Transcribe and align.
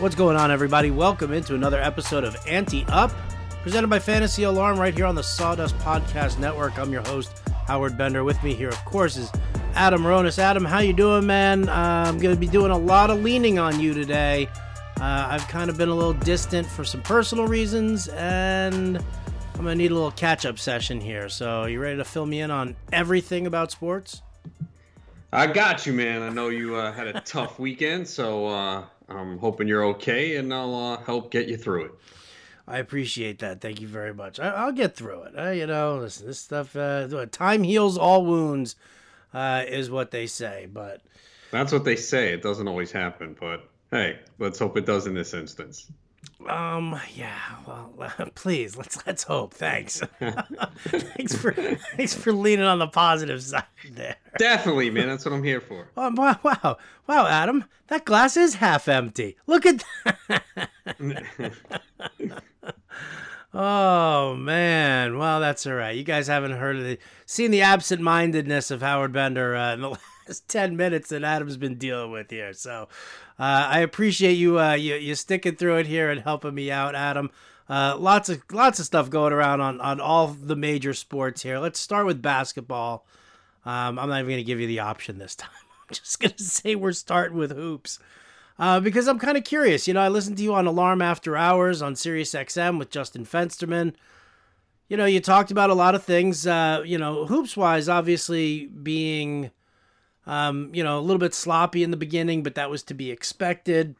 What's 0.00 0.14
going 0.14 0.38
on, 0.38 0.50
everybody? 0.50 0.90
Welcome 0.90 1.30
into 1.30 1.54
another 1.54 1.78
episode 1.78 2.24
of 2.24 2.34
Anti 2.46 2.86
Up, 2.88 3.12
presented 3.62 3.88
by 3.88 3.98
Fantasy 3.98 4.44
Alarm 4.44 4.80
right 4.80 4.94
here 4.94 5.04
on 5.04 5.14
the 5.14 5.22
Sawdust 5.22 5.76
Podcast 5.76 6.38
Network. 6.38 6.78
I'm 6.78 6.90
your 6.90 7.02
host, 7.02 7.42
Howard 7.66 7.98
Bender. 7.98 8.24
With 8.24 8.42
me 8.42 8.54
here, 8.54 8.70
of 8.70 8.82
course, 8.86 9.18
is 9.18 9.30
Adam 9.74 10.02
Ronis. 10.02 10.38
Adam, 10.38 10.64
how 10.64 10.78
you 10.78 10.94
doing, 10.94 11.26
man? 11.26 11.68
Uh, 11.68 12.04
I'm 12.08 12.18
going 12.18 12.34
to 12.34 12.40
be 12.40 12.46
doing 12.46 12.70
a 12.70 12.78
lot 12.78 13.10
of 13.10 13.22
leaning 13.22 13.58
on 13.58 13.78
you 13.78 13.92
today. 13.92 14.48
Uh, 14.98 15.28
I've 15.28 15.46
kind 15.48 15.68
of 15.68 15.76
been 15.76 15.90
a 15.90 15.94
little 15.94 16.14
distant 16.14 16.66
for 16.66 16.82
some 16.82 17.02
personal 17.02 17.46
reasons, 17.46 18.08
and 18.08 18.96
I'm 18.96 19.62
going 19.62 19.66
to 19.66 19.74
need 19.74 19.90
a 19.90 19.94
little 19.94 20.12
catch-up 20.12 20.58
session 20.58 20.98
here. 20.98 21.28
So, 21.28 21.66
you 21.66 21.78
ready 21.78 21.98
to 21.98 22.04
fill 22.04 22.24
me 22.24 22.40
in 22.40 22.50
on 22.50 22.74
everything 22.90 23.46
about 23.46 23.70
sports? 23.70 24.22
I 25.30 25.46
got 25.46 25.84
you, 25.84 25.92
man. 25.92 26.22
I 26.22 26.30
know 26.30 26.48
you 26.48 26.76
uh, 26.76 26.90
had 26.90 27.06
a 27.06 27.20
tough 27.20 27.58
weekend, 27.58 28.08
so 28.08 28.46
uh, 28.46 28.84
I'm 29.10 29.38
hoping 29.38 29.68
you're 29.68 29.84
okay, 29.86 30.36
and 30.36 30.52
I'll 30.54 30.74
uh, 30.74 30.96
help 30.98 31.30
get 31.30 31.48
you 31.48 31.56
through 31.56 31.86
it. 31.86 31.92
I 32.68 32.78
appreciate 32.78 33.40
that. 33.40 33.60
Thank 33.60 33.80
you 33.80 33.88
very 33.88 34.14
much. 34.14 34.38
I, 34.38 34.64
will 34.64 34.72
get 34.72 34.94
through 34.94 35.22
it. 35.24 35.38
Uh, 35.38 35.50
you 35.50 35.66
know, 35.66 35.98
listen, 35.98 36.28
this 36.28 36.38
stuff, 36.38 36.76
uh, 36.76 37.26
time 37.32 37.64
heals 37.64 37.98
all 37.98 38.24
wounds, 38.24 38.76
uh, 39.34 39.64
is 39.66 39.90
what 39.90 40.12
they 40.12 40.26
say. 40.26 40.68
But 40.72 41.02
that's 41.50 41.72
what 41.72 41.84
they 41.84 41.96
say. 41.96 42.32
It 42.32 42.42
doesn't 42.42 42.68
always 42.68 42.92
happen, 42.92 43.36
but 43.38 43.68
hey, 43.90 44.20
let's 44.38 44.58
hope 44.58 44.76
it 44.76 44.86
does 44.86 45.06
in 45.08 45.14
this 45.14 45.34
instance. 45.34 45.90
Um. 46.48 46.98
Yeah. 47.14 47.38
Well, 47.66 48.12
please 48.34 48.76
let's 48.76 49.06
let's 49.06 49.22
hope. 49.24 49.54
Thanks. 49.54 50.00
thanks 50.20 51.34
for 51.36 51.52
thanks 51.52 52.14
for 52.14 52.32
leaning 52.32 52.64
on 52.64 52.78
the 52.78 52.88
positive 52.88 53.42
side 53.42 53.64
there. 53.90 54.16
Definitely, 54.38 54.90
man. 54.90 55.08
That's 55.08 55.24
what 55.24 55.34
I'm 55.34 55.44
here 55.44 55.60
for. 55.60 55.90
Oh, 55.96 56.10
wow, 56.10 56.38
wow, 56.42 56.78
wow, 57.06 57.26
Adam. 57.26 57.64
That 57.88 58.04
glass 58.04 58.36
is 58.36 58.54
half 58.54 58.88
empty. 58.88 59.36
Look 59.46 59.66
at 59.66 59.84
that. 60.04 60.70
oh 63.54 64.34
man. 64.36 65.18
Well, 65.18 65.40
that's 65.40 65.66
all 65.66 65.74
right. 65.74 65.96
You 65.96 66.04
guys 66.04 66.26
haven't 66.26 66.52
heard 66.52 66.76
of 66.76 66.84
the 66.84 66.98
seen 67.26 67.50
the 67.50 67.62
absent-mindedness 67.62 68.70
of 68.70 68.80
Howard 68.80 69.12
Bender 69.12 69.54
uh, 69.54 69.74
in 69.74 69.80
the 69.82 69.98
last 70.30 70.48
ten 70.48 70.76
minutes 70.76 71.08
that 71.08 71.24
Adam's 71.24 71.56
been 71.56 71.74
dealing 71.74 72.12
with 72.12 72.30
here. 72.30 72.52
So 72.52 72.88
uh, 73.38 73.66
I 73.68 73.80
appreciate 73.80 74.34
you, 74.34 74.60
uh, 74.60 74.74
you 74.74 74.94
you 74.94 75.14
sticking 75.14 75.56
through 75.56 75.78
it 75.78 75.86
here 75.86 76.08
and 76.08 76.20
helping 76.20 76.54
me 76.54 76.70
out, 76.70 76.94
Adam. 76.94 77.30
Uh, 77.68 77.96
lots 77.98 78.28
of 78.28 78.42
lots 78.52 78.78
of 78.78 78.86
stuff 78.86 79.10
going 79.10 79.32
around 79.32 79.60
on 79.60 79.80
on 79.80 80.00
all 80.00 80.28
the 80.28 80.56
major 80.56 80.94
sports 80.94 81.42
here. 81.42 81.58
Let's 81.58 81.80
start 81.80 82.06
with 82.06 82.22
basketball. 82.22 83.06
Um, 83.64 83.98
I'm 83.98 84.08
not 84.08 84.20
even 84.20 84.26
going 84.26 84.36
to 84.38 84.44
give 84.44 84.60
you 84.60 84.66
the 84.68 84.80
option 84.80 85.18
this 85.18 85.34
time. 85.34 85.50
I'm 85.88 85.94
just 85.94 86.20
going 86.20 86.32
to 86.32 86.42
say 86.42 86.76
we're 86.76 86.92
starting 86.92 87.36
with 87.36 87.50
hoops. 87.50 87.98
Uh, 88.58 88.78
because 88.78 89.08
I'm 89.08 89.18
kind 89.18 89.38
of 89.38 89.44
curious. 89.44 89.88
You 89.88 89.94
know, 89.94 90.00
I 90.00 90.08
listened 90.08 90.36
to 90.36 90.42
you 90.42 90.54
on 90.54 90.66
Alarm 90.66 91.00
After 91.00 91.34
Hours 91.34 91.80
on 91.80 91.96
Sirius 91.96 92.34
XM 92.34 92.78
with 92.78 92.90
Justin 92.90 93.24
Fensterman. 93.24 93.94
You 94.88 94.98
know, 94.98 95.06
you 95.06 95.20
talked 95.20 95.50
about 95.50 95.70
a 95.70 95.74
lot 95.74 95.94
of 95.94 96.04
things, 96.04 96.46
uh, 96.46 96.82
you 96.84 96.98
know, 96.98 97.24
hoops 97.24 97.56
wise, 97.56 97.88
obviously 97.88 98.66
being 98.66 99.50
um, 100.26 100.70
you 100.72 100.84
know, 100.84 100.98
a 100.98 101.00
little 101.00 101.18
bit 101.18 101.34
sloppy 101.34 101.82
in 101.82 101.90
the 101.90 101.96
beginning, 101.96 102.42
but 102.42 102.54
that 102.54 102.70
was 102.70 102.82
to 102.84 102.94
be 102.94 103.10
expected. 103.10 103.96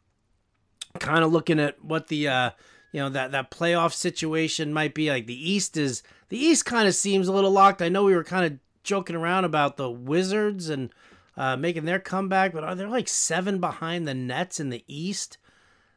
Kind 0.99 1.23
of 1.23 1.31
looking 1.31 1.59
at 1.59 1.83
what 1.83 2.07
the 2.07 2.27
uh, 2.27 2.49
you 2.91 2.99
know 2.99 3.09
that 3.09 3.31
that 3.31 3.51
playoff 3.51 3.93
situation 3.93 4.73
might 4.73 4.93
be 4.93 5.09
like. 5.09 5.25
The 5.25 5.51
East 5.51 5.77
is 5.77 6.03
the 6.29 6.37
East 6.37 6.65
kind 6.65 6.87
of 6.87 6.95
seems 6.95 7.27
a 7.27 7.33
little 7.33 7.51
locked. 7.51 7.81
I 7.81 7.89
know 7.89 8.03
we 8.03 8.15
were 8.15 8.23
kind 8.23 8.45
of 8.45 8.59
joking 8.83 9.15
around 9.15 9.45
about 9.45 9.77
the 9.77 9.89
Wizards 9.89 10.69
and 10.69 10.91
uh, 11.37 11.55
making 11.55 11.85
their 11.85 11.99
comeback, 11.99 12.53
but 12.53 12.63
are 12.63 12.75
they 12.75 12.85
like 12.85 13.07
seven 13.07 13.59
behind 13.59 14.07
the 14.07 14.13
Nets 14.13 14.59
in 14.59 14.69
the 14.69 14.83
East? 14.87 15.37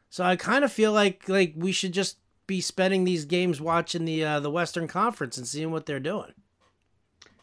So 0.09 0.23
I 0.23 0.35
kind 0.37 0.63
of 0.63 0.71
feel 0.71 0.93
like 0.93 1.27
like 1.27 1.53
we 1.57 1.71
should 1.71 1.91
just 1.91 2.17
be 2.47 2.61
spending 2.61 3.03
these 3.03 3.25
games 3.25 3.59
watching 3.59 4.05
the 4.05 4.23
uh, 4.23 4.39
the 4.39 4.51
Western 4.51 4.87
Conference 4.87 5.37
and 5.37 5.47
seeing 5.47 5.71
what 5.71 5.85
they're 5.85 5.99
doing. 5.99 6.33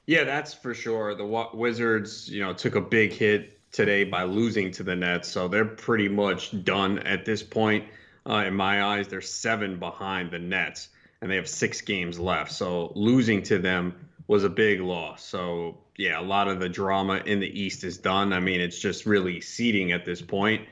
Yeah, 0.07 0.25
that's 0.25 0.53
for 0.53 0.75
sure. 0.75 1.15
The 1.15 1.49
Wizards, 1.55 2.29
you 2.29 2.43
know, 2.43 2.53
took 2.53 2.75
a 2.75 2.81
big 2.81 3.13
hit 3.13 3.59
today 3.71 4.05
by 4.05 4.25
losing 4.25 4.71
to 4.73 4.83
the 4.83 4.97
Nets, 4.97 5.29
so 5.29 5.49
they're 5.49 5.65
pretty 5.65 6.09
much 6.09 6.65
done 6.65 6.99
at 7.01 7.25
this 7.25 7.43
point. 7.43 7.87
Uh, 8.29 8.45
in 8.47 8.55
my 8.55 8.83
eyes, 8.83 9.09
they're 9.09 9.21
seven 9.21 9.79
behind 9.79 10.31
the 10.31 10.39
Nets, 10.39 10.89
and 11.21 11.31
they 11.31 11.37
have 11.37 11.49
six 11.49 11.81
games 11.81 12.19
left. 12.19 12.53
So 12.53 12.93
losing 12.95 13.43
to 13.45 13.59
them 13.59 14.09
was 14.27 14.45
a 14.45 14.49
big 14.49 14.81
loss. 14.81 15.25
So 15.25 15.79
yeah, 15.97 16.21
a 16.21 16.23
lot 16.23 16.49
of 16.49 16.61
the 16.61 16.69
drama 16.69 17.23
in 17.25 17.41
the 17.41 17.61
East 17.61 17.85
is 17.85 17.99
done. 17.99 18.33
I 18.33 18.41
mean, 18.41 18.61
it's 18.61 18.79
just 18.79 19.07
really 19.07 19.41
seeding 19.41 19.93
at 19.93 20.05
this 20.05 20.23
point. 20.23 20.67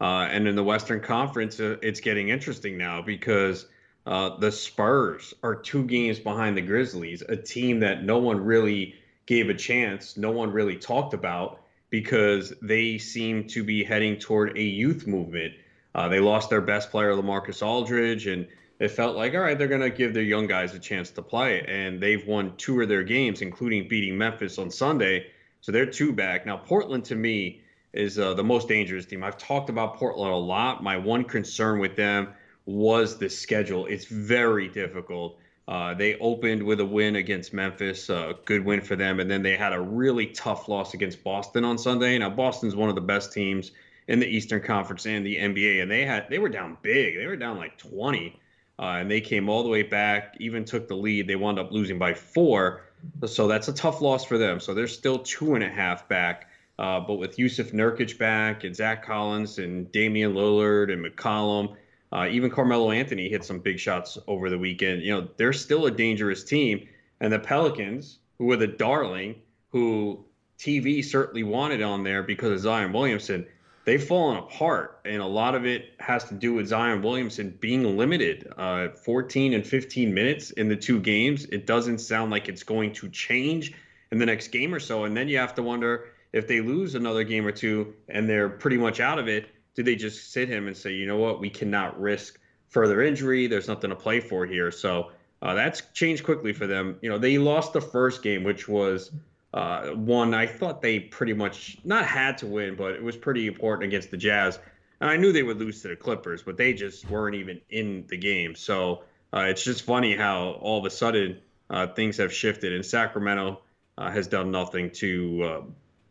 Uh, 0.00 0.26
and 0.30 0.48
in 0.48 0.56
the 0.56 0.64
Western 0.64 1.00
Conference, 1.00 1.60
uh, 1.60 1.76
it's 1.82 2.00
getting 2.00 2.30
interesting 2.30 2.78
now 2.78 3.02
because 3.02 3.66
uh, 4.06 4.36
the 4.38 4.50
Spurs 4.50 5.34
are 5.42 5.54
two 5.54 5.84
games 5.84 6.18
behind 6.18 6.56
the 6.56 6.62
Grizzlies, 6.62 7.22
a 7.22 7.36
team 7.36 7.80
that 7.80 8.02
no 8.04 8.18
one 8.18 8.44
really 8.44 8.94
gave 9.26 9.48
a 9.48 9.54
chance, 9.54 10.16
no 10.16 10.30
one 10.32 10.50
really 10.50 10.76
talked 10.76 11.14
about 11.14 11.60
because 11.90 12.52
they 12.62 12.98
seem 12.98 13.46
to 13.48 13.62
be 13.62 13.84
heading 13.84 14.16
toward 14.18 14.56
a 14.56 14.62
youth 14.62 15.06
movement. 15.06 15.54
Uh, 15.94 16.08
they 16.08 16.20
lost 16.20 16.50
their 16.50 16.60
best 16.60 16.90
player, 16.90 17.12
LaMarcus 17.12 17.64
Aldridge, 17.64 18.26
and 18.26 18.48
it 18.78 18.88
felt 18.88 19.14
like, 19.14 19.34
all 19.34 19.40
right, 19.40 19.56
they're 19.56 19.68
going 19.68 19.82
to 19.82 19.90
give 19.90 20.14
their 20.14 20.22
young 20.22 20.46
guys 20.46 20.74
a 20.74 20.78
chance 20.78 21.10
to 21.10 21.22
play. 21.22 21.64
And 21.68 22.02
they've 22.02 22.26
won 22.26 22.56
two 22.56 22.80
of 22.80 22.88
their 22.88 23.04
games, 23.04 23.42
including 23.42 23.88
beating 23.88 24.18
Memphis 24.18 24.58
on 24.58 24.70
Sunday. 24.70 25.26
So 25.60 25.70
they're 25.70 25.86
two 25.86 26.12
back. 26.12 26.46
Now, 26.46 26.56
Portland 26.56 27.04
to 27.04 27.14
me 27.14 27.60
is 27.92 28.18
uh, 28.18 28.34
the 28.34 28.42
most 28.42 28.68
dangerous 28.68 29.04
team. 29.04 29.22
I've 29.22 29.38
talked 29.38 29.68
about 29.68 29.98
Portland 29.98 30.32
a 30.32 30.36
lot. 30.36 30.82
My 30.82 30.96
one 30.96 31.24
concern 31.24 31.78
with 31.78 31.94
them 31.94 32.28
was 32.66 33.18
the 33.18 33.28
schedule. 33.28 33.86
It's 33.86 34.04
very 34.04 34.68
difficult. 34.68 35.38
Uh, 35.68 35.94
they 35.94 36.16
opened 36.18 36.62
with 36.62 36.80
a 36.80 36.84
win 36.84 37.16
against 37.16 37.52
Memphis, 37.52 38.08
a 38.08 38.16
uh, 38.16 38.32
good 38.44 38.64
win 38.64 38.80
for 38.80 38.96
them, 38.96 39.20
and 39.20 39.30
then 39.30 39.42
they 39.42 39.56
had 39.56 39.72
a 39.72 39.80
really 39.80 40.26
tough 40.26 40.68
loss 40.68 40.94
against 40.94 41.22
Boston 41.22 41.64
on 41.64 41.78
Sunday. 41.78 42.18
Now 42.18 42.30
Boston's 42.30 42.74
one 42.74 42.88
of 42.88 42.94
the 42.96 43.00
best 43.00 43.32
teams 43.32 43.70
in 44.08 44.18
the 44.18 44.26
Eastern 44.26 44.60
Conference 44.60 45.06
and 45.06 45.24
the 45.24 45.36
NBA, 45.36 45.80
and 45.82 45.90
they 45.90 46.04
had 46.04 46.28
they 46.28 46.38
were 46.38 46.48
down 46.48 46.76
big. 46.82 47.16
They 47.16 47.26
were 47.26 47.36
down 47.36 47.58
like 47.58 47.78
20, 47.78 48.40
uh, 48.78 48.82
and 48.82 49.10
they 49.10 49.20
came 49.20 49.48
all 49.48 49.62
the 49.62 49.68
way 49.68 49.82
back, 49.82 50.34
even 50.40 50.64
took 50.64 50.88
the 50.88 50.96
lead. 50.96 51.28
They 51.28 51.36
wound 51.36 51.60
up 51.60 51.70
losing 51.70 51.98
by 51.98 52.14
four, 52.14 52.82
so 53.24 53.46
that's 53.46 53.68
a 53.68 53.72
tough 53.72 54.00
loss 54.00 54.24
for 54.24 54.38
them. 54.38 54.58
So 54.58 54.74
they're 54.74 54.88
still 54.88 55.20
two 55.20 55.54
and 55.54 55.62
a 55.62 55.70
half 55.70 56.08
back. 56.08 56.48
Uh, 56.78 56.98
but 56.98 57.14
with 57.14 57.36
Jusuf 57.36 57.72
Nurkic 57.72 58.18
back 58.18 58.64
and 58.64 58.74
Zach 58.74 59.04
Collins 59.04 59.58
and 59.58 59.92
Damian 59.92 60.34
Lillard 60.34 60.92
and 60.92 61.04
McCollum, 61.04 61.76
uh, 62.12 62.28
even 62.30 62.50
Carmelo 62.50 62.90
Anthony 62.90 63.28
hit 63.28 63.44
some 63.44 63.58
big 63.58 63.78
shots 63.78 64.18
over 64.26 64.50
the 64.50 64.58
weekend. 64.58 65.02
You 65.02 65.12
know, 65.12 65.28
they're 65.36 65.52
still 65.52 65.86
a 65.86 65.90
dangerous 65.90 66.44
team. 66.44 66.86
And 67.20 67.32
the 67.32 67.38
Pelicans, 67.38 68.18
who 68.38 68.46
were 68.46 68.56
the 68.56 68.66
darling, 68.66 69.36
who 69.70 70.24
TV 70.58 71.04
certainly 71.04 71.42
wanted 71.42 71.82
on 71.82 72.02
there 72.02 72.22
because 72.22 72.50
of 72.50 72.60
Zion 72.60 72.92
Williamson, 72.92 73.46
they've 73.84 74.02
fallen 74.02 74.36
apart. 74.36 75.00
And 75.04 75.22
a 75.22 75.26
lot 75.26 75.54
of 75.54 75.64
it 75.64 75.94
has 76.00 76.24
to 76.24 76.34
do 76.34 76.54
with 76.54 76.66
Zion 76.68 77.00
Williamson 77.00 77.56
being 77.60 77.96
limited 77.96 78.52
uh, 78.58 78.88
14 78.90 79.54
and 79.54 79.66
15 79.66 80.12
minutes 80.12 80.50
in 80.50 80.68
the 80.68 80.76
two 80.76 81.00
games. 81.00 81.46
It 81.46 81.66
doesn't 81.66 81.98
sound 81.98 82.30
like 82.30 82.48
it's 82.48 82.62
going 82.62 82.92
to 82.94 83.08
change 83.08 83.72
in 84.10 84.18
the 84.18 84.26
next 84.26 84.48
game 84.48 84.74
or 84.74 84.80
so. 84.80 85.04
And 85.04 85.16
then 85.16 85.28
you 85.28 85.38
have 85.38 85.54
to 85.54 85.62
wonder 85.62 86.10
if 86.32 86.46
they 86.46 86.60
lose 86.60 86.94
another 86.94 87.24
game 87.24 87.46
or 87.46 87.52
two 87.52 87.94
and 88.08 88.28
they're 88.28 88.48
pretty 88.48 88.76
much 88.76 89.00
out 89.00 89.18
of 89.18 89.28
it 89.28 89.48
do 89.74 89.82
they 89.82 89.96
just 89.96 90.32
sit 90.32 90.48
him 90.48 90.66
and 90.66 90.76
say, 90.76 90.92
you 90.92 91.06
know 91.06 91.16
what, 91.16 91.40
we 91.40 91.50
cannot 91.50 92.00
risk 92.00 92.38
further 92.68 93.02
injury? 93.02 93.46
There's 93.46 93.68
nothing 93.68 93.90
to 93.90 93.96
play 93.96 94.20
for 94.20 94.46
here. 94.46 94.70
So 94.70 95.12
uh, 95.40 95.54
that's 95.54 95.82
changed 95.92 96.24
quickly 96.24 96.52
for 96.52 96.66
them. 96.66 96.98
You 97.02 97.10
know, 97.10 97.18
they 97.18 97.38
lost 97.38 97.72
the 97.72 97.80
first 97.80 98.22
game, 98.22 98.44
which 98.44 98.68
was 98.68 99.10
uh, 99.54 99.88
one 99.88 100.34
I 100.34 100.46
thought 100.46 100.80
they 100.80 101.00
pretty 101.00 101.34
much 101.34 101.78
not 101.84 102.06
had 102.06 102.38
to 102.38 102.46
win, 102.46 102.74
but 102.74 102.92
it 102.92 103.02
was 103.02 103.16
pretty 103.16 103.46
important 103.46 103.84
against 103.84 104.10
the 104.10 104.16
Jazz. 104.16 104.58
And 105.00 105.10
I 105.10 105.16
knew 105.16 105.32
they 105.32 105.42
would 105.42 105.58
lose 105.58 105.82
to 105.82 105.88
the 105.88 105.96
Clippers, 105.96 106.42
but 106.42 106.56
they 106.56 106.72
just 106.72 107.08
weren't 107.10 107.34
even 107.34 107.60
in 107.70 108.06
the 108.08 108.16
game. 108.16 108.54
So 108.54 109.02
uh, 109.34 109.40
it's 109.40 109.64
just 109.64 109.82
funny 109.82 110.14
how 110.14 110.52
all 110.60 110.78
of 110.78 110.84
a 110.84 110.90
sudden 110.90 111.40
uh, 111.70 111.88
things 111.88 112.16
have 112.18 112.32
shifted, 112.32 112.72
and 112.72 112.84
Sacramento 112.84 113.62
uh, 113.98 114.10
has 114.10 114.26
done 114.26 114.50
nothing 114.50 114.90
to 114.90 115.42
uh, 115.42 115.60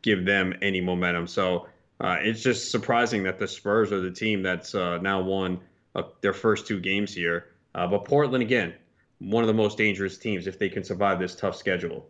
give 0.01 0.25
them 0.25 0.53
any 0.62 0.81
momentum. 0.81 1.27
So 1.27 1.68
uh, 2.01 2.18
it's 2.19 2.42
just 2.42 2.71
surprising 2.71 3.24
that 3.24 3.38
the 3.38 3.48
Spurs 3.48 3.92
are 3.92 4.01
the 4.01 4.12
team 4.12 4.42
that's 4.42 4.74
uh, 4.74 4.98
now 4.98 5.21
won 5.21 5.59
uh, 5.95 6.03
their 6.21 6.33
first 6.33 6.65
two 6.65 6.80
games 6.80 7.13
here. 7.13 7.45
Uh, 7.75 7.88
but 7.88 8.06
Portland, 8.06 8.42
again, 8.42 8.74
one 9.19 9.44
of 9.44 9.48
the 9.48 9.53
most 9.53 9.77
dangerous 9.77 10.18
teams 10.18 10.48
if 10.48 10.57
they 10.57 10.68
can 10.68 10.83
survive 10.83 11.19
this 11.19 11.36
tough 11.36 11.56
schedule. 11.56 12.07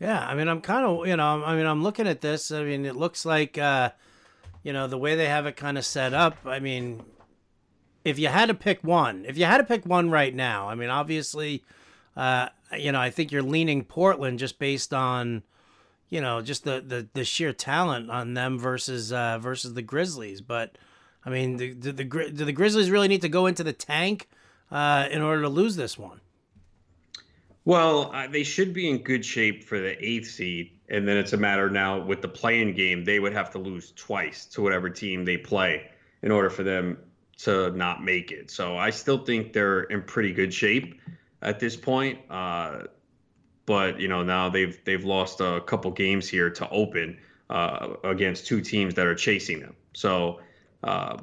Yeah, 0.00 0.26
I 0.26 0.34
mean, 0.34 0.48
I'm 0.48 0.60
kind 0.60 0.84
of, 0.84 1.06
you 1.06 1.16
know, 1.16 1.44
I 1.44 1.54
mean, 1.54 1.66
I'm 1.66 1.84
looking 1.84 2.08
at 2.08 2.20
this. 2.20 2.50
I 2.50 2.64
mean, 2.64 2.84
it 2.84 2.96
looks 2.96 3.24
like, 3.24 3.56
uh, 3.56 3.90
you 4.64 4.72
know, 4.72 4.88
the 4.88 4.98
way 4.98 5.14
they 5.14 5.28
have 5.28 5.46
it 5.46 5.54
kind 5.54 5.78
of 5.78 5.86
set 5.86 6.12
up. 6.12 6.38
I 6.44 6.58
mean, 6.58 7.04
if 8.04 8.18
you 8.18 8.26
had 8.26 8.46
to 8.46 8.54
pick 8.54 8.82
one, 8.82 9.24
if 9.26 9.38
you 9.38 9.44
had 9.44 9.58
to 9.58 9.64
pick 9.64 9.86
one 9.86 10.10
right 10.10 10.34
now, 10.34 10.68
I 10.68 10.74
mean, 10.74 10.90
obviously, 10.90 11.62
uh, 12.16 12.48
you 12.76 12.90
know, 12.90 13.00
I 13.00 13.10
think 13.10 13.30
you're 13.30 13.42
leaning 13.42 13.84
Portland 13.84 14.40
just 14.40 14.58
based 14.58 14.92
on 14.92 15.44
you 16.12 16.20
know 16.20 16.42
just 16.42 16.64
the 16.64 16.84
the, 16.86 17.08
the 17.14 17.24
sheer 17.24 17.54
talent 17.54 18.10
on 18.10 18.34
them 18.34 18.58
versus 18.58 19.12
uh, 19.12 19.38
versus 19.38 19.72
the 19.72 19.80
Grizzlies. 19.80 20.42
But 20.42 20.76
I 21.24 21.30
mean, 21.30 21.56
do, 21.56 21.74
do 21.74 21.90
the 21.90 22.04
do 22.04 22.44
the 22.44 22.52
Grizzlies 22.52 22.90
really 22.90 23.08
need 23.08 23.22
to 23.22 23.30
go 23.30 23.46
into 23.46 23.64
the 23.64 23.72
tank 23.72 24.28
uh, 24.70 25.08
in 25.10 25.22
order 25.22 25.40
to 25.42 25.48
lose 25.48 25.74
this 25.74 25.98
one? 25.98 26.20
Well, 27.64 28.10
uh, 28.12 28.26
they 28.26 28.42
should 28.42 28.74
be 28.74 28.90
in 28.90 28.98
good 28.98 29.24
shape 29.24 29.64
for 29.64 29.80
the 29.80 29.96
eighth 30.04 30.28
seed, 30.28 30.72
and 30.90 31.08
then 31.08 31.16
it's 31.16 31.32
a 31.32 31.36
matter 31.38 31.70
now 31.70 31.98
with 31.98 32.20
the 32.20 32.28
play-in 32.28 32.74
game. 32.74 33.04
They 33.04 33.18
would 33.18 33.32
have 33.32 33.50
to 33.52 33.58
lose 33.58 33.92
twice 33.92 34.44
to 34.46 34.62
whatever 34.62 34.90
team 34.90 35.24
they 35.24 35.38
play 35.38 35.88
in 36.22 36.30
order 36.30 36.50
for 36.50 36.62
them 36.62 36.98
to 37.38 37.70
not 37.70 38.04
make 38.04 38.32
it. 38.32 38.50
So 38.50 38.76
I 38.76 38.90
still 38.90 39.24
think 39.24 39.54
they're 39.54 39.84
in 39.84 40.02
pretty 40.02 40.32
good 40.32 40.52
shape 40.52 41.00
at 41.40 41.58
this 41.58 41.74
point. 41.74 42.18
Uh, 42.28 42.82
but 43.66 44.00
you 44.00 44.08
know 44.08 44.22
now 44.22 44.48
they've 44.48 44.78
they've 44.84 45.04
lost 45.04 45.40
a 45.40 45.60
couple 45.66 45.90
games 45.90 46.28
here 46.28 46.50
to 46.50 46.68
open 46.70 47.18
uh, 47.50 47.94
against 48.04 48.46
two 48.46 48.60
teams 48.60 48.94
that 48.94 49.06
are 49.06 49.14
chasing 49.14 49.60
them. 49.60 49.76
So 49.94 50.40
uh, 50.82 51.18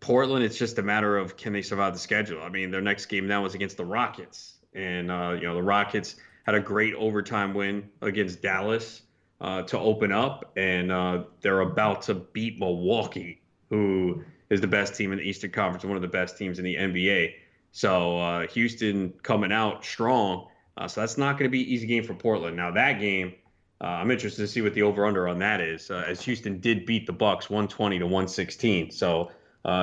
Portland, 0.00 0.44
it's 0.44 0.58
just 0.58 0.78
a 0.78 0.82
matter 0.82 1.16
of 1.16 1.36
can 1.36 1.52
they 1.52 1.62
survive 1.62 1.92
the 1.92 1.98
schedule. 1.98 2.42
I 2.42 2.48
mean, 2.48 2.70
their 2.70 2.80
next 2.80 3.06
game 3.06 3.26
now 3.26 3.44
is 3.44 3.54
against 3.54 3.76
the 3.76 3.84
Rockets 3.84 4.54
and 4.74 5.10
uh, 5.10 5.36
you 5.38 5.46
know 5.46 5.54
the 5.54 5.62
Rockets 5.62 6.16
had 6.44 6.54
a 6.54 6.60
great 6.60 6.94
overtime 6.94 7.54
win 7.54 7.88
against 8.00 8.42
Dallas 8.42 9.02
uh, 9.40 9.62
to 9.62 9.78
open 9.78 10.12
up, 10.12 10.52
and 10.56 10.90
uh, 10.90 11.24
they're 11.40 11.60
about 11.60 12.02
to 12.02 12.14
beat 12.14 12.58
Milwaukee, 12.58 13.42
who 13.70 14.24
is 14.50 14.60
the 14.60 14.66
best 14.66 14.94
team 14.94 15.12
in 15.12 15.18
the 15.18 15.24
Eastern 15.24 15.50
Conference, 15.50 15.84
one 15.84 15.96
of 15.96 16.02
the 16.02 16.08
best 16.08 16.36
teams 16.36 16.58
in 16.58 16.64
the 16.64 16.74
NBA. 16.74 17.34
So 17.70 18.18
uh, 18.18 18.46
Houston 18.48 19.14
coming 19.22 19.52
out 19.52 19.84
strong. 19.84 20.48
Uh, 20.76 20.88
so 20.88 21.00
that's 21.00 21.18
not 21.18 21.38
going 21.38 21.50
to 21.50 21.52
be 21.52 21.72
easy 21.72 21.86
game 21.86 22.04
for 22.04 22.14
Portland. 22.14 22.56
Now 22.56 22.70
that 22.70 23.00
game, 23.00 23.34
uh, 23.80 23.86
I'm 23.86 24.10
interested 24.10 24.42
to 24.42 24.48
see 24.48 24.62
what 24.62 24.74
the 24.74 24.82
over/under 24.82 25.28
on 25.28 25.38
that 25.40 25.60
is, 25.60 25.90
as 25.90 26.22
Houston 26.22 26.60
did 26.60 26.86
beat 26.86 27.06
the 27.06 27.12
Bucks 27.12 27.50
120 27.50 27.98
to 27.98 28.06
116. 28.06 28.90
So 28.90 29.30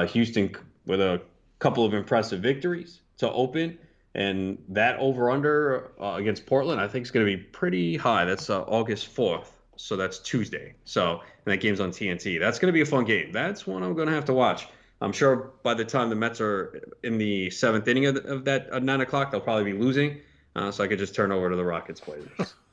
Houston 0.07 0.55
with 0.85 1.01
a 1.01 1.21
couple 1.59 1.85
of 1.85 1.93
impressive 1.93 2.41
victories 2.41 3.01
to 3.17 3.31
open 3.31 3.77
and 4.15 4.57
that 4.69 4.97
over 4.97 5.29
under 5.29 5.91
uh, 6.01 6.15
against 6.15 6.45
Portland, 6.45 6.81
I 6.81 6.87
think 6.87 7.05
is 7.05 7.11
going 7.11 7.25
to 7.25 7.37
be 7.37 7.41
pretty 7.41 7.95
high. 7.95 8.25
That's 8.25 8.49
uh, 8.49 8.61
August 8.63 9.15
4th. 9.15 9.47
So 9.75 9.95
that's 9.95 10.19
Tuesday. 10.19 10.73
So, 10.83 11.21
and 11.45 11.53
that 11.53 11.61
game's 11.61 11.79
on 11.79 11.91
TNT. 11.91 12.39
That's 12.39 12.59
going 12.59 12.67
to 12.67 12.73
be 12.73 12.81
a 12.81 12.85
fun 12.85 13.05
game. 13.05 13.31
That's 13.31 13.65
one 13.65 13.83
I'm 13.83 13.93
going 13.93 14.09
to 14.09 14.13
have 14.13 14.25
to 14.25 14.33
watch. 14.33 14.67
I'm 15.01 15.13
sure 15.13 15.51
by 15.63 15.73
the 15.73 15.85
time 15.85 16.09
the 16.09 16.15
Mets 16.15 16.41
are 16.41 16.81
in 17.03 17.17
the 17.17 17.49
seventh 17.49 17.87
inning 17.87 18.07
of, 18.07 18.17
of 18.17 18.45
that 18.45 18.67
at 18.69 18.83
nine 18.83 18.99
o'clock, 18.99 19.31
they'll 19.31 19.39
probably 19.39 19.71
be 19.71 19.77
losing. 19.77 20.19
Uh, 20.55 20.71
so 20.71 20.83
I 20.83 20.87
could 20.87 20.99
just 20.99 21.15
turn 21.15 21.31
over 21.31 21.49
to 21.49 21.55
the 21.55 21.63
Rockets 21.63 21.99
Blazers. 21.99 22.55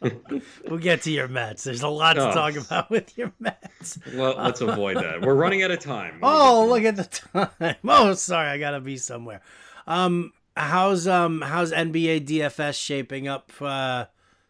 we'll 0.68 0.78
get 0.78 1.02
to 1.02 1.10
your 1.10 1.28
Mets. 1.28 1.64
There's 1.64 1.82
a 1.82 1.88
lot 1.88 2.14
to 2.14 2.30
oh. 2.30 2.32
talk 2.32 2.56
about 2.56 2.90
with 2.90 3.16
your 3.16 3.32
Mets. 3.40 3.98
Well, 4.14 4.34
let's 4.36 4.60
avoid 4.60 4.96
that. 4.96 5.22
We're 5.22 5.34
running 5.34 5.62
out 5.62 5.70
of 5.70 5.80
time. 5.80 6.20
Oh, 6.22 6.66
look 6.68 6.84
at 6.84 6.96
the 6.96 7.04
time. 7.04 7.76
Oh, 7.84 8.14
sorry, 8.14 8.48
I 8.48 8.58
gotta 8.58 8.80
be 8.80 8.96
somewhere. 8.96 9.42
Um, 9.86 10.32
how's 10.56 11.06
um 11.06 11.40
how's 11.40 11.72
NBA 11.72 12.26
DFS 12.26 12.74
shaping 12.82 13.28
up 13.28 13.50
uh, 13.60 14.06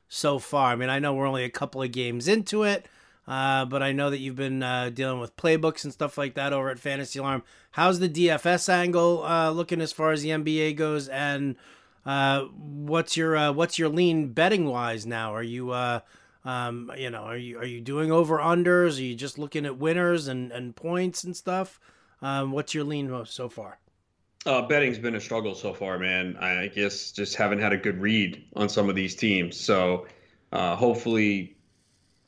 so 0.09 0.39
far? 0.39 0.73
I 0.73 0.77
mean, 0.77 0.91
I 0.91 0.99
know 0.99 1.15
we're 1.15 1.27
only 1.27 1.45
a 1.45 1.51
couple 1.51 1.83
of 1.83 1.93
games 1.93 2.29
into 2.29 2.63
it, 2.63 2.87
uh, 3.27 3.65
but 3.65 3.83
I 3.83 3.93
know 3.93 4.11
that 4.11 4.19
you've 4.19 4.37
been 4.37 4.63
uh, 4.63 4.91
dealing 4.91 5.21
with 5.21 5.37
playbooks 5.37 5.85
and 5.85 5.93
stuff 5.93 6.19
like 6.19 6.35
that 6.35 6.53
over 6.53 6.71
at 6.71 6.79
Fantasy 6.79 7.19
Alarm. 7.19 7.43
How's 7.73 7.99
the 7.99 8.09
DFS 8.09 8.69
angle 8.69 9.25
uh, 9.25 9.51
looking 9.51 9.81
as 9.81 9.93
far 9.93 10.13
as 10.13 10.23
the 10.23 10.31
NBA 10.31 10.77
goes? 10.77 11.09
And 11.09 11.57
uh, 12.05 12.43
what's 12.43 13.17
your 13.17 13.37
uh, 13.37 13.53
what's 13.53 13.79
your 13.79 13.89
lean 13.89 14.29
betting 14.33 14.67
wise 14.67 15.07
now? 15.07 15.35
Are 15.35 15.43
you 15.43 15.71
uh, 15.71 16.01
um, 16.45 16.91
you 16.97 17.11
know, 17.11 17.23
are 17.23 17.37
you 17.37 17.59
are 17.59 17.65
you 17.65 17.81
doing 17.81 18.11
over 18.11 18.39
unders? 18.39 18.99
Are 18.99 19.03
you 19.03 19.15
just 19.15 19.39
looking 19.39 19.65
at 19.65 19.79
winners 19.79 20.29
and, 20.29 20.51
and 20.53 20.75
points 20.75 21.25
and 21.25 21.37
stuff? 21.37 21.79
Um, 22.21 22.53
what's 22.53 22.75
your 22.75 22.85
lean 22.85 23.25
so 23.27 23.49
far? 23.49 23.79
Uh, 24.45 24.63
betting's 24.63 24.99
been 24.99 25.15
a 25.15 25.21
struggle 25.21 25.55
so 25.55 25.73
far, 25.73 25.99
man. 25.99 26.37
I 26.37 26.67
guess 26.67 27.13
just 27.13 27.37
haven't 27.37 27.61
had 27.61 27.73
a 27.73 27.77
good 27.77 28.01
read 28.01 28.45
on 28.57 28.69
some 28.69 28.89
of 28.89 28.97
these 28.97 29.15
teams. 29.15 29.59
So 29.59 30.07
uh, 30.51 30.75
hopefully 30.75 31.57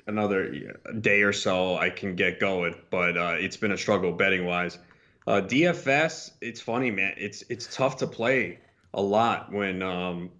another 0.07 0.75
day 1.01 1.23
or 1.23 1.33
so 1.33 1.77
I 1.77 1.91
can 1.91 2.15
get 2.15 2.39
going. 2.39 2.77
But 2.91 3.17
uh, 3.17 3.37
it's 3.39 3.57
been 3.57 3.73
a 3.73 3.79
struggle 3.79 4.13
betting 4.13 4.45
wise. 4.45 4.79
Uh, 5.27 5.41
DFS, 5.41 6.33
it's 6.41 6.61
funny, 6.61 6.93
man. 6.93 7.15
It's 7.17 7.43
it's 7.49 7.75
tough 7.75 7.97
to 7.99 8.07
play 8.07 8.61
a 8.95 9.03
lot 9.03 9.53
when 9.53 9.83
um, 9.83 10.31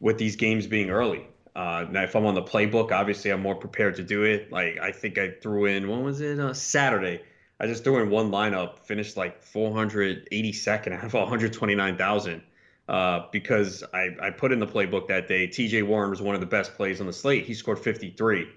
with 0.00 0.18
these 0.18 0.36
games 0.36 0.66
being 0.66 0.90
early. 0.90 1.26
Uh, 1.56 1.86
now, 1.90 2.02
if 2.02 2.14
I'm 2.14 2.26
on 2.26 2.34
the 2.34 2.42
playbook, 2.42 2.92
obviously 2.92 3.30
I'm 3.30 3.40
more 3.40 3.54
prepared 3.54 3.96
to 3.96 4.02
do 4.02 4.24
it. 4.24 4.52
Like 4.52 4.78
I 4.78 4.92
think 4.92 5.18
I 5.18 5.30
threw 5.42 5.66
in 5.66 5.88
when 5.88 6.02
was 6.02 6.20
it 6.20 6.38
uh, 6.38 6.52
Saturday? 6.52 7.22
I 7.58 7.66
just 7.66 7.84
threw 7.84 8.02
in 8.02 8.08
one 8.08 8.30
lineup, 8.30 8.78
finished 8.78 9.16
like 9.16 9.44
482nd 9.44 10.92
out 10.92 11.04
of 11.04 11.12
129,000 11.12 12.42
uh, 12.88 13.26
because 13.30 13.84
I, 13.92 14.08
I 14.20 14.30
put 14.30 14.50
in 14.50 14.58
the 14.58 14.66
playbook 14.66 15.08
that 15.08 15.28
day. 15.28 15.46
TJ 15.46 15.86
Warren 15.86 16.08
was 16.10 16.22
one 16.22 16.34
of 16.34 16.40
the 16.40 16.46
best 16.46 16.74
plays 16.74 17.00
on 17.00 17.06
the 17.06 17.12
slate. 17.12 17.44
He 17.44 17.52
scored 17.52 17.78
53. 17.78 18.48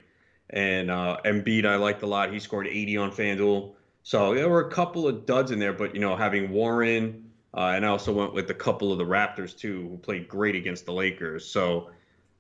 And 0.52 0.90
uh, 0.90 1.18
Embiid, 1.26 1.66
I 1.66 1.76
liked 1.76 2.02
a 2.04 2.08
lot. 2.08 2.32
He 2.32 2.40
scored 2.40 2.66
80 2.66 2.98
on 2.98 3.12
FanDuel. 3.12 3.74
So 4.04 4.34
there 4.34 4.50
were 4.50 4.68
a 4.68 4.72
couple 4.72 5.08
of 5.08 5.26
duds 5.26 5.52
in 5.52 5.60
there, 5.60 5.74
but, 5.74 5.94
you 5.94 6.02
know, 6.02 6.16
having 6.16 6.52
Warren, 6.52 7.23
uh, 7.56 7.74
and 7.76 7.86
I 7.86 7.90
also 7.90 8.12
went 8.12 8.34
with 8.34 8.50
a 8.50 8.54
couple 8.54 8.92
of 8.92 8.98
the 8.98 9.06
Raptors, 9.06 9.58
too, 9.58 9.88
who 9.90 9.98
played 9.98 10.28
great 10.28 10.56
against 10.56 10.86
the 10.86 10.94
Lakers. 10.94 11.46
So, 11.46 11.92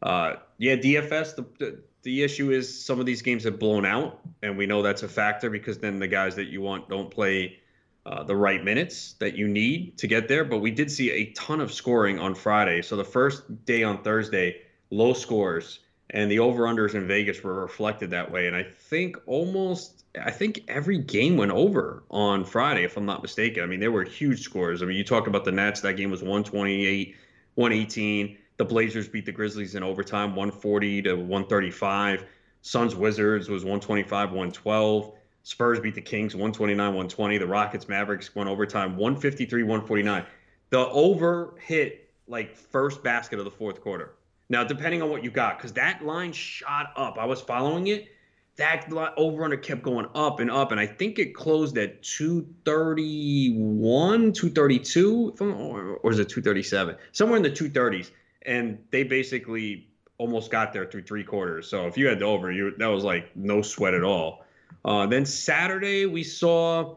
uh, 0.01 0.35
yeah, 0.57 0.75
DFS, 0.75 1.35
the, 1.35 1.45
the 1.59 1.79
the 2.03 2.21
issue 2.21 2.51
is 2.51 2.83
some 2.83 2.99
of 2.99 3.05
these 3.05 3.21
games 3.21 3.45
have 3.45 3.57
blown 3.57 3.85
out, 3.85 4.19
and 4.41 4.57
we 4.57 4.65
know 4.65 4.81
that's 4.81 5.03
a 5.03 5.07
factor 5.07 5.49
because 5.49 5.79
then 5.79 5.99
the 5.99 6.07
guys 6.07 6.35
that 6.35 6.47
you 6.47 6.61
want 6.61 6.89
don't 6.89 7.09
play 7.09 7.59
uh, 8.05 8.23
the 8.23 8.35
right 8.35 8.63
minutes 8.63 9.13
that 9.19 9.35
you 9.35 9.47
need 9.47 9.97
to 9.97 10.07
get 10.07 10.27
there. 10.27 10.43
But 10.43 10.59
we 10.59 10.71
did 10.71 10.91
see 10.91 11.09
a 11.11 11.31
ton 11.31 11.61
of 11.61 11.71
scoring 11.71 12.19
on 12.19 12.35
Friday. 12.35 12.81
So 12.81 12.97
the 12.97 13.05
first 13.05 13.65
day 13.65 13.83
on 13.83 14.03
Thursday, 14.03 14.61
low 14.89 15.13
scores, 15.13 15.79
and 16.09 16.29
the 16.29 16.39
over 16.39 16.63
unders 16.63 16.93
in 16.93 17.07
Vegas 17.07 17.41
were 17.41 17.53
reflected 17.53 18.11
that 18.11 18.29
way. 18.29 18.47
And 18.47 18.55
I 18.55 18.63
think 18.63 19.15
almost, 19.25 20.02
I 20.21 20.31
think 20.31 20.63
every 20.67 20.99
game 20.99 21.37
went 21.37 21.51
over 21.51 22.03
on 22.11 22.45
Friday, 22.45 22.83
if 22.83 22.97
I'm 22.97 23.05
not 23.05 23.21
mistaken. 23.21 23.63
I 23.63 23.65
mean, 23.65 23.79
there 23.79 23.91
were 23.91 24.03
huge 24.03 24.41
scores. 24.41 24.83
I 24.83 24.85
mean, 24.85 24.95
you 24.95 25.03
talk 25.03 25.27
about 25.27 25.43
the 25.43 25.51
Nets, 25.51 25.81
that 25.81 25.93
game 25.93 26.11
was 26.11 26.21
128, 26.21 27.15
118. 27.55 28.37
The 28.57 28.65
Blazers 28.65 29.07
beat 29.07 29.25
the 29.25 29.31
Grizzlies 29.31 29.73
in 29.73 29.81
overtime, 29.81 30.35
140 30.35 31.01
to 31.03 31.15
135. 31.15 32.25
Suns 32.61 32.95
Wizards 32.95 33.49
was 33.49 33.63
125 33.63 34.29
112. 34.29 35.13
Spurs 35.41 35.79
beat 35.79 35.95
the 35.95 36.01
Kings 36.01 36.35
129 36.35 36.77
120. 36.77 37.37
The 37.37 37.47
Rockets 37.47 37.89
Mavericks 37.89 38.33
went 38.35 38.49
overtime 38.49 38.95
153 38.95 39.63
149. 39.63 40.25
The 40.69 40.87
over 40.89 41.55
hit 41.59 42.11
like 42.27 42.55
first 42.55 43.03
basket 43.03 43.39
of 43.39 43.45
the 43.45 43.51
fourth 43.51 43.81
quarter. 43.81 44.13
Now, 44.49 44.63
depending 44.63 45.01
on 45.01 45.09
what 45.09 45.23
you 45.23 45.31
got, 45.31 45.57
because 45.57 45.73
that 45.73 46.05
line 46.05 46.31
shot 46.31 46.93
up. 46.95 47.17
I 47.17 47.25
was 47.25 47.41
following 47.41 47.87
it. 47.87 48.09
That 48.57 48.87
over 49.17 49.43
under 49.43 49.57
kept 49.57 49.81
going 49.81 50.05
up 50.13 50.39
and 50.39 50.51
up, 50.51 50.71
and 50.71 50.79
I 50.79 50.85
think 50.85 51.17
it 51.17 51.33
closed 51.33 51.75
at 51.77 52.03
231, 52.03 54.31
232, 54.31 55.35
or, 55.39 56.11
is 56.11 56.19
it 56.19 56.29
237? 56.29 56.95
Somewhere 57.11 57.37
in 57.37 57.43
the 57.43 57.49
230s 57.49 58.11
and 58.45 58.77
they 58.91 59.03
basically 59.03 59.87
almost 60.17 60.51
got 60.51 60.73
there 60.73 60.85
through 60.85 61.03
three 61.03 61.23
quarters. 61.23 61.67
So 61.67 61.87
if 61.87 61.97
you 61.97 62.07
had 62.07 62.19
the 62.19 62.25
over, 62.25 62.51
you 62.51 62.73
that 62.77 62.87
was 62.87 63.03
like 63.03 63.35
no 63.35 63.61
sweat 63.61 63.93
at 63.93 64.03
all. 64.03 64.45
Uh, 64.85 65.05
then 65.05 65.25
Saturday 65.25 66.05
we 66.05 66.23
saw 66.23 66.95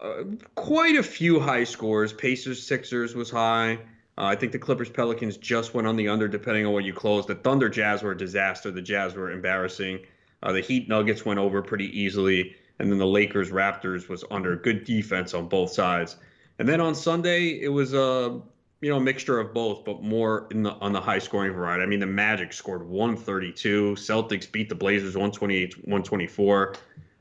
uh, 0.00 0.24
quite 0.54 0.96
a 0.96 1.02
few 1.02 1.40
high 1.40 1.64
scores. 1.64 2.12
Pacers 2.12 2.66
Sixers 2.66 3.14
was 3.14 3.30
high. 3.30 3.74
Uh, 4.16 4.24
I 4.24 4.36
think 4.36 4.52
the 4.52 4.58
Clippers 4.58 4.90
Pelicans 4.90 5.36
just 5.36 5.74
went 5.74 5.86
on 5.86 5.96
the 5.96 6.08
under, 6.08 6.26
depending 6.26 6.66
on 6.66 6.72
what 6.72 6.84
you 6.84 6.92
closed. 6.92 7.28
The 7.28 7.36
Thunder 7.36 7.68
Jazz 7.68 8.02
were 8.02 8.12
a 8.12 8.18
disaster. 8.18 8.70
The 8.70 8.82
Jazz 8.82 9.14
were 9.14 9.30
embarrassing. 9.30 10.00
Uh, 10.42 10.52
the 10.52 10.60
Heat 10.60 10.88
Nuggets 10.88 11.24
went 11.24 11.38
over 11.38 11.62
pretty 11.62 11.98
easily, 11.98 12.54
and 12.78 12.90
then 12.90 12.98
the 12.98 13.06
Lakers 13.06 13.50
Raptors 13.50 14.08
was 14.08 14.24
under. 14.30 14.56
Good 14.56 14.84
defense 14.84 15.34
on 15.34 15.48
both 15.48 15.72
sides. 15.72 16.16
And 16.58 16.68
then 16.68 16.80
on 16.80 16.94
Sunday 16.94 17.60
it 17.60 17.68
was 17.68 17.92
a 17.92 18.02
uh, 18.02 18.38
you 18.80 18.90
know, 18.90 18.98
a 18.98 19.00
mixture 19.00 19.40
of 19.40 19.52
both, 19.52 19.84
but 19.84 20.02
more 20.02 20.46
in 20.50 20.62
the 20.62 20.70
on 20.74 20.92
the 20.92 21.00
high 21.00 21.18
scoring 21.18 21.52
variety. 21.52 21.82
I 21.82 21.86
mean, 21.86 22.00
the 22.00 22.06
Magic 22.06 22.52
scored 22.52 22.86
132. 22.86 23.94
Celtics 23.94 24.50
beat 24.50 24.68
the 24.68 24.74
Blazers 24.74 25.16
128, 25.16 25.74
124. 25.78 26.74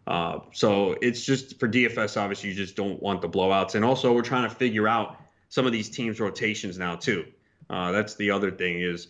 Uh, 0.05 0.39
so 0.53 0.95
it's 1.01 1.25
just 1.25 1.59
for 1.59 1.67
DFS, 1.67 2.15
obviously, 2.15 2.49
you 2.49 2.55
just 2.55 2.75
don't 2.75 3.01
want 3.01 3.21
the 3.21 3.29
blowouts. 3.29 3.75
And 3.75 3.83
also, 3.83 4.13
we're 4.13 4.21
trying 4.21 4.47
to 4.47 4.55
figure 4.55 4.87
out 4.87 5.19
some 5.49 5.65
of 5.65 5.71
these 5.71 5.89
teams' 5.89 6.19
rotations 6.19 6.77
now 6.77 6.95
too. 6.95 7.25
Uh, 7.69 7.91
that's 7.91 8.15
the 8.15 8.31
other 8.31 8.51
thing 8.51 8.79
is 8.79 9.07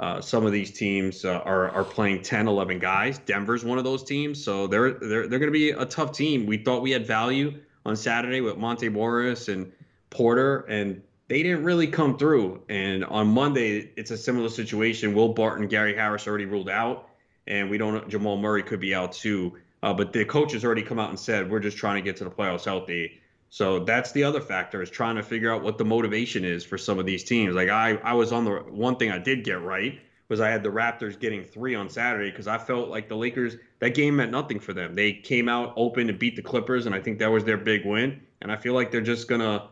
uh, 0.00 0.18
some 0.18 0.46
of 0.46 0.52
these 0.52 0.72
teams 0.72 1.26
uh, 1.26 1.42
are 1.44 1.68
are 1.70 1.84
playing 1.84 2.22
10, 2.22 2.48
11 2.48 2.78
guys. 2.78 3.18
Denver's 3.18 3.66
one 3.66 3.76
of 3.76 3.84
those 3.84 4.02
teams, 4.02 4.42
so 4.42 4.66
they're 4.66 4.92
they're 4.92 5.28
they're 5.28 5.38
going 5.38 5.52
to 5.52 5.58
be 5.58 5.70
a 5.70 5.84
tough 5.84 6.12
team. 6.12 6.46
We 6.46 6.56
thought 6.56 6.80
we 6.80 6.90
had 6.90 7.06
value 7.06 7.60
on 7.84 7.96
Saturday 7.96 8.40
with 8.40 8.56
Monte 8.56 8.88
Morris 8.88 9.48
and 9.48 9.70
Porter, 10.08 10.60
and 10.70 11.02
they 11.28 11.42
didn't 11.42 11.64
really 11.64 11.86
come 11.86 12.16
through. 12.16 12.62
And 12.70 13.04
on 13.04 13.28
Monday, 13.28 13.92
it's 13.94 14.10
a 14.10 14.16
similar 14.16 14.48
situation. 14.48 15.14
Will 15.14 15.34
Barton, 15.34 15.68
Gary 15.68 15.94
Harris 15.94 16.26
already 16.26 16.46
ruled 16.46 16.70
out, 16.70 17.10
and 17.46 17.68
we 17.68 17.76
don't. 17.76 17.92
Know 17.92 18.04
Jamal 18.08 18.38
Murray 18.38 18.62
could 18.62 18.80
be 18.80 18.94
out 18.94 19.12
too. 19.12 19.58
Uh, 19.82 19.92
but 19.92 20.14
the 20.14 20.24
coach 20.24 20.52
has 20.52 20.64
already 20.64 20.82
come 20.82 20.98
out 20.98 21.10
and 21.10 21.20
said 21.20 21.50
we're 21.50 21.60
just 21.60 21.76
trying 21.76 21.96
to 21.96 22.02
get 22.02 22.16
to 22.16 22.24
the 22.24 22.30
playoffs 22.30 22.64
healthy. 22.64 23.19
So 23.50 23.80
that's 23.80 24.12
the 24.12 24.22
other 24.22 24.40
factor 24.40 24.80
is 24.80 24.90
trying 24.90 25.16
to 25.16 25.24
figure 25.24 25.52
out 25.52 25.62
what 25.62 25.76
the 25.76 25.84
motivation 25.84 26.44
is 26.44 26.64
for 26.64 26.78
some 26.78 27.00
of 27.00 27.04
these 27.04 27.24
teams. 27.24 27.56
Like 27.56 27.68
I, 27.68 27.96
I 27.96 28.14
was 28.14 28.32
on 28.32 28.44
the 28.44 28.52
one 28.70 28.96
thing 28.96 29.10
I 29.10 29.18
did 29.18 29.42
get 29.44 29.60
right 29.60 30.00
was 30.28 30.40
I 30.40 30.48
had 30.48 30.62
the 30.62 30.68
Raptors 30.68 31.18
getting 31.18 31.42
three 31.42 31.74
on 31.74 31.88
Saturday 31.88 32.30
because 32.30 32.46
I 32.46 32.56
felt 32.56 32.88
like 32.88 33.08
the 33.08 33.16
Lakers 33.16 33.56
that 33.80 33.94
game 33.94 34.14
meant 34.14 34.30
nothing 34.30 34.60
for 34.60 34.72
them. 34.72 34.94
They 34.94 35.12
came 35.12 35.48
out 35.48 35.74
open 35.76 36.06
to 36.06 36.12
beat 36.12 36.36
the 36.36 36.42
Clippers, 36.42 36.86
and 36.86 36.94
I 36.94 37.00
think 37.00 37.18
that 37.18 37.26
was 37.26 37.44
their 37.44 37.56
big 37.56 37.84
win. 37.84 38.20
And 38.40 38.52
I 38.52 38.56
feel 38.56 38.72
like 38.72 38.92
they're 38.92 39.00
just 39.00 39.26
gonna 39.26 39.68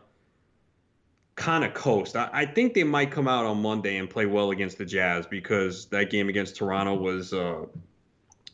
kind 1.35 1.63
of 1.63 1.73
coast. 1.73 2.17
I, 2.17 2.29
I, 2.33 2.45
think 2.45 2.73
they 2.73 2.83
might 2.83 3.11
come 3.11 3.29
out 3.29 3.45
on 3.45 3.61
Monday 3.61 3.95
and 3.95 4.09
play 4.09 4.25
well 4.25 4.51
against 4.51 4.77
the 4.77 4.83
Jazz 4.83 5.25
because 5.25 5.85
that 5.85 6.09
game 6.09 6.27
against 6.27 6.57
Toronto 6.57 6.95
was 6.95 7.31
uh, 7.31 7.65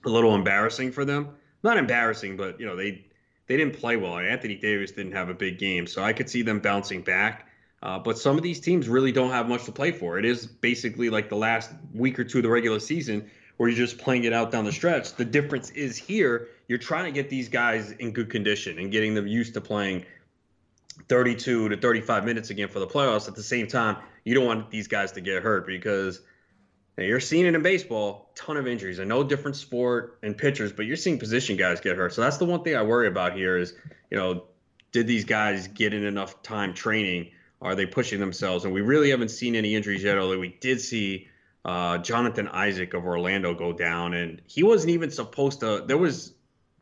a 0.06 0.10
little 0.10 0.36
embarrassing 0.36 0.92
for 0.92 1.04
them. 1.04 1.30
Not 1.64 1.78
embarrassing, 1.78 2.38
but 2.38 2.60
you 2.60 2.68
know 2.68 2.76
they 2.76 3.08
they 3.48 3.58
didn't 3.58 3.78
play 3.78 3.98
well. 3.98 4.18
Anthony 4.18 4.56
Davis 4.56 4.92
didn't 4.92 5.14
have 5.14 5.30
a 5.30 5.34
big 5.34 5.58
game, 5.58 5.88
so 5.88 6.04
I 6.04 6.14
could 6.14 6.30
see 6.30 6.42
them 6.42 6.60
bouncing 6.60 7.02
back. 7.02 7.48
Uh, 7.84 8.00
but 8.00 8.18
some 8.18 8.38
of 8.38 8.44
these 8.44 8.60
teams 8.60 8.90
really 8.90 9.12
don't 9.12 9.30
have 9.30 9.48
much 9.48 9.66
to 9.66 9.72
play 9.72 9.92
for. 9.92 10.18
It 10.18 10.26
is 10.26 10.48
basically 10.48 11.10
like 11.10 11.30
the 11.30 11.36
last 11.36 11.72
week 11.94 12.18
or 12.18 12.24
two 12.24 12.40
of 12.40 12.44
the 12.44 12.50
regular 12.50 12.80
season 12.80 13.30
where 13.58 13.70
you're 13.70 13.78
just 13.78 13.98
playing 13.98 14.24
it 14.24 14.34
out 14.34 14.52
down 14.52 14.66
the 14.66 14.72
stretch. 14.72 15.14
The 15.14 15.26
difference 15.26 15.70
is 15.72 15.96
here, 15.96 16.50
you're 16.68 16.80
trying 16.80 17.06
to 17.06 17.12
get 17.12 17.30
these 17.30 17.48
guys 17.48 17.92
in 17.92 18.12
good 18.12 18.30
condition 18.30 18.80
and 18.80 18.92
getting 18.92 19.14
them 19.14 19.28
used 19.28 19.54
to 19.54 19.62
playing 19.62 20.06
32 21.10 21.70
to 21.70 21.78
35 21.78 22.26
minutes 22.26 22.50
again 22.50 22.68
for 22.70 22.80
the 22.80 22.88
playoffs. 22.88 23.28
At 23.28 23.36
the 23.36 23.44
same 23.44 23.68
time, 23.68 23.98
you 24.24 24.34
don't 24.34 24.46
want 24.46 24.72
these 24.72 24.88
guys 24.88 25.12
to 25.14 25.22
get 25.22 25.44
hurt 25.44 25.68
because 25.68 26.22
you're 26.98 27.20
seeing 27.20 27.46
it 27.46 27.56
in 27.56 27.62
baseball, 27.62 28.32
ton 28.36 28.58
of 28.58 28.68
injuries. 28.68 29.00
I 29.00 29.04
know 29.04 29.24
different 29.24 29.58
sport 29.58 30.20
and 30.24 30.38
pitchers, 30.38 30.72
but 30.72 30.86
you're 30.86 30.96
seeing 30.96 31.20
position 31.20 31.58
guys 31.58 31.82
get 31.82 31.98
hurt. 31.98 32.14
So 32.14 32.22
that's 32.22 32.38
the 32.38 32.46
one 32.46 32.64
thing 32.64 32.76
I 32.76 32.84
worry 32.84 33.08
about 33.08 33.36
here 33.36 33.58
is, 33.58 33.74
you 34.10 34.18
know, 34.18 34.46
did 34.92 35.08
these 35.08 35.26
guys 35.26 35.68
get 35.68 35.94
in 35.94 36.06
enough 36.06 36.42
time 36.42 36.74
training? 36.74 37.32
Are 37.62 37.76
they 37.76 37.86
pushing 37.86 38.20
themselves? 38.20 38.64
And 38.64 38.74
we 38.74 38.82
really 38.82 39.10
haven't 39.10 39.30
seen 39.30 39.56
any 39.56 39.76
injuries 39.76 40.04
yet, 40.04 40.18
although 40.18 40.40
we 40.40 40.56
did 40.62 40.80
see 40.80 41.28
uh, 41.66 41.98
Jonathan 41.98 42.48
Isaac 42.48 42.94
of 42.94 43.06
Orlando 43.06 43.54
go 43.54 43.74
down, 43.74 44.14
and 44.14 44.42
he 44.46 44.64
wasn't 44.64 44.92
even 44.92 45.10
supposed 45.10 45.62
to. 45.62 45.84
There 45.86 45.98
was 45.98 46.34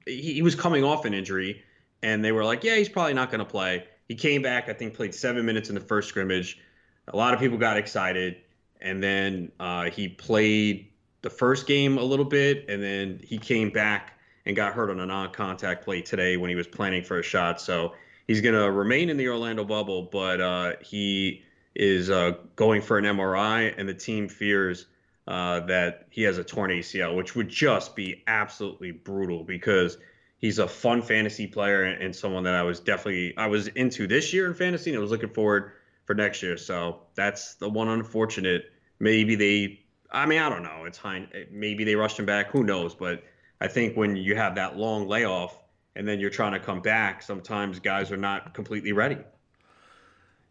he, 0.06 0.34
he 0.34 0.42
was 0.42 0.56
coming 0.56 0.84
off 0.84 1.06
an 1.06 1.14
injury, 1.14 1.64
and 2.04 2.24
they 2.24 2.32
were 2.32 2.44
like, 2.44 2.64
yeah, 2.64 2.76
he's 2.76 2.90
probably 2.90 3.14
not 3.14 3.32
going 3.32 3.40
to 3.40 3.46
play. 3.46 3.86
He 4.10 4.16
came 4.16 4.42
back, 4.42 4.68
I 4.68 4.74
think, 4.74 4.94
played 4.94 5.16
seven 5.16 5.46
minutes 5.46 5.70
in 5.70 5.76
the 5.76 5.82
first 5.82 6.10
scrimmage. 6.10 6.60
A 7.08 7.16
lot 7.16 7.34
of 7.34 7.40
people 7.40 7.58
got 7.58 7.78
excited, 7.78 8.38
and 8.84 9.02
then 9.02 9.52
uh, 9.60 9.90
he 9.90 10.08
played 10.08 10.90
the 11.22 11.30
first 11.30 11.66
game 11.66 11.98
a 11.98 12.04
little 12.04 12.26
bit, 12.26 12.66
and 12.70 12.84
then 12.84 13.20
he 13.24 13.38
came 13.38 13.70
back 13.70 14.20
and 14.46 14.56
got 14.56 14.74
hurt 14.74 14.90
on 14.90 15.00
a 15.00 15.06
non-contact 15.06 15.86
play 15.86 16.02
today 16.02 16.38
when 16.38 16.50
he 16.50 16.56
was 16.56 16.68
planning 16.68 17.04
for 17.04 17.20
a 17.20 17.24
shot. 17.24 17.62
So 17.62 17.94
he's 18.28 18.42
going 18.42 18.56
to 18.56 18.70
remain 18.70 19.10
in 19.10 19.18
the 19.18 19.30
Orlando 19.30 19.64
bubble, 19.64 20.04
but 20.12 20.42
uh, 20.42 20.74
he 20.82 21.44
is 21.76 22.10
uh, 22.10 22.34
going 22.56 22.82
for 22.82 22.98
an 22.98 23.06
MRI, 23.06 23.74
and 23.78 23.88
the 23.88 23.94
team 23.94 24.28
fears 24.28 24.86
uh, 25.28 25.62
that 25.62 26.08
he 26.10 26.24
has 26.24 26.38
a 26.38 26.44
torn 26.44 26.70
ACL, 26.72 27.16
which 27.16 27.36
would 27.36 27.50
just 27.50 27.96
be 27.96 28.24
absolutely 28.28 28.92
brutal 28.92 29.44
because 29.44 29.98
he's 30.38 30.60
a 30.60 30.68
fun 30.68 31.02
fantasy 31.02 31.48
player 31.48 31.84
and 31.84 32.14
someone 32.14 32.44
that 32.44 32.56
I 32.56 32.64
was 32.64 32.82
definitely 32.82 33.36
I 33.38 33.48
was 33.48 33.68
into 33.70 34.08
this 34.08 34.34
year 34.34 34.46
in 34.46 34.54
fantasy, 34.54 34.90
and 34.92 34.98
I 34.98 35.02
was 35.02 35.12
looking 35.12 35.30
forward 35.30 35.72
for 36.06 36.14
next 36.14 36.44
year. 36.44 36.58
So 36.58 37.04
that's 37.16 37.56
the 37.56 37.70
one 37.70 37.88
unfortunate. 37.88 38.73
Maybe 39.04 39.36
they, 39.36 39.82
I 40.12 40.26
mean, 40.26 40.40
I 40.40 40.48
don't 40.48 40.64
know. 40.64 40.86
It's 40.86 40.98
fine. 40.98 41.28
Maybe 41.52 41.84
they 41.84 41.96
rushed 41.96 42.18
him 42.18 42.26
back. 42.26 42.50
Who 42.52 42.64
knows? 42.64 42.96
But 42.96 43.22
I 43.60 43.68
think 43.68 43.98
when 43.98 44.16
you 44.16 44.34
have 44.38 44.56
that 44.56 44.78
long 44.78 45.10
layoff 45.10 45.60
and 45.98 46.08
then 46.08 46.22
you're 46.22 46.30
trying 46.30 46.54
to 46.54 46.60
come 46.60 46.82
back, 46.82 47.22
sometimes 47.22 47.80
guys 47.80 48.14
are 48.14 48.18
not 48.18 48.54
completely 48.54 48.94
ready. 48.94 49.18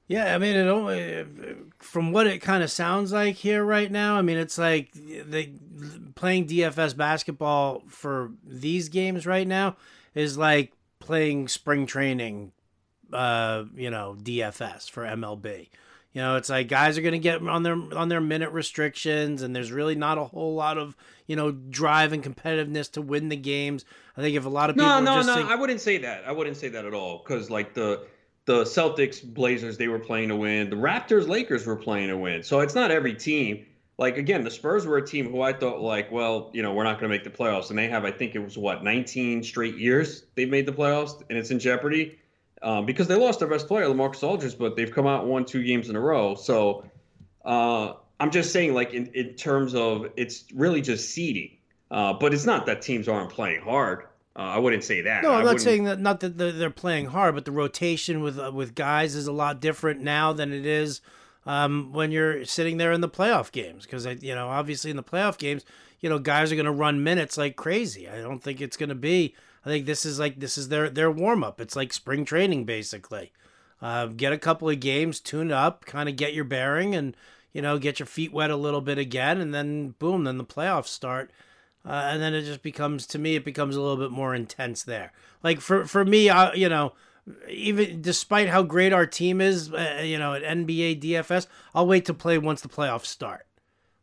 Yeah, 0.06 0.34
I 0.34 0.38
mean, 0.38 0.54
it 0.54 0.66
only 0.66 1.24
from 1.78 2.12
what 2.12 2.26
it 2.26 2.42
kind 2.42 2.62
of 2.62 2.70
sounds 2.70 3.10
like 3.10 3.36
here 3.36 3.64
right 3.64 3.90
now. 3.90 4.16
I 4.16 4.22
mean, 4.22 4.36
it's 4.36 4.58
like 4.58 4.90
they 4.92 5.54
playing 6.14 6.46
DFS 6.48 6.94
basketball 6.94 7.82
for 7.88 8.32
these 8.44 8.90
games 8.90 9.26
right 9.26 9.48
now 9.48 9.76
is 10.14 10.36
like 10.36 10.72
playing 10.98 11.48
spring 11.48 11.86
training, 11.86 12.52
uh, 13.14 13.64
you 13.74 13.88
know, 13.88 14.14
DFS 14.22 14.90
for 14.90 15.04
MLB. 15.04 15.68
You 16.12 16.20
know, 16.20 16.36
it's 16.36 16.50
like 16.50 16.68
guys 16.68 16.98
are 16.98 17.02
going 17.02 17.12
to 17.12 17.18
get 17.18 17.46
on 17.46 17.62
their 17.62 17.76
on 17.96 18.08
their 18.08 18.20
minute 18.20 18.50
restrictions, 18.50 19.42
and 19.42 19.56
there's 19.56 19.72
really 19.72 19.94
not 19.94 20.18
a 20.18 20.24
whole 20.24 20.54
lot 20.54 20.76
of 20.76 20.94
you 21.26 21.36
know 21.36 21.50
drive 21.50 22.12
and 22.12 22.22
competitiveness 22.22 22.92
to 22.92 23.02
win 23.02 23.30
the 23.30 23.36
games. 23.36 23.84
I 24.16 24.20
think 24.20 24.36
if 24.36 24.44
a 24.44 24.50
lot 24.50 24.68
of 24.68 24.76
people 24.76 24.88
no, 24.88 25.00
no, 25.00 25.22
no, 25.22 25.34
saying, 25.34 25.46
I 25.46 25.54
wouldn't 25.54 25.80
say 25.80 25.98
that. 25.98 26.24
I 26.26 26.32
wouldn't 26.32 26.58
say 26.58 26.68
that 26.68 26.84
at 26.84 26.92
all 26.92 27.18
because 27.18 27.48
like 27.48 27.72
the 27.72 28.06
the 28.44 28.64
Celtics, 28.64 29.22
Blazers, 29.22 29.78
they 29.78 29.88
were 29.88 30.00
playing 30.00 30.28
to 30.28 30.36
win. 30.36 30.68
The 30.68 30.76
Raptors, 30.76 31.28
Lakers 31.28 31.64
were 31.64 31.76
playing 31.76 32.08
to 32.08 32.16
win. 32.18 32.42
So 32.42 32.60
it's 32.60 32.74
not 32.74 32.90
every 32.90 33.14
team. 33.14 33.64
Like 33.96 34.18
again, 34.18 34.44
the 34.44 34.50
Spurs 34.50 34.84
were 34.84 34.98
a 34.98 35.06
team 35.06 35.30
who 35.30 35.40
I 35.40 35.54
thought 35.54 35.80
like, 35.80 36.12
well, 36.12 36.50
you 36.52 36.62
know, 36.62 36.74
we're 36.74 36.84
not 36.84 37.00
going 37.00 37.10
to 37.10 37.16
make 37.16 37.24
the 37.24 37.30
playoffs, 37.30 37.70
and 37.70 37.78
they 37.78 37.88
have, 37.88 38.04
I 38.04 38.10
think 38.10 38.34
it 38.34 38.40
was 38.40 38.58
what, 38.58 38.84
19 38.84 39.42
straight 39.44 39.76
years 39.76 40.24
they've 40.34 40.48
made 40.48 40.66
the 40.66 40.72
playoffs, 40.72 41.22
and 41.30 41.38
it's 41.38 41.50
in 41.50 41.58
jeopardy 41.58 42.18
um, 42.62 42.86
because 42.86 43.08
they 43.08 43.14
lost 43.14 43.38
their 43.40 43.48
best 43.48 43.66
player, 43.66 43.86
LaMarcus 43.86 44.22
Aldridge, 44.22 44.56
but 44.58 44.76
they've 44.76 44.90
come 44.90 45.06
out 45.06 45.22
and 45.22 45.30
won 45.30 45.44
two 45.44 45.62
games 45.64 45.88
in 45.88 45.96
a 45.96 46.00
row. 46.00 46.34
So 46.34 46.84
uh, 47.44 47.94
I'm 48.20 48.30
just 48.30 48.52
saying, 48.52 48.74
like 48.74 48.94
in, 48.94 49.06
in 49.14 49.34
terms 49.34 49.74
of 49.74 50.06
it's 50.16 50.44
really 50.54 50.80
just 50.80 51.10
seeding, 51.10 51.56
uh, 51.90 52.12
but 52.12 52.32
it's 52.32 52.46
not 52.46 52.66
that 52.66 52.82
teams 52.82 53.08
aren't 53.08 53.30
playing 53.30 53.62
hard. 53.62 54.04
Uh, 54.34 54.40
I 54.40 54.58
wouldn't 54.58 54.84
say 54.84 55.02
that. 55.02 55.22
No, 55.24 55.34
I'm 55.34 55.44
not 55.44 55.60
saying 55.60 55.84
that. 55.84 56.00
Not 56.00 56.20
that 56.20 56.38
they're 56.38 56.70
playing 56.70 57.06
hard, 57.06 57.34
but 57.34 57.44
the 57.44 57.52
rotation 57.52 58.22
with 58.22 58.38
uh, 58.38 58.50
with 58.52 58.74
guys 58.74 59.14
is 59.14 59.26
a 59.26 59.32
lot 59.32 59.60
different 59.60 60.00
now 60.00 60.32
than 60.32 60.52
it 60.52 60.64
is 60.64 61.02
um, 61.44 61.92
when 61.92 62.10
you're 62.12 62.44
sitting 62.46 62.78
there 62.78 62.92
in 62.92 63.02
the 63.02 63.10
playoff 63.10 63.52
games. 63.52 63.84
Because 63.84 64.06
you 64.22 64.34
know, 64.34 64.48
obviously 64.48 64.90
in 64.90 64.96
the 64.96 65.02
playoff 65.02 65.36
games, 65.36 65.64
you 66.00 66.08
know, 66.08 66.18
guys 66.18 66.50
are 66.50 66.56
going 66.56 66.64
to 66.64 66.72
run 66.72 67.04
minutes 67.04 67.36
like 67.36 67.56
crazy. 67.56 68.08
I 68.08 68.22
don't 68.22 68.42
think 68.42 68.60
it's 68.60 68.76
going 68.76 68.88
to 68.88 68.94
be. 68.94 69.34
I 69.64 69.68
think 69.68 69.86
this 69.86 70.04
is 70.04 70.18
like 70.18 70.40
this 70.40 70.58
is 70.58 70.68
their 70.68 70.90
their 70.90 71.10
warm 71.10 71.44
up. 71.44 71.60
It's 71.60 71.76
like 71.76 71.92
spring 71.92 72.24
training 72.24 72.64
basically. 72.64 73.32
Uh, 73.80 74.06
get 74.06 74.32
a 74.32 74.38
couple 74.38 74.68
of 74.68 74.78
games, 74.80 75.18
tune 75.18 75.50
up, 75.50 75.84
kind 75.86 76.08
of 76.08 76.16
get 76.16 76.34
your 76.34 76.44
bearing, 76.44 76.94
and 76.94 77.16
you 77.52 77.60
know, 77.60 77.78
get 77.78 77.98
your 77.98 78.06
feet 78.06 78.32
wet 78.32 78.50
a 78.50 78.56
little 78.56 78.80
bit 78.80 78.98
again, 78.98 79.40
and 79.40 79.52
then 79.52 79.94
boom, 79.98 80.24
then 80.24 80.38
the 80.38 80.44
playoffs 80.44 80.86
start 80.86 81.30
uh, 81.84 82.08
and 82.12 82.22
then 82.22 82.34
it 82.34 82.42
just 82.42 82.62
becomes 82.62 83.06
to 83.06 83.18
me 83.18 83.34
it 83.34 83.44
becomes 83.44 83.74
a 83.76 83.80
little 83.80 83.96
bit 83.96 84.10
more 84.10 84.34
intense 84.34 84.82
there. 84.82 85.12
Like 85.42 85.60
for 85.60 85.84
for 85.84 86.04
me, 86.04 86.30
I, 86.30 86.52
you 86.54 86.68
know, 86.68 86.92
even 87.48 88.00
despite 88.00 88.48
how 88.48 88.62
great 88.62 88.92
our 88.92 89.06
team 89.06 89.40
is, 89.40 89.72
uh, 89.72 90.00
you 90.04 90.18
know, 90.18 90.34
at 90.34 90.42
NBA 90.42 91.02
DFS, 91.02 91.46
I'll 91.74 91.86
wait 91.86 92.04
to 92.06 92.14
play 92.14 92.38
once 92.38 92.60
the 92.60 92.68
playoffs 92.68 93.06
start. 93.06 93.46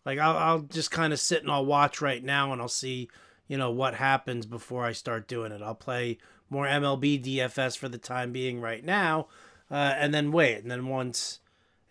Like 0.05 0.19
I'll 0.19 0.37
I'll 0.37 0.59
just 0.59 0.91
kind 0.91 1.13
of 1.13 1.19
sit 1.19 1.41
and 1.41 1.51
I'll 1.51 1.65
watch 1.65 2.01
right 2.01 2.23
now 2.23 2.51
and 2.51 2.61
I'll 2.61 2.67
see 2.67 3.09
you 3.49 3.57
know 3.57 3.71
what 3.71 3.95
happens 3.95 4.45
before 4.45 4.85
I 4.85 4.93
start 4.93 5.27
doing 5.27 5.51
it. 5.51 5.61
I'll 5.61 5.75
play 5.75 6.19
more 6.49 6.65
MLB 6.65 7.21
DFS 7.21 7.77
for 7.77 7.89
the 7.89 7.97
time 7.97 8.31
being 8.31 8.61
right 8.61 8.85
now, 8.85 9.27
uh, 9.69 9.93
and 9.97 10.13
then 10.13 10.31
wait, 10.31 10.59
and 10.59 10.71
then 10.71 10.87
once 10.87 11.39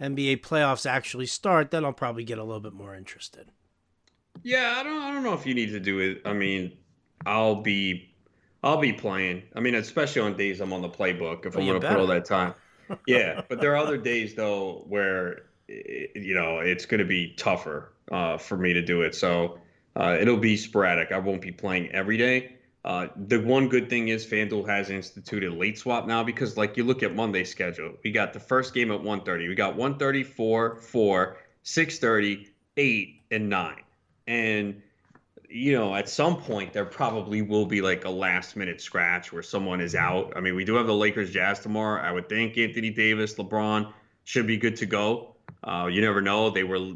NBA 0.00 0.40
playoffs 0.40 0.88
actually 0.88 1.26
start, 1.26 1.70
then 1.70 1.84
I'll 1.84 1.92
probably 1.92 2.24
get 2.24 2.38
a 2.38 2.44
little 2.44 2.60
bit 2.60 2.72
more 2.72 2.94
interested. 2.94 3.50
Yeah, 4.42 4.76
I 4.76 4.82
don't 4.84 5.02
I 5.02 5.12
don't 5.12 5.24
know 5.24 5.34
if 5.34 5.44
you 5.44 5.54
need 5.54 5.70
to 5.72 5.80
do 5.80 5.98
it. 5.98 6.22
I 6.24 6.32
mean, 6.32 6.72
I'll 7.26 7.56
be 7.56 8.08
I'll 8.62 8.78
be 8.78 8.92
playing. 8.92 9.42
I 9.54 9.60
mean, 9.60 9.74
especially 9.74 10.22
on 10.22 10.36
days 10.36 10.60
I'm 10.60 10.72
on 10.72 10.80
the 10.80 10.88
playbook 10.88 11.44
if 11.44 11.54
well, 11.54 11.62
I'm 11.62 11.68
going 11.68 11.80
to 11.80 11.88
put 11.88 11.98
all 11.98 12.06
that 12.06 12.24
time. 12.24 12.54
yeah, 13.06 13.42
but 13.48 13.60
there 13.60 13.72
are 13.72 13.76
other 13.76 13.98
days 13.98 14.34
though 14.34 14.84
where 14.88 15.42
you 15.66 16.34
know 16.34 16.60
it's 16.60 16.86
going 16.86 17.00
to 17.00 17.04
be 17.04 17.34
tougher 17.36 17.92
uh, 18.12 18.38
for 18.38 18.56
me 18.56 18.72
to 18.72 18.82
do 18.82 19.02
it. 19.02 19.16
So 19.16 19.58
uh, 19.98 20.16
it'll 20.20 20.36
be 20.36 20.56
sporadic. 20.56 21.12
I 21.12 21.18
won't 21.18 21.42
be 21.42 21.52
playing 21.52 21.90
every 21.90 22.16
day. 22.16 22.54
Uh, 22.84 23.08
the 23.26 23.40
one 23.40 23.68
good 23.68 23.90
thing 23.90 24.08
is 24.08 24.24
FanDuel 24.24 24.66
has 24.68 24.88
instituted 24.88 25.52
late 25.52 25.76
swap 25.76 26.06
now 26.06 26.22
because, 26.22 26.56
like, 26.56 26.76
you 26.76 26.84
look 26.84 27.02
at 27.02 27.14
Monday's 27.14 27.50
schedule. 27.50 27.92
We 28.04 28.12
got 28.12 28.32
the 28.32 28.40
first 28.40 28.72
game 28.72 28.90
at 28.92 29.00
1.30. 29.00 29.48
We 29.48 29.54
got 29.54 29.76
1.30, 29.76 30.24
4, 30.24 30.76
4, 30.76 31.36
6.30, 31.64 32.46
8, 32.76 33.22
and 33.32 33.48
9. 33.48 33.76
And 34.26 34.82
you 35.48 35.72
know, 35.72 35.94
at 35.94 36.08
some 36.08 36.36
point 36.36 36.72
there 36.72 36.84
probably 36.84 37.42
will 37.42 37.66
be 37.66 37.80
like 37.80 38.04
a 38.04 38.10
last 38.10 38.56
minute 38.56 38.80
scratch 38.80 39.32
where 39.32 39.42
someone 39.42 39.80
is 39.80 39.94
out. 39.94 40.32
I 40.36 40.40
mean, 40.40 40.54
we 40.54 40.64
do 40.64 40.74
have 40.74 40.86
the 40.86 40.94
Lakers 40.94 41.30
Jazz 41.30 41.60
tomorrow. 41.60 42.02
I 42.02 42.12
would 42.12 42.28
think 42.28 42.56
Anthony 42.58 42.90
Davis, 42.90 43.34
LeBron 43.34 43.92
should 44.24 44.46
be 44.46 44.58
good 44.58 44.76
to 44.76 44.86
go. 44.86 45.36
Uh, 45.64 45.88
you 45.90 46.00
never 46.00 46.20
know. 46.20 46.50
They 46.50 46.64
were 46.64 46.92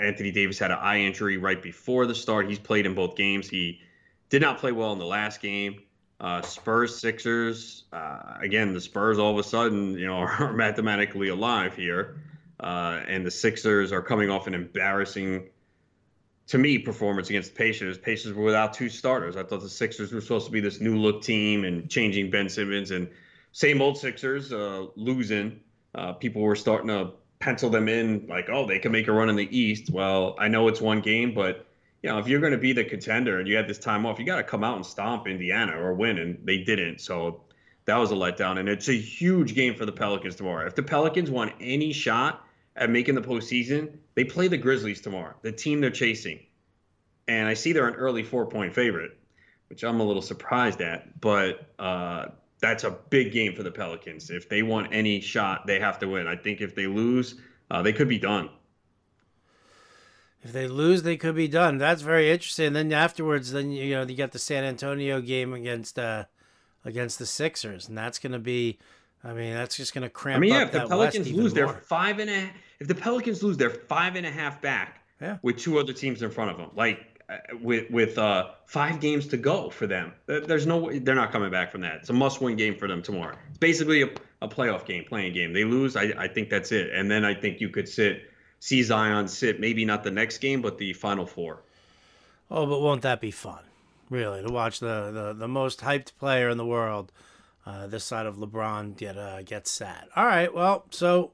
Anthony 0.00 0.30
Davis 0.30 0.58
had 0.58 0.70
an 0.70 0.78
eye 0.78 1.00
injury 1.00 1.36
right 1.36 1.62
before 1.62 2.06
the 2.06 2.14
start. 2.14 2.48
He's 2.48 2.58
played 2.58 2.86
in 2.86 2.94
both 2.94 3.16
games. 3.16 3.48
He 3.48 3.80
did 4.28 4.42
not 4.42 4.58
play 4.58 4.72
well 4.72 4.92
in 4.92 4.98
the 4.98 5.06
last 5.06 5.40
game. 5.40 5.82
Uh, 6.18 6.42
Spurs, 6.42 6.98
Sixers. 6.98 7.84
Uh, 7.92 8.38
again, 8.40 8.72
the 8.72 8.80
Spurs 8.80 9.18
all 9.18 9.32
of 9.32 9.38
a 9.38 9.48
sudden, 9.48 9.98
you 9.98 10.06
know, 10.06 10.14
are 10.38 10.52
mathematically 10.52 11.28
alive 11.28 11.76
here, 11.76 12.20
uh, 12.60 13.00
and 13.06 13.24
the 13.24 13.30
Sixers 13.30 13.92
are 13.92 14.02
coming 14.02 14.30
off 14.30 14.46
an 14.46 14.54
embarrassing 14.54 15.48
to 16.48 16.58
me, 16.58 16.78
performance 16.78 17.28
against 17.28 17.50
the 17.50 17.58
Pacers. 17.58 17.98
Pacers 17.98 18.32
were 18.32 18.44
without 18.44 18.72
two 18.72 18.88
starters. 18.88 19.36
I 19.36 19.42
thought 19.42 19.62
the 19.62 19.68
Sixers 19.68 20.12
were 20.12 20.20
supposed 20.20 20.46
to 20.46 20.52
be 20.52 20.60
this 20.60 20.80
new 20.80 20.96
look 20.96 21.22
team 21.22 21.64
and 21.64 21.90
changing 21.90 22.30
Ben 22.30 22.48
Simmons 22.48 22.92
and 22.92 23.08
same 23.52 23.82
old 23.82 23.98
Sixers 23.98 24.52
uh, 24.52 24.86
losing. 24.94 25.60
Uh, 25.94 26.12
people 26.12 26.42
were 26.42 26.56
starting 26.56 26.88
to 26.88 27.12
pencil 27.38 27.70
them 27.70 27.88
in 27.88 28.26
like, 28.28 28.48
oh, 28.48 28.66
they 28.66 28.78
can 28.78 28.92
make 28.92 29.08
a 29.08 29.12
run 29.12 29.28
in 29.28 29.36
the 29.36 29.56
East. 29.56 29.90
Well, 29.90 30.36
I 30.38 30.48
know 30.48 30.68
it's 30.68 30.80
one 30.80 31.00
game, 31.00 31.34
but 31.34 31.66
you 32.02 32.10
know, 32.10 32.18
if 32.18 32.28
you're 32.28 32.40
going 32.40 32.52
to 32.52 32.58
be 32.58 32.72
the 32.72 32.84
contender 32.84 33.38
and 33.38 33.48
you 33.48 33.56
had 33.56 33.68
this 33.68 33.78
time 33.78 34.06
off, 34.06 34.18
you 34.18 34.24
got 34.24 34.36
to 34.36 34.44
come 34.44 34.62
out 34.62 34.76
and 34.76 34.86
stomp 34.86 35.26
Indiana 35.26 35.80
or 35.80 35.94
win, 35.94 36.18
and 36.18 36.38
they 36.44 36.58
didn't. 36.58 37.00
So 37.00 37.42
that 37.86 37.96
was 37.96 38.12
a 38.12 38.14
letdown, 38.14 38.58
and 38.58 38.68
it's 38.68 38.88
a 38.88 38.96
huge 38.96 39.54
game 39.54 39.74
for 39.74 39.86
the 39.86 39.92
Pelicans 39.92 40.36
tomorrow. 40.36 40.66
If 40.66 40.74
the 40.74 40.82
Pelicans 40.82 41.30
want 41.30 41.52
any 41.60 41.92
shot 41.92 42.44
at 42.76 42.90
making 42.90 43.14
the 43.14 43.22
postseason, 43.22 43.96
they 44.14 44.24
play 44.24 44.48
the 44.48 44.58
Grizzlies 44.58 45.00
tomorrow, 45.00 45.34
the 45.42 45.52
team 45.52 45.80
they're 45.80 45.90
chasing. 45.90 46.40
And 47.28 47.48
I 47.48 47.54
see 47.54 47.72
they're 47.72 47.88
an 47.88 47.94
early 47.94 48.22
four 48.22 48.46
point 48.46 48.74
favorite, 48.74 49.18
which 49.68 49.82
I'm 49.82 50.00
a 50.00 50.04
little 50.04 50.22
surprised 50.22 50.80
at, 50.80 51.20
but 51.20 51.66
uh, 51.78 52.26
that's 52.60 52.84
a 52.84 52.90
big 52.90 53.32
game 53.32 53.54
for 53.54 53.62
the 53.62 53.70
Pelicans. 53.70 54.30
If 54.30 54.48
they 54.48 54.62
want 54.62 54.88
any 54.92 55.20
shot, 55.20 55.66
they 55.66 55.78
have 55.78 55.98
to 56.00 56.08
win. 56.08 56.26
I 56.26 56.36
think 56.36 56.60
if 56.60 56.74
they 56.74 56.86
lose, 56.86 57.34
uh, 57.70 57.82
they 57.82 57.92
could 57.92 58.08
be 58.08 58.18
done. 58.18 58.48
If 60.42 60.52
they 60.52 60.68
lose, 60.68 61.02
they 61.02 61.16
could 61.16 61.34
be 61.34 61.48
done. 61.48 61.78
That's 61.78 62.02
very 62.02 62.30
interesting. 62.30 62.68
And 62.68 62.76
then 62.76 62.92
afterwards, 62.92 63.52
then 63.52 63.72
you 63.72 63.94
know 63.94 64.04
you 64.04 64.16
got 64.16 64.32
the 64.32 64.38
San 64.38 64.64
Antonio 64.64 65.20
game 65.20 65.52
against 65.52 65.98
uh, 65.98 66.26
against 66.84 67.18
the 67.18 67.26
Sixers, 67.26 67.88
and 67.88 67.98
that's 67.98 68.18
going 68.18 68.32
to 68.32 68.38
be. 68.38 68.78
I 69.24 69.32
mean, 69.32 69.54
that's 69.54 69.76
just 69.76 69.92
going 69.92 70.02
to 70.02 70.10
cramp. 70.10 70.36
I 70.36 70.40
mean, 70.40 70.52
yeah. 70.52 70.62
If 70.62 70.72
the 70.72 70.86
Pelicans 70.86 71.32
lose, 71.32 71.52
they're 71.52 71.68
five 71.68 72.20
and 72.20 72.30
a. 72.30 72.50
If 72.78 72.86
the 72.86 72.94
Pelicans 72.94 73.42
lose, 73.42 73.56
they're 73.56 73.70
five 73.70 74.14
and 74.14 74.24
a 74.24 74.30
half 74.30 74.62
back. 74.62 75.02
Yeah. 75.20 75.38
With 75.42 75.56
two 75.56 75.78
other 75.78 75.92
teams 75.92 76.22
in 76.22 76.30
front 76.30 76.52
of 76.52 76.58
them, 76.58 76.70
like 76.74 77.15
with 77.60 77.90
with 77.90 78.18
uh, 78.18 78.50
five 78.66 79.00
games 79.00 79.26
to 79.28 79.36
go 79.36 79.70
for 79.70 79.86
them. 79.86 80.12
There's 80.26 80.66
no 80.66 80.90
they're 81.00 81.14
not 81.14 81.32
coming 81.32 81.50
back 81.50 81.72
from 81.72 81.80
that. 81.80 81.96
It's 81.96 82.10
a 82.10 82.12
must-win 82.12 82.56
game 82.56 82.76
for 82.76 82.86
them 82.86 83.02
tomorrow. 83.02 83.36
It's 83.48 83.58
basically 83.58 84.02
a, 84.02 84.08
a 84.42 84.48
playoff 84.48 84.84
game, 84.84 85.04
play-in 85.04 85.32
game. 85.32 85.52
They 85.52 85.64
lose, 85.64 85.96
I, 85.96 86.12
I 86.16 86.28
think 86.28 86.50
that's 86.50 86.72
it. 86.72 86.90
And 86.92 87.10
then 87.10 87.24
I 87.24 87.34
think 87.34 87.60
you 87.60 87.68
could 87.68 87.88
sit, 87.88 88.30
see 88.60 88.82
Zion 88.82 89.28
sit, 89.28 89.60
maybe 89.60 89.84
not 89.84 90.04
the 90.04 90.10
next 90.10 90.38
game, 90.38 90.62
but 90.62 90.78
the 90.78 90.92
final 90.92 91.26
four. 91.26 91.62
Oh, 92.50 92.66
but 92.66 92.80
won't 92.80 93.02
that 93.02 93.20
be 93.20 93.32
fun? 93.32 93.64
Really, 94.08 94.40
to 94.42 94.52
watch 94.52 94.78
the 94.78 95.10
the, 95.10 95.32
the 95.32 95.48
most 95.48 95.80
hyped 95.80 96.12
player 96.16 96.48
in 96.48 96.58
the 96.58 96.66
world, 96.66 97.10
uh, 97.66 97.88
this 97.88 98.04
side 98.04 98.26
of 98.26 98.36
LeBron 98.36 98.96
get 98.96 99.18
uh, 99.18 99.42
get 99.42 99.66
sad. 99.66 100.04
All 100.14 100.26
right, 100.26 100.54
well, 100.54 100.84
so 100.90 101.32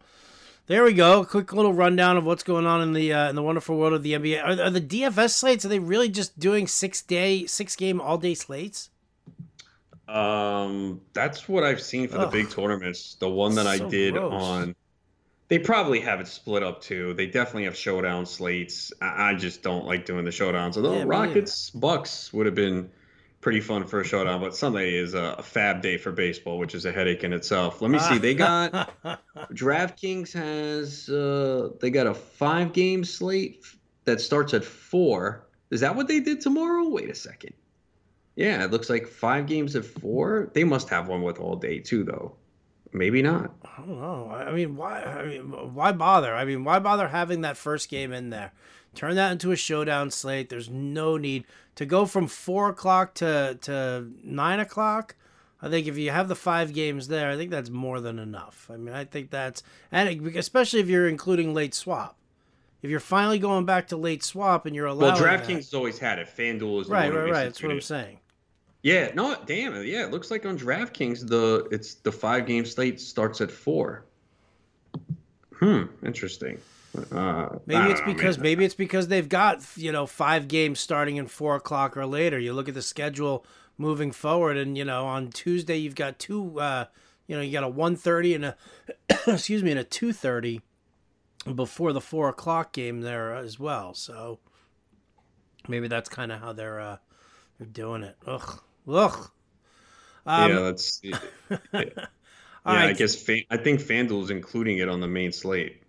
there 0.67 0.85
we 0.85 0.93
go. 0.93 1.25
Quick 1.25 1.53
little 1.53 1.73
rundown 1.73 2.17
of 2.17 2.25
what's 2.25 2.43
going 2.43 2.67
on 2.67 2.81
in 2.81 2.93
the 2.93 3.13
uh, 3.13 3.29
in 3.29 3.37
the 3.37 3.43
wonderful 3.43 3.77
world 3.77 3.93
of 3.93 4.03
the 4.03 4.13
NBA. 4.13 4.43
Are, 4.43 4.67
are, 4.67 4.71
the 4.71 4.81
DFS 4.81 5.31
slates? 5.31 5.65
Are 5.65 5.69
they 5.69 5.79
really 5.79 6.09
just 6.09 6.39
doing 6.39 6.67
six 6.67 7.03
day, 7.03 7.47
six 7.47 7.77
game, 7.77 8.01
all 8.01 8.19
day 8.19 8.35
slates? 8.35 8.91
Um, 10.09 11.01
that's 11.15 11.49
what 11.49 11.65
I've 11.65 11.81
seen 11.81 12.09
for 12.09 12.19
Ugh. 12.19 12.31
the 12.31 12.43
big 12.43 12.51
tournaments. 12.51 13.15
The 13.15 13.29
one 13.29 13.55
that 13.57 13.65
so 13.65 13.71
I 13.71 13.89
did 13.89 14.15
gross. 14.15 14.33
on, 14.33 14.75
they 15.49 15.59
probably 15.59 16.01
have 16.01 16.21
it 16.21 16.29
split 16.29 16.63
up 16.63 16.81
too. 16.81 17.15
They 17.15 17.27
definitely 17.27 17.65
have 17.65 17.77
showdown 17.77 18.27
slates. 18.27 18.93
I, 19.01 19.31
I 19.31 19.35
just 19.35 19.63
don't 19.63 19.85
like 19.85 20.07
doing 20.07 20.25
the 20.25 20.31
showdowns. 20.31 20.77
Although 20.77 20.99
yeah, 20.99 21.05
Rockets 21.07 21.71
Bucks 21.71 22.33
would 22.33 22.47
have 22.47 22.55
been 22.55 22.91
pretty 23.43 23.61
fun 23.61 23.85
for 23.85 24.01
a 24.01 24.05
showdown. 24.05 24.41
But 24.41 24.57
Sunday 24.57 24.95
is 24.95 25.13
a, 25.13 25.37
FAAB 25.41 25.83
day 25.83 25.99
for 25.99 26.13
baseball, 26.13 26.59
which 26.59 26.75
is 26.75 26.87
a 26.87 26.93
headache 26.93 27.25
in 27.25 27.35
itself. 27.35 27.83
Let 27.83 27.91
me 27.91 27.99
see. 27.99 28.17
They 28.17 28.35
got 28.35 28.73
DraftKings 29.53 30.33
has 30.33 31.11
uh, 31.11 31.71
they 31.81 31.91
got 31.91 32.07
a 32.07 32.15
five 32.15 32.73
game 32.73 33.05
slate 33.05 33.63
that 34.05 34.23
starts 34.23 34.55
at 34.55 34.65
four. 34.65 35.47
Is 35.71 35.81
that 35.81 35.95
what 35.95 36.09
they 36.09 36.21
did 36.21 36.41
tomorrow? 36.41 36.89
Wait 36.89 37.11
a 37.11 37.15
second. 37.15 37.53
Yeah, 38.37 38.65
it 38.65 38.71
looks 38.71 38.89
like 38.89 39.07
five 39.07 39.47
games 39.47 39.77
at 39.77 39.85
four. 39.85 40.51
They 40.55 40.65
must 40.65 40.89
have 40.89 41.09
one 41.09 41.23
with 41.23 41.39
all 41.39 41.57
day 41.57 41.81
too, 41.81 42.05
though. 42.05 42.37
Maybe 42.95 43.23
not. 43.23 43.55
I 43.65 43.79
don't 43.79 44.01
know. 44.01 44.31
I 44.31 44.53
mean, 44.53 44.77
why? 44.77 45.03
I 45.03 45.27
mean, 45.27 45.75
why 45.75 45.93
bother? 45.93 46.35
I 46.35 46.45
mean, 46.45 46.65
why 46.65 46.79
bother 46.79 47.09
having 47.09 47.43
that 47.43 47.57
first 47.57 47.89
game 47.89 48.13
in 48.13 48.31
there? 48.31 48.53
Turn 48.95 49.15
that 49.17 49.33
into 49.33 49.53
a 49.53 49.57
showdown 49.57 50.11
slate. 50.11 50.49
There's 50.49 50.69
no 50.69 51.17
need 51.17 51.45
to 51.77 51.87
go 51.87 52.05
from 52.07 52.27
four 52.27 52.69
o'clock 52.69 53.15
to 53.15 53.59
to 53.63 54.09
nine 54.23 54.61
o'clock. 54.61 55.17
I 55.63 55.69
think 55.69 55.87
if 55.87 55.97
you 55.97 56.11
have 56.11 56.29
the 56.29 56.35
five 56.35 56.73
games 56.73 57.09
there, 57.09 57.31
I 57.31 57.37
think 57.37 57.51
that's 57.51 57.71
more 57.71 58.01
than 58.01 58.19
enough. 58.19 58.69
I 58.73 58.77
mean, 58.77 58.95
I 58.95 59.05
think 59.05 59.31
that's 59.31 59.63
and 59.91 60.37
especially 60.37 60.81
if 60.81 60.89
you're 60.89 61.09
including 61.09 61.55
late 61.55 61.75
swap. 61.75 62.17
If 62.83 62.91
you're 62.91 63.01
finally 63.01 63.39
going 63.39 63.65
back 63.65 63.87
to 63.89 63.97
late 63.97 64.25
swap 64.25 64.67
and 64.67 64.75
you're 64.75 64.87
allowed, 64.87 65.21
well, 65.21 65.39
DraftKings 65.39 65.57
has 65.57 65.75
always 65.75 65.99
had 66.01 66.19
it. 66.19 66.29
FanDuel 66.37 66.83
is 66.83 66.89
right, 66.89 67.15
right, 67.15 67.31
right. 67.31 67.45
That's 67.45 67.63
what 67.63 67.71
I'm 67.71 67.81
saying. 67.81 68.19
Yeah, 68.83 69.13
no, 69.15 69.37
damn 69.47 69.75
it. 69.77 69.87
Yeah, 69.87 70.05
it 70.05 70.11
looks 70.11 70.33
like 70.33 70.45
on 70.45 70.59
DraftKings 70.59 71.29
the 71.29 71.69
it's 71.71 71.95
the 71.95 72.11
five 72.11 72.47
game 72.47 72.65
slate 72.65 73.01
starts 73.01 73.41
at 73.41 73.53
four. 73.53 74.05
Hmm, 75.61 75.85
interesting. 76.05 76.59
Uh, 77.11 77.59
maybe 77.65 77.91
it's 77.91 78.01
because 78.03 78.37
man. 78.37 78.43
maybe 78.43 78.65
it's 78.65 78.75
because 78.75 79.09
they've 79.09 79.29
got 79.29 79.65
you 79.77 79.91
know 79.93 80.07
five 80.07 80.49
games 80.49 80.79
starting 80.79 81.17
in 81.17 81.27
four 81.27 81.57
o'clock 81.57 81.97
or 81.97 82.07
later. 82.07 82.39
You 82.39 82.53
look 82.53 82.69
at 82.69 82.75
the 82.75 82.83
schedule 82.83 83.47
moving 83.79 84.13
forward, 84.13 84.57
and 84.57 84.77
you 84.77 84.85
know 84.85 85.07
on 85.07 85.31
Tuesday 85.31 85.77
you've 85.77 85.95
got 85.95 86.19
two. 86.19 86.61
Uh, 86.61 86.87
you 87.27 87.37
know 87.37 87.43
you 87.43 87.53
got 87.53 87.65
a 87.65 87.69
one 87.69 87.97
thirty 87.97 88.35
and 88.35 88.45
a 88.45 88.57
excuse 89.27 89.63
me 89.63 89.71
and 89.71 89.81
a 89.81 89.85
two 89.85 90.13
thirty 90.13 90.61
before 91.55 91.93
the 91.93 92.01
four 92.01 92.29
o'clock 92.29 92.73
game 92.73 93.01
there 93.01 93.35
as 93.35 93.59
well. 93.59 93.95
So 93.95 94.39
maybe 95.69 95.89
that's 95.89 96.09
kind 96.09 96.31
of 96.31 96.41
how 96.41 96.53
they're 96.53 96.81
uh, 96.81 96.97
they're 97.59 97.69
doing 97.69 98.03
it. 98.03 98.17
Ugh, 98.27 98.61
ugh. 98.89 99.31
Um, 100.27 100.51
yeah, 100.53 100.59
let's 100.59 101.01
see. 101.01 101.13
Yeah, 101.51 101.59
yeah 101.73 102.07
right. 102.65 102.91
I 102.91 102.93
guess 102.93 103.17
Fan- 103.17 103.45
I 103.51 103.57
think 103.57 103.81
FanDuel's 103.81 104.31
including 104.31 104.79
it 104.79 104.89
on 104.89 105.01
the 105.01 105.09
main 105.09 105.33
slate. 105.33 105.82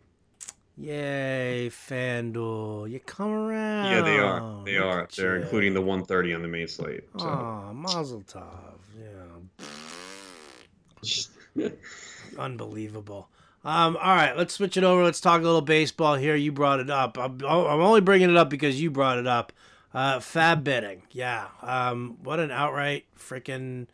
Yay, 0.78 1.70
FanDuel. 1.70 2.90
You 2.90 3.00
come 3.00 3.32
around. 3.32 3.92
Yeah, 3.92 4.02
they 4.02 4.18
are. 4.18 4.64
They 4.66 4.80
Look 4.80 4.86
are. 4.86 5.08
They're 5.16 5.38
you. 5.38 5.44
including 5.44 5.74
the 5.74 5.82
130 5.82 6.34
on 6.34 6.42
the 6.42 6.48
main 6.48 6.68
slate. 6.68 7.04
So. 7.18 7.28
Oh, 7.28 7.74
Mazel 7.74 8.22
Tov. 8.22 8.80
Yeah. 11.56 11.70
Unbelievable. 12.38 13.30
Um, 13.66 13.96
all 13.98 14.16
right, 14.16 14.36
let's 14.36 14.56
switch 14.56 14.76
it 14.76 14.84
over. 14.84 15.04
Let's 15.04 15.22
talk 15.22 15.40
a 15.40 15.44
little 15.44 15.62
baseball 15.62 16.16
here. 16.16 16.36
You 16.36 16.52
brought 16.52 16.80
it 16.80 16.90
up. 16.90 17.18
I'm, 17.18 17.40
I'm 17.46 17.82
only 17.82 18.02
bringing 18.02 18.30
it 18.30 18.36
up 18.36 18.50
because 18.50 18.82
you 18.82 18.92
brought 18.92 19.18
it 19.20 19.28
up. 19.28 19.54
Uh, 19.94 20.18
FAAB 20.20 20.64
betting. 20.64 21.04
Yeah. 21.12 21.48
Um, 21.62 22.18
what 22.24 22.40
an 22.40 22.50
outright 22.52 23.06
freaking 23.18 23.88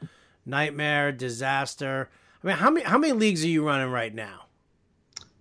nightmare, 0.45 1.11
disaster. 1.11 2.09
I 2.43 2.47
mean, 2.47 2.55
how 2.55 2.71
many 2.71 2.85
how 2.85 2.97
many 2.97 3.13
leagues 3.13 3.43
are 3.43 3.49
you 3.49 3.67
running 3.67 3.91
right 3.91 4.15
now? 4.15 4.45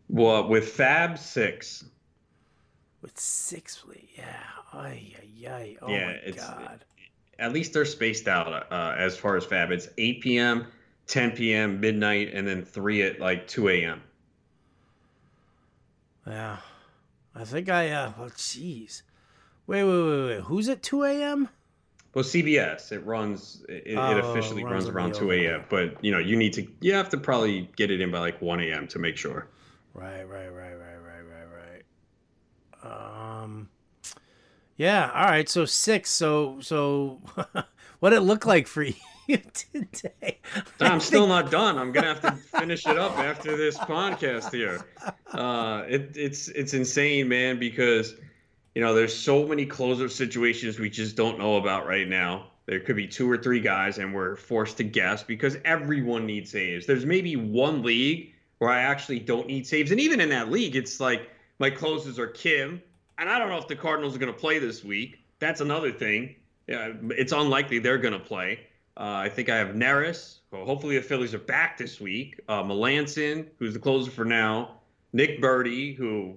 Well, 0.08 0.48
with 0.48 0.76
FAAB 0.76 1.18
six. 1.18 1.84
With 3.02 3.18
six, 3.18 3.84
yeah. 4.16 4.24
Ay, 4.72 5.14
ay, 5.18 5.48
ay. 5.48 5.76
Oh 5.82 5.88
yeah, 5.90 6.16
my 6.26 6.32
god. 6.32 6.84
At 7.38 7.52
least 7.52 7.72
they're 7.72 7.84
spaced 7.84 8.26
out 8.26 8.48
uh, 8.72 8.94
as 8.98 9.16
far 9.16 9.36
as 9.36 9.46
FAAB. 9.46 9.70
It's 9.70 9.88
8 9.96 10.20
p.m., 10.20 10.66
10 11.06 11.30
p.m., 11.32 11.80
midnight, 11.80 12.30
and 12.34 12.46
then 12.46 12.64
three 12.64 13.02
at 13.02 13.20
like 13.20 13.46
2 13.46 13.68
a.m. 13.68 14.02
Yeah, 16.26 16.56
I 17.34 17.44
think 17.44 17.68
I. 17.68 17.90
uh 17.90 18.12
Oh, 18.18 18.24
jeez. 18.24 19.02
Wait, 19.66 19.84
wait, 19.84 20.02
wait, 20.02 20.26
wait. 20.26 20.40
Who's 20.42 20.68
at 20.68 20.82
2 20.82 21.04
a.m.? 21.04 21.48
Well, 22.14 22.24
CBS 22.24 22.90
it 22.90 23.04
runs. 23.06 23.64
It, 23.68 23.96
oh, 23.96 24.10
it 24.10 24.18
officially 24.24 24.64
runs, 24.64 24.86
runs 24.86 24.88
around 24.88 25.14
2 25.14 25.30
a.m. 25.32 25.64
But 25.68 26.02
you 26.02 26.10
know, 26.10 26.18
you 26.18 26.36
need 26.36 26.54
to. 26.54 26.66
You 26.80 26.94
have 26.94 27.10
to 27.10 27.18
probably 27.18 27.70
get 27.76 27.90
it 27.90 28.00
in 28.00 28.10
by 28.10 28.18
like 28.18 28.40
1 28.42 28.60
a.m. 28.60 28.88
to 28.88 28.98
make 28.98 29.16
sure. 29.16 29.46
Right, 29.94 30.22
right, 30.22 30.48
right, 30.48 30.74
right, 30.74 30.96
right, 30.96 31.22
right, 31.22 31.82
right. 32.84 33.42
Um, 33.42 33.68
yeah. 34.76 35.10
All 35.12 35.24
right. 35.24 35.48
So 35.48 35.64
six. 35.64 36.10
So 36.10 36.58
so, 36.60 37.20
what 38.00 38.12
it 38.12 38.20
look 38.20 38.46
like 38.46 38.66
for 38.66 38.82
you 39.26 39.38
today? 39.52 40.38
I'm 40.80 41.00
still 41.00 41.26
not 41.26 41.50
done. 41.50 41.78
I'm 41.78 41.92
gonna 41.92 42.06
have 42.06 42.20
to 42.22 42.32
finish 42.58 42.86
it 42.86 42.96
up 42.96 43.18
after 43.18 43.56
this 43.56 43.76
podcast 43.76 44.52
here. 44.52 44.86
Uh, 45.32 45.84
it, 45.88 46.16
it's 46.16 46.48
it's 46.48 46.74
insane, 46.74 47.28
man, 47.28 47.58
because 47.58 48.14
you 48.74 48.82
know 48.82 48.94
there's 48.94 49.16
so 49.16 49.46
many 49.46 49.66
closer 49.66 50.08
situations 50.08 50.78
we 50.78 50.90
just 50.90 51.16
don't 51.16 51.38
know 51.38 51.56
about 51.56 51.86
right 51.86 52.08
now. 52.08 52.52
There 52.66 52.80
could 52.80 52.96
be 52.96 53.08
two 53.08 53.30
or 53.30 53.38
three 53.38 53.60
guys, 53.60 53.98
and 53.98 54.14
we're 54.14 54.36
forced 54.36 54.76
to 54.76 54.84
guess 54.84 55.22
because 55.22 55.56
everyone 55.64 56.26
needs 56.26 56.50
saves. 56.50 56.86
There's 56.86 57.06
maybe 57.06 57.34
one 57.34 57.82
league 57.82 58.34
where 58.58 58.70
I 58.70 58.80
actually 58.82 59.20
don't 59.20 59.46
need 59.46 59.66
saves. 59.66 59.90
And 59.90 60.00
even 60.00 60.20
in 60.20 60.28
that 60.30 60.50
league, 60.50 60.76
it's 60.76 61.00
like 61.00 61.30
my 61.58 61.70
closers 61.70 62.18
are 62.18 62.26
Kim, 62.26 62.82
and 63.18 63.28
I 63.28 63.38
don't 63.38 63.48
know 63.48 63.58
if 63.58 63.68
the 63.68 63.76
Cardinals 63.76 64.14
are 64.14 64.18
going 64.18 64.32
to 64.32 64.38
play 64.38 64.58
this 64.58 64.84
week. 64.84 65.18
That's 65.38 65.60
another 65.60 65.92
thing. 65.92 66.36
Yeah, 66.66 66.92
it's 67.10 67.32
unlikely 67.32 67.78
they're 67.78 67.98
going 67.98 68.14
to 68.14 68.20
play. 68.20 68.60
Uh, 68.96 69.22
I 69.24 69.28
think 69.28 69.48
I 69.48 69.56
have 69.56 69.68
Neris. 69.68 70.38
Well, 70.50 70.64
hopefully 70.64 70.96
the 70.96 71.02
Phillies 71.02 71.32
are 71.32 71.38
back 71.38 71.78
this 71.78 72.00
week. 72.00 72.40
Uh, 72.48 72.62
Melancon, 72.62 73.46
who's 73.58 73.72
the 73.72 73.78
closer 73.78 74.10
for 74.10 74.24
now. 74.24 74.74
Nick 75.12 75.40
Burdi, 75.40 75.96
who 75.96 76.36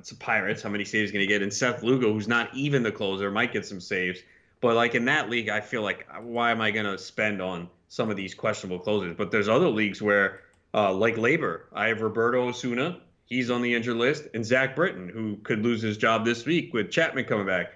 it's 0.00 0.10
the 0.10 0.16
Pirates. 0.16 0.62
How 0.62 0.70
many 0.70 0.84
saves 0.84 1.12
going 1.12 1.22
to 1.22 1.26
get? 1.26 1.42
And 1.42 1.52
Seth 1.52 1.82
Lugo, 1.82 2.12
who's 2.12 2.28
not 2.28 2.54
even 2.54 2.82
the 2.82 2.90
closer, 2.90 3.30
might 3.30 3.52
get 3.52 3.66
some 3.66 3.80
saves. 3.80 4.20
But 4.60 4.74
like 4.74 4.94
in 4.94 5.04
that 5.06 5.30
league, 5.30 5.48
I 5.48 5.60
feel 5.60 5.82
like 5.82 6.06
why 6.20 6.50
am 6.50 6.60
I 6.60 6.70
going 6.70 6.86
to 6.86 6.98
spend 6.98 7.40
on 7.40 7.68
some 7.88 8.10
of 8.10 8.16
these 8.16 8.34
questionable 8.34 8.78
closers? 8.78 9.14
But 9.16 9.30
there's 9.30 9.48
other 9.48 9.68
leagues 9.68 10.02
where, 10.02 10.40
uh, 10.74 10.92
like 10.92 11.16
LABR, 11.16 11.62
I 11.72 11.88
have 11.88 12.00
Roberto 12.00 12.48
Osuna. 12.48 13.00
He's 13.26 13.50
on 13.50 13.62
the 13.62 13.74
injured 13.74 13.96
list, 13.96 14.28
and 14.34 14.44
Zach 14.44 14.74
Britton, 14.74 15.08
who 15.08 15.36
could 15.42 15.62
lose 15.62 15.82
his 15.82 15.96
job 15.96 16.24
this 16.24 16.44
week 16.44 16.72
with 16.72 16.90
Chapman 16.90 17.24
coming 17.24 17.46
back, 17.46 17.72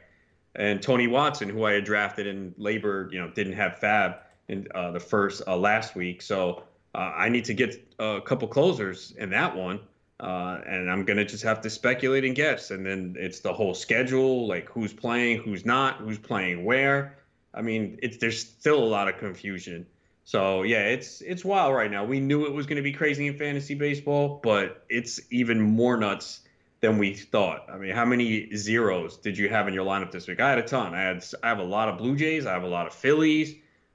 and 0.57 0.83
Tony 0.83 1.07
Watson, 1.07 1.49
who 1.49 1.65
I 1.65 1.73
had 1.73 1.85
drafted 1.85 2.27
in 2.27 2.53
LABR, 2.59 3.13
you 3.13 3.21
know, 3.21 3.31
didn't 3.31 3.55
have 3.55 3.79
FAAB 3.81 4.19
in 4.49 4.67
uh, 4.75 4.91
the 4.91 5.01
first 5.01 5.43
uh, 5.47 5.57
last 5.57 5.95
week. 5.95 6.23
So 6.23 6.65
uh, 6.95 7.13
I 7.17 7.29
need 7.29 7.45
to 7.47 7.55
get 7.55 7.95
a 7.99 8.21
couple 8.21 8.49
closers 8.49 9.13
in 9.19 9.31
that 9.31 9.55
one. 9.57 9.81
Uh, 10.21 10.61
and 10.67 10.91
I'm 10.91 11.05
gonna 11.05 11.25
just 11.25 11.43
have 11.43 11.61
to 11.63 11.71
speculate 11.71 12.25
and 12.25 12.37
guess, 12.37 12.71
and 12.71 12.87
then 12.87 13.17
it's 13.19 13.41
the 13.41 13.53
whole 13.53 13.75
schedule, 13.75 14.47
like 14.47 14.69
who's 14.69 14.93
playing, 14.93 15.43
who's 15.43 15.67
not, 15.67 15.97
who's 15.97 16.19
playing 16.19 16.65
where. 16.65 17.19
I 17.53 17.63
mean, 17.63 17.99
it's 18.01 18.19
there's 18.19 18.41
still 18.41 18.79
a 18.79 18.87
lot 18.87 19.09
of 19.09 19.19
confusion. 19.19 19.87
So 20.25 20.63
yeah, 20.63 20.87
it's 20.87 21.21
it's 21.21 21.45
wild 21.45 21.75
right 21.75 21.91
now. 21.91 22.05
We 22.05 22.21
knew 22.21 22.47
it 22.47 22.53
was 22.53 22.67
going 22.67 22.77
to 22.77 22.83
be 22.83 22.93
crazy 22.93 23.27
in 23.27 23.37
fantasy 23.37 23.75
baseball, 23.75 24.41
but 24.43 24.85
it's 24.89 25.21
even 25.31 25.61
more 25.61 25.97
nuts 25.97 26.41
than 26.81 26.99
we 26.99 27.15
thought. 27.15 27.67
I 27.71 27.77
mean, 27.77 27.95
how 27.95 28.05
many 28.05 28.55
zeros 28.57 29.19
did 29.19 29.37
you 29.37 29.49
have 29.49 29.69
in 29.69 29.75
your 29.75 29.87
lineup 29.87 30.11
this 30.11 30.27
week? 30.27 30.41
I 30.41 30.49
had 30.49 30.59
a 30.59 30.63
ton. 30.63 30.95
I 30.95 31.03
had 31.03 31.25
I 31.43 31.49
have 31.49 31.59
a 31.59 31.65
lot 31.65 31.89
of 31.89 31.99
Blue 31.99 32.17
Jays. 32.17 32.47
I 32.47 32.53
have 32.53 32.63
a 32.63 32.69
lot 32.69 32.87
of 32.87 32.95
Phillies. 32.95 33.55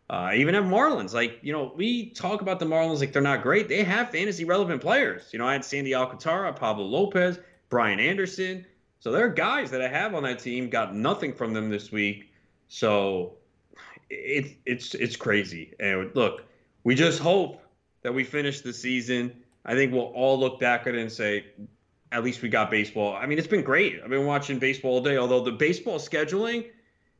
Uh, 0.09 0.13
I 0.13 0.35
even 0.35 0.55
have 0.55 0.63
Marlins. 0.63 1.13
Like, 1.13 1.39
you 1.43 1.53
know, 1.53 1.71
we 1.75 2.09
talk 2.09 2.41
about 2.41 2.59
the 2.59 2.65
Marlins 2.65 2.99
like 2.99 3.13
they're 3.13 3.21
not 3.21 3.43
great. 3.43 3.67
They 3.67 3.83
have 3.83 4.09
fantasy 4.09 4.43
relevant 4.43 4.81
players. 4.81 5.29
You 5.31 5.37
know, 5.37 5.47
I 5.47 5.53
had 5.53 5.63
Sandy 5.63 5.93
Alcantara, 5.93 6.51
Pablo 6.53 6.85
Lopez, 6.85 7.37
Brian 7.69 7.99
Anderson. 7.99 8.65
So 9.01 9.11
there 9.11 9.25
are 9.25 9.29
guys 9.29 9.69
that 9.71 9.81
I 9.81 9.87
have 9.87 10.15
on 10.15 10.23
that 10.23 10.39
team. 10.39 10.69
Got 10.69 10.95
nothing 10.95 11.33
from 11.33 11.53
them 11.53 11.69
this 11.69 11.91
week. 11.91 12.31
So 12.67 13.37
it's 14.09 14.49
it's 14.65 14.95
it's 14.95 15.15
crazy. 15.15 15.73
And 15.79 16.11
look, 16.15 16.43
we 16.83 16.95
just 16.95 17.19
hope 17.19 17.61
that 18.01 18.13
we 18.13 18.23
finish 18.23 18.61
the 18.61 18.73
season. 18.73 19.33
I 19.65 19.75
think 19.75 19.91
we'll 19.91 20.03
all 20.03 20.39
look 20.39 20.59
back 20.59 20.87
at 20.87 20.95
it 20.95 21.01
and 21.01 21.11
say, 21.11 21.45
at 22.11 22.23
least 22.23 22.41
we 22.41 22.49
got 22.49 22.71
baseball. 22.71 23.15
I 23.15 23.25
mean, 23.25 23.37
it's 23.37 23.47
been 23.47 23.63
great. 23.63 23.99
I've 24.03 24.09
been 24.09 24.25
watching 24.25 24.59
baseball 24.59 24.93
all 24.93 25.01
day. 25.01 25.17
Although 25.17 25.43
the 25.43 25.51
baseball 25.51 25.99
scheduling 25.99 26.65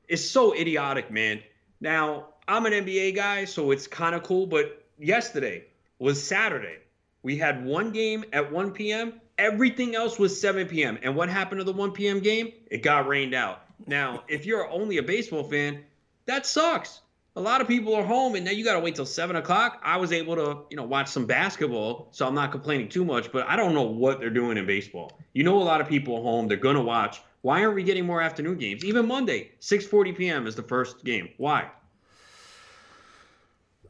is 0.08 0.28
so 0.30 0.56
idiotic, 0.56 1.12
man. 1.12 1.42
Now 1.80 2.28
I'm 2.48 2.66
an 2.66 2.74
NBA 2.74 3.16
guy, 3.16 3.46
so 3.46 3.72
it's 3.72 3.88
kind 3.88 4.16
of 4.16 4.24
cool. 4.24 4.48
But 4.48 4.84
yesterday 4.98 5.66
was 6.00 6.22
Saturday. 6.24 6.78
We 7.22 7.38
had 7.38 7.66
one 7.66 7.92
game 7.92 8.24
at 8.32 8.52
1 8.52 8.72
p.m. 8.72 9.14
Everything 9.38 9.96
else 9.96 10.18
was 10.18 10.40
7 10.40 10.68
p.m. 10.68 10.98
And 11.04 11.16
what 11.16 11.30
happened 11.30 11.60
to 11.60 11.66
the 11.66 11.74
1 11.74 11.92
p.m. 11.92 12.20
game? 12.20 12.54
It 12.72 12.82
got 12.82 13.08
rained 13.08 13.34
out. 13.34 13.62
Now, 13.88 14.24
if 14.28 14.46
you're 14.46 14.70
only 14.70 14.98
a 14.98 15.04
baseball 15.04 15.44
fan, 15.44 15.84
that 16.26 16.46
sucks. 16.46 17.02
A 17.36 17.42
lot 17.42 17.62
of 17.62 17.68
people 17.68 17.96
are 17.96 18.04
home, 18.04 18.36
and 18.36 18.44
now 18.44 18.52
you 18.52 18.64
got 18.64 18.74
to 18.74 18.80
wait 18.80 18.96
till 18.96 19.06
seven 19.06 19.36
o'clock. 19.36 19.80
I 19.84 19.98
was 19.98 20.12
able 20.12 20.36
to, 20.36 20.64
you 20.70 20.76
know, 20.76 20.84
watch 20.84 21.08
some 21.08 21.26
basketball, 21.26 22.10
so 22.12 22.28
I'm 22.28 22.36
not 22.36 22.52
complaining 22.52 22.90
too 22.90 23.06
much. 23.06 23.32
But 23.32 23.48
I 23.48 23.56
don't 23.56 23.74
know 23.74 23.84
what 23.84 24.20
they're 24.20 24.30
doing 24.30 24.58
in 24.58 24.66
baseball. 24.66 25.18
You 25.34 25.44
know, 25.44 25.62
a 25.62 25.64
lot 25.64 25.80
of 25.80 25.88
people 25.88 26.18
are 26.18 26.24
home; 26.24 26.48
they're 26.48 26.58
gonna 26.58 26.82
watch. 26.82 27.22
Why 27.42 27.64
aren't 27.64 27.76
we 27.76 27.84
getting 27.84 28.06
more 28.06 28.22
afternoon 28.22 28.58
games? 28.58 28.84
Even 28.84 29.08
Monday, 29.08 29.52
6:40 29.62 30.18
p.m. 30.18 30.48
is 30.48 30.56
the 30.56 30.64
first 30.64 31.06
game. 31.06 31.30
Why? 31.38 31.70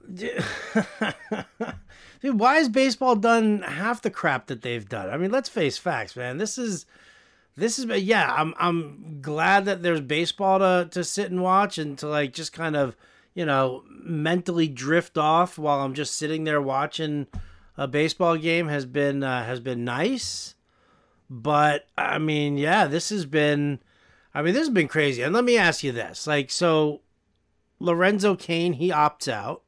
Dude, 0.14 0.44
why 2.40 2.56
has 2.56 2.68
baseball 2.70 3.16
done 3.16 3.62
half 3.62 4.02
the 4.02 4.10
crap 4.12 4.48
that 4.48 4.62
they've 4.62 4.88
done? 4.88 5.10
I 5.10 5.18
mean, 5.18 5.32
let's 5.32 5.50
face 5.50 5.78
facts, 5.78 6.16
man. 6.16 6.38
This 6.38 6.58
is 6.58 6.86
this 7.60 7.80
is 7.80 7.86
yeah, 7.86 8.34
I'm 8.34 8.54
I'm 8.58 9.20
glad 9.22 9.66
that 9.66 9.84
there's 9.84 10.02
baseball 10.02 10.60
to 10.60 10.88
to 10.92 11.04
sit 11.04 11.32
and 11.32 11.42
watch 11.42 11.78
and 11.78 11.98
to 12.00 12.08
like 12.08 12.34
just 12.34 12.54
kind 12.54 12.76
of, 12.76 12.96
you 13.34 13.46
know, 13.46 13.84
mentally 13.90 14.68
drift 14.68 15.18
off 15.18 15.58
while 15.58 15.80
I'm 15.80 15.94
just 15.94 16.16
sitting 16.16 16.44
there 16.44 16.62
watching 16.62 17.28
a 17.78 17.88
baseball 17.88 18.38
game 18.38 18.68
has 18.68 18.86
been 18.86 19.24
uh, 19.24 19.46
has 19.46 19.60
been 19.60 19.84
nice. 19.84 20.56
But 21.30 21.88
I 21.98 22.18
mean, 22.18 22.58
yeah, 22.58 22.88
this 22.88 23.10
has 23.10 23.26
been 23.26 23.80
I 24.34 24.42
mean, 24.42 24.54
this 24.54 24.68
has 24.68 24.74
been 24.74 24.88
crazy. 24.88 25.22
And 25.22 25.34
let 25.34 25.44
me 25.44 25.58
ask 25.58 25.84
you 25.84 25.92
this. 25.92 26.26
Like 26.26 26.50
so 26.52 27.02
Lorenzo 27.80 28.36
Cain, 28.36 28.74
he 28.74 28.90
opts 28.90 29.28
out 29.28 29.64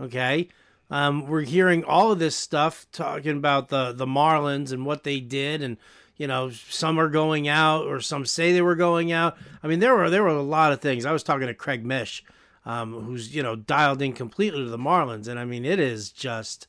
Okay. 0.00 0.48
Um, 0.90 1.26
we're 1.26 1.42
hearing 1.42 1.84
all 1.84 2.12
of 2.12 2.18
this 2.18 2.36
stuff 2.36 2.86
talking 2.92 3.36
about 3.36 3.68
the 3.68 3.92
the 3.92 4.06
Marlins 4.06 4.72
and 4.72 4.86
what 4.86 5.02
they 5.02 5.18
did, 5.18 5.62
and 5.62 5.78
you 6.16 6.26
know 6.26 6.50
some 6.50 6.98
are 6.98 7.08
going 7.08 7.48
out 7.48 7.86
or 7.86 8.00
some 8.00 8.26
say 8.26 8.52
they 8.52 8.62
were 8.62 8.74
going 8.74 9.12
out. 9.12 9.36
I 9.62 9.68
mean, 9.68 9.80
there 9.80 9.94
were 9.94 10.10
there 10.10 10.22
were 10.22 10.28
a 10.28 10.42
lot 10.42 10.72
of 10.72 10.80
things. 10.80 11.04
I 11.04 11.12
was 11.12 11.22
talking 11.22 11.46
to 11.46 11.54
Craig 11.54 11.84
Mish, 11.84 12.24
um, 12.64 12.92
who's 12.92 13.34
you 13.34 13.42
know 13.42 13.56
dialed 13.56 14.02
in 14.02 14.12
completely 14.12 14.64
to 14.64 14.70
the 14.70 14.78
Marlins, 14.78 15.28
and 15.28 15.38
I 15.38 15.44
mean 15.44 15.64
it 15.64 15.80
is 15.80 16.10
just. 16.10 16.66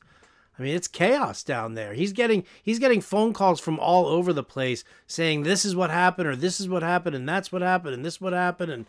I 0.60 0.64
mean, 0.64 0.74
it's 0.74 0.88
chaos 0.88 1.44
down 1.44 1.74
there. 1.74 1.94
He's 1.94 2.12
getting 2.12 2.44
he's 2.60 2.80
getting 2.80 3.00
phone 3.00 3.32
calls 3.32 3.60
from 3.60 3.78
all 3.78 4.06
over 4.06 4.32
the 4.32 4.42
place 4.42 4.82
saying 5.06 5.44
this 5.44 5.64
is 5.64 5.76
what 5.76 5.90
happened 5.90 6.26
or 6.26 6.34
this 6.34 6.58
is 6.58 6.68
what 6.68 6.82
happened 6.82 7.14
and 7.14 7.28
that's 7.28 7.52
what 7.52 7.62
happened 7.62 7.94
and 7.94 8.04
this 8.04 8.20
what 8.20 8.32
happened 8.32 8.72
and 8.72 8.86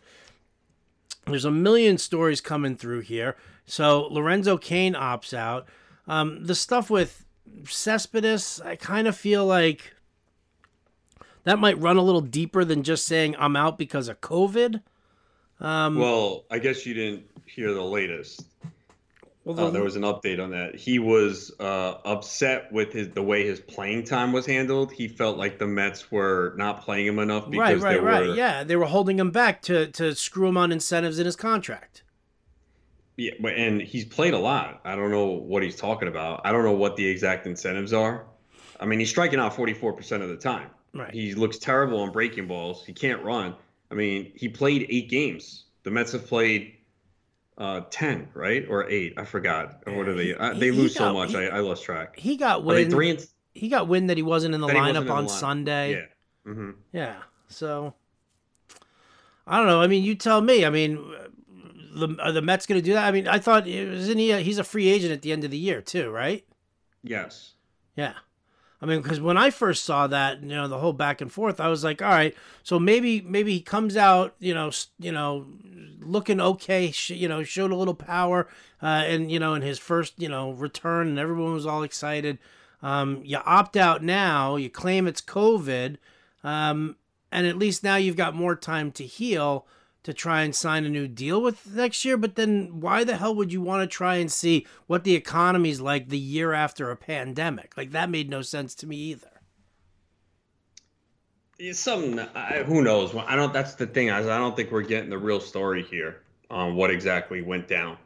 there's 1.27 1.45
a 1.45 1.51
million 1.51 1.97
stories 1.97 2.41
coming 2.41 2.75
through 2.75 3.01
here. 3.01 3.35
So 3.65 4.07
Lorenzo 4.09 4.57
Cain 4.57 4.93
opts 4.93 5.33
out. 5.33 5.67
Um, 6.07 6.45
the 6.45 6.55
stuff 6.55 6.89
with 6.89 7.25
Cespedes, 7.65 8.59
I 8.61 8.75
kind 8.75 9.07
of 9.07 9.15
feel 9.15 9.45
like 9.45 9.93
that 11.43 11.59
might 11.59 11.79
run 11.79 11.97
a 11.97 12.01
little 12.01 12.21
deeper 12.21 12.63
than 12.63 12.83
just 12.83 13.05
saying 13.05 13.35
I'm 13.39 13.55
out 13.55 13.77
because 13.77 14.07
of 14.07 14.21
COVID. 14.21 14.81
Um, 15.59 15.97
well, 15.97 16.45
I 16.49 16.59
guess 16.59 16.85
you 16.85 16.93
didn't 16.93 17.25
hear 17.45 17.73
the 17.73 17.83
latest. 17.83 18.45
Well, 19.45 19.55
the, 19.55 19.65
uh, 19.65 19.69
there 19.71 19.83
was 19.83 19.95
an 19.95 20.03
update 20.03 20.41
on 20.41 20.51
that. 20.51 20.75
He 20.75 20.99
was 20.99 21.51
uh, 21.59 21.95
upset 22.05 22.71
with 22.71 22.93
his 22.93 23.09
the 23.09 23.23
way 23.23 23.45
his 23.45 23.59
playing 23.59 24.03
time 24.03 24.31
was 24.31 24.45
handled. 24.45 24.91
He 24.91 25.07
felt 25.07 25.37
like 25.37 25.57
the 25.57 25.67
Mets 25.67 26.11
were 26.11 26.53
not 26.57 26.81
playing 26.81 27.07
him 27.07 27.19
enough 27.19 27.49
because 27.49 27.81
right, 27.81 28.01
right, 28.01 28.03
right. 28.03 28.27
Were, 28.27 28.35
yeah, 28.35 28.63
they 28.63 28.75
were 28.75 28.85
holding 28.85 29.17
him 29.17 29.31
back 29.31 29.61
to 29.63 29.87
to 29.87 30.13
screw 30.13 30.47
him 30.47 30.57
on 30.57 30.71
incentives 30.71 31.19
in 31.19 31.25
his 31.25 31.35
contract. 31.35 32.03
Yeah, 33.17 33.31
but 33.39 33.53
and 33.55 33.81
he's 33.81 34.05
played 34.05 34.33
a 34.33 34.39
lot. 34.39 34.81
I 34.85 34.95
don't 34.95 35.11
know 35.11 35.25
what 35.25 35.63
he's 35.63 35.75
talking 35.75 36.07
about. 36.07 36.41
I 36.45 36.51
don't 36.51 36.63
know 36.63 36.73
what 36.73 36.95
the 36.95 37.05
exact 37.05 37.47
incentives 37.47 37.91
are. 37.91 38.25
I 38.79 38.85
mean, 38.85 38.99
he's 38.99 39.09
striking 39.09 39.39
out 39.39 39.53
44% 39.53 40.21
of 40.21 40.29
the 40.29 40.37
time. 40.37 40.69
Right. 40.93 41.13
He 41.13 41.33
looks 41.35 41.57
terrible 41.57 42.01
on 42.01 42.11
breaking 42.11 42.47
balls. 42.47 42.85
He 42.85 42.93
can't 42.93 43.23
run. 43.23 43.55
I 43.91 43.95
mean, 43.95 44.31
he 44.35 44.49
played 44.49 44.87
eight 44.89 45.09
games. 45.09 45.65
The 45.83 45.91
Mets 45.91 46.11
have 46.11 46.27
played 46.27 46.75
uh, 47.57 47.81
10, 47.89 48.29
right? 48.33 48.65
Or 48.69 48.89
eight. 48.89 49.13
I 49.17 49.25
forgot. 49.25 49.83
Or 49.85 49.93
what 49.93 50.07
are 50.07 50.13
they? 50.13 50.35
Uh, 50.35 50.53
they 50.53 50.71
lose 50.71 50.95
got, 50.95 51.05
so 51.05 51.13
much. 51.13 51.31
He, 51.31 51.37
I, 51.37 51.57
I 51.57 51.59
lost 51.59 51.83
track. 51.83 52.17
He 52.17 52.37
got 52.37 52.63
wind. 52.63 52.91
Three 52.91 53.11
and, 53.11 53.27
he 53.53 53.67
got 53.67 53.87
wind 53.87 54.09
that 54.09 54.17
he 54.17 54.23
wasn't 54.23 54.55
in 54.55 54.61
the 54.61 54.67
lineup 54.67 55.09
on 55.09 55.25
the 55.25 55.29
Sunday. 55.29 55.91
Yeah. 55.91 56.51
Mm-hmm. 56.51 56.71
Yeah. 56.93 57.15
So 57.49 57.93
I 59.45 59.57
don't 59.57 59.67
know. 59.67 59.81
I 59.81 59.87
mean, 59.87 60.03
you 60.03 60.15
tell 60.15 60.41
me. 60.41 60.65
I 60.65 60.69
mean, 60.69 60.97
the 61.93 62.15
are 62.21 62.31
the 62.31 62.41
Mets 62.41 62.65
going 62.65 62.79
to 62.79 62.85
do 62.85 62.93
that? 62.93 63.05
I 63.05 63.11
mean, 63.11 63.27
I 63.27 63.39
thought 63.39 63.67
isn't 63.67 64.17
he? 64.17 64.31
A, 64.31 64.39
he's 64.39 64.59
a 64.59 64.63
free 64.63 64.87
agent 64.87 65.11
at 65.11 65.21
the 65.21 65.31
end 65.31 65.43
of 65.43 65.51
the 65.51 65.57
year 65.57 65.81
too, 65.81 66.09
right? 66.09 66.45
Yes. 67.03 67.53
Yeah. 67.95 68.13
I 68.81 68.85
mean, 68.85 69.01
because 69.01 69.19
when 69.19 69.37
I 69.37 69.49
first 69.49 69.83
saw 69.83 70.07
that, 70.07 70.41
you 70.41 70.49
know, 70.49 70.67
the 70.67 70.79
whole 70.79 70.93
back 70.93 71.19
and 71.19 71.31
forth, 71.31 71.59
I 71.59 71.67
was 71.67 71.83
like, 71.83 72.01
all 72.01 72.09
right, 72.09 72.35
so 72.63 72.79
maybe 72.79 73.21
maybe 73.21 73.53
he 73.53 73.61
comes 73.61 73.97
out, 73.97 74.35
you 74.39 74.53
know, 74.53 74.71
you 74.97 75.11
know, 75.11 75.47
looking 75.99 76.39
okay, 76.39 76.93
you 77.07 77.27
know, 77.27 77.43
showed 77.43 77.71
a 77.71 77.75
little 77.75 77.93
power, 77.93 78.47
uh, 78.81 79.03
and 79.05 79.29
you 79.31 79.39
know, 79.39 79.53
in 79.53 79.61
his 79.61 79.79
first, 79.79 80.13
you 80.17 80.29
know, 80.29 80.51
return, 80.51 81.07
and 81.09 81.19
everyone 81.19 81.53
was 81.53 81.65
all 81.65 81.83
excited. 81.83 82.39
Um, 82.81 83.21
you 83.25 83.37
opt 83.45 83.75
out 83.75 84.01
now, 84.01 84.55
you 84.55 84.69
claim 84.69 85.07
it's 85.07 85.21
COVID, 85.21 85.97
um, 86.45 86.95
and 87.31 87.45
at 87.45 87.57
least 87.57 87.83
now 87.83 87.97
you've 87.97 88.15
got 88.15 88.33
more 88.33 88.55
time 88.55 88.91
to 88.93 89.05
heal 89.05 89.67
to 90.03 90.13
try 90.13 90.41
and 90.43 90.55
sign 90.55 90.85
a 90.85 90.89
new 90.89 91.07
deal 91.07 91.41
with 91.41 91.73
next 91.73 92.05
year, 92.05 92.17
but 92.17 92.35
then 92.35 92.79
why 92.79 93.03
the 93.03 93.17
hell 93.17 93.35
would 93.35 93.51
you 93.51 93.61
want 93.61 93.81
to 93.81 93.95
try 93.95 94.15
and 94.15 94.31
see 94.31 94.65
what 94.87 95.03
the 95.03 95.15
economy's 95.15 95.81
like 95.81 96.09
the 96.09 96.17
year 96.17 96.53
after 96.53 96.89
a 96.89 96.95
pandemic? 96.95 97.75
Like 97.75 97.91
that 97.91 98.09
made 98.09 98.29
no 98.29 98.41
sense 98.41 98.73
to 98.75 98.87
me 98.87 98.95
either. 98.95 99.29
It's 101.57 101.79
something 101.79 102.19
I, 102.19 102.63
who 102.63 102.81
knows. 102.81 103.13
I 103.13 103.35
don't. 103.35 103.51
That's 103.51 103.75
the 103.75 103.85
thing. 103.85 104.09
I, 104.09 104.19
I 104.19 104.37
don't 104.37 104.55
think 104.55 104.71
we're 104.71 104.81
getting 104.81 105.09
the 105.09 105.17
real 105.17 105.41
story 105.41 105.83
here 105.83 106.21
on 106.49 106.75
what 106.75 106.89
exactly 106.89 107.41
went 107.41 107.67
down. 107.67 107.97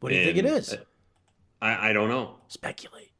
What 0.00 0.10
do 0.10 0.16
you 0.16 0.22
and 0.22 0.34
think 0.34 0.38
it 0.38 0.44
is? 0.44 0.76
I, 1.62 1.90
I 1.90 1.92
don't 1.92 2.08
know. 2.08 2.34
Speculate. 2.48 3.12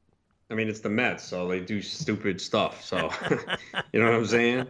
I 0.50 0.54
mean, 0.54 0.68
it's 0.68 0.80
the 0.80 0.90
Mets, 0.90 1.24
so 1.24 1.48
they 1.48 1.60
do 1.60 1.80
stupid 1.82 2.40
stuff. 2.40 2.84
So, 2.84 3.10
you 3.92 4.00
know 4.00 4.06
what 4.06 4.14
I'm 4.14 4.26
saying? 4.26 4.66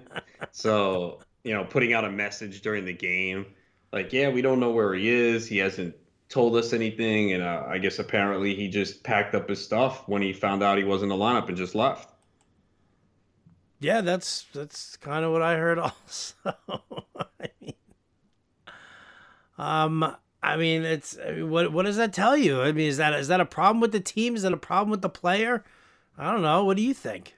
So 0.52 1.20
you 1.46 1.54
know, 1.54 1.64
putting 1.64 1.92
out 1.92 2.04
a 2.04 2.10
message 2.10 2.60
during 2.60 2.84
the 2.84 2.92
game, 2.92 3.46
like, 3.92 4.12
yeah, 4.12 4.28
we 4.28 4.42
don't 4.42 4.58
know 4.58 4.72
where 4.72 4.94
he 4.94 5.08
is. 5.08 5.46
He 5.46 5.58
hasn't 5.58 5.94
told 6.28 6.56
us 6.56 6.72
anything, 6.72 7.32
and 7.34 7.42
uh, 7.42 7.62
I 7.68 7.78
guess 7.78 8.00
apparently 8.00 8.52
he 8.56 8.66
just 8.66 9.04
packed 9.04 9.32
up 9.32 9.48
his 9.48 9.64
stuff 9.64 10.08
when 10.08 10.22
he 10.22 10.32
found 10.32 10.64
out 10.64 10.76
he 10.76 10.82
wasn't 10.82 11.12
in 11.12 11.18
the 11.18 11.24
lineup 11.24 11.46
and 11.46 11.56
just 11.56 11.76
left. 11.76 12.10
Yeah, 13.78 14.00
that's 14.00 14.46
that's 14.52 14.96
kind 14.96 15.24
of 15.24 15.30
what 15.30 15.42
I 15.42 15.56
heard 15.56 15.78
also. 15.78 16.34
I 16.44 17.48
mean, 17.60 17.74
um, 19.56 20.16
I 20.42 20.56
mean, 20.56 20.82
it's 20.82 21.16
what 21.38 21.72
what 21.72 21.86
does 21.86 21.96
that 21.96 22.12
tell 22.12 22.36
you? 22.36 22.60
I 22.60 22.72
mean, 22.72 22.88
is 22.88 22.96
that 22.96 23.14
is 23.14 23.28
that 23.28 23.40
a 23.40 23.46
problem 23.46 23.80
with 23.80 23.92
the 23.92 24.00
team? 24.00 24.34
Is 24.34 24.42
that 24.42 24.52
a 24.52 24.56
problem 24.56 24.90
with 24.90 25.02
the 25.02 25.08
player? 25.08 25.62
I 26.18 26.32
don't 26.32 26.42
know. 26.42 26.64
What 26.64 26.76
do 26.76 26.82
you 26.82 26.92
think? 26.92 27.36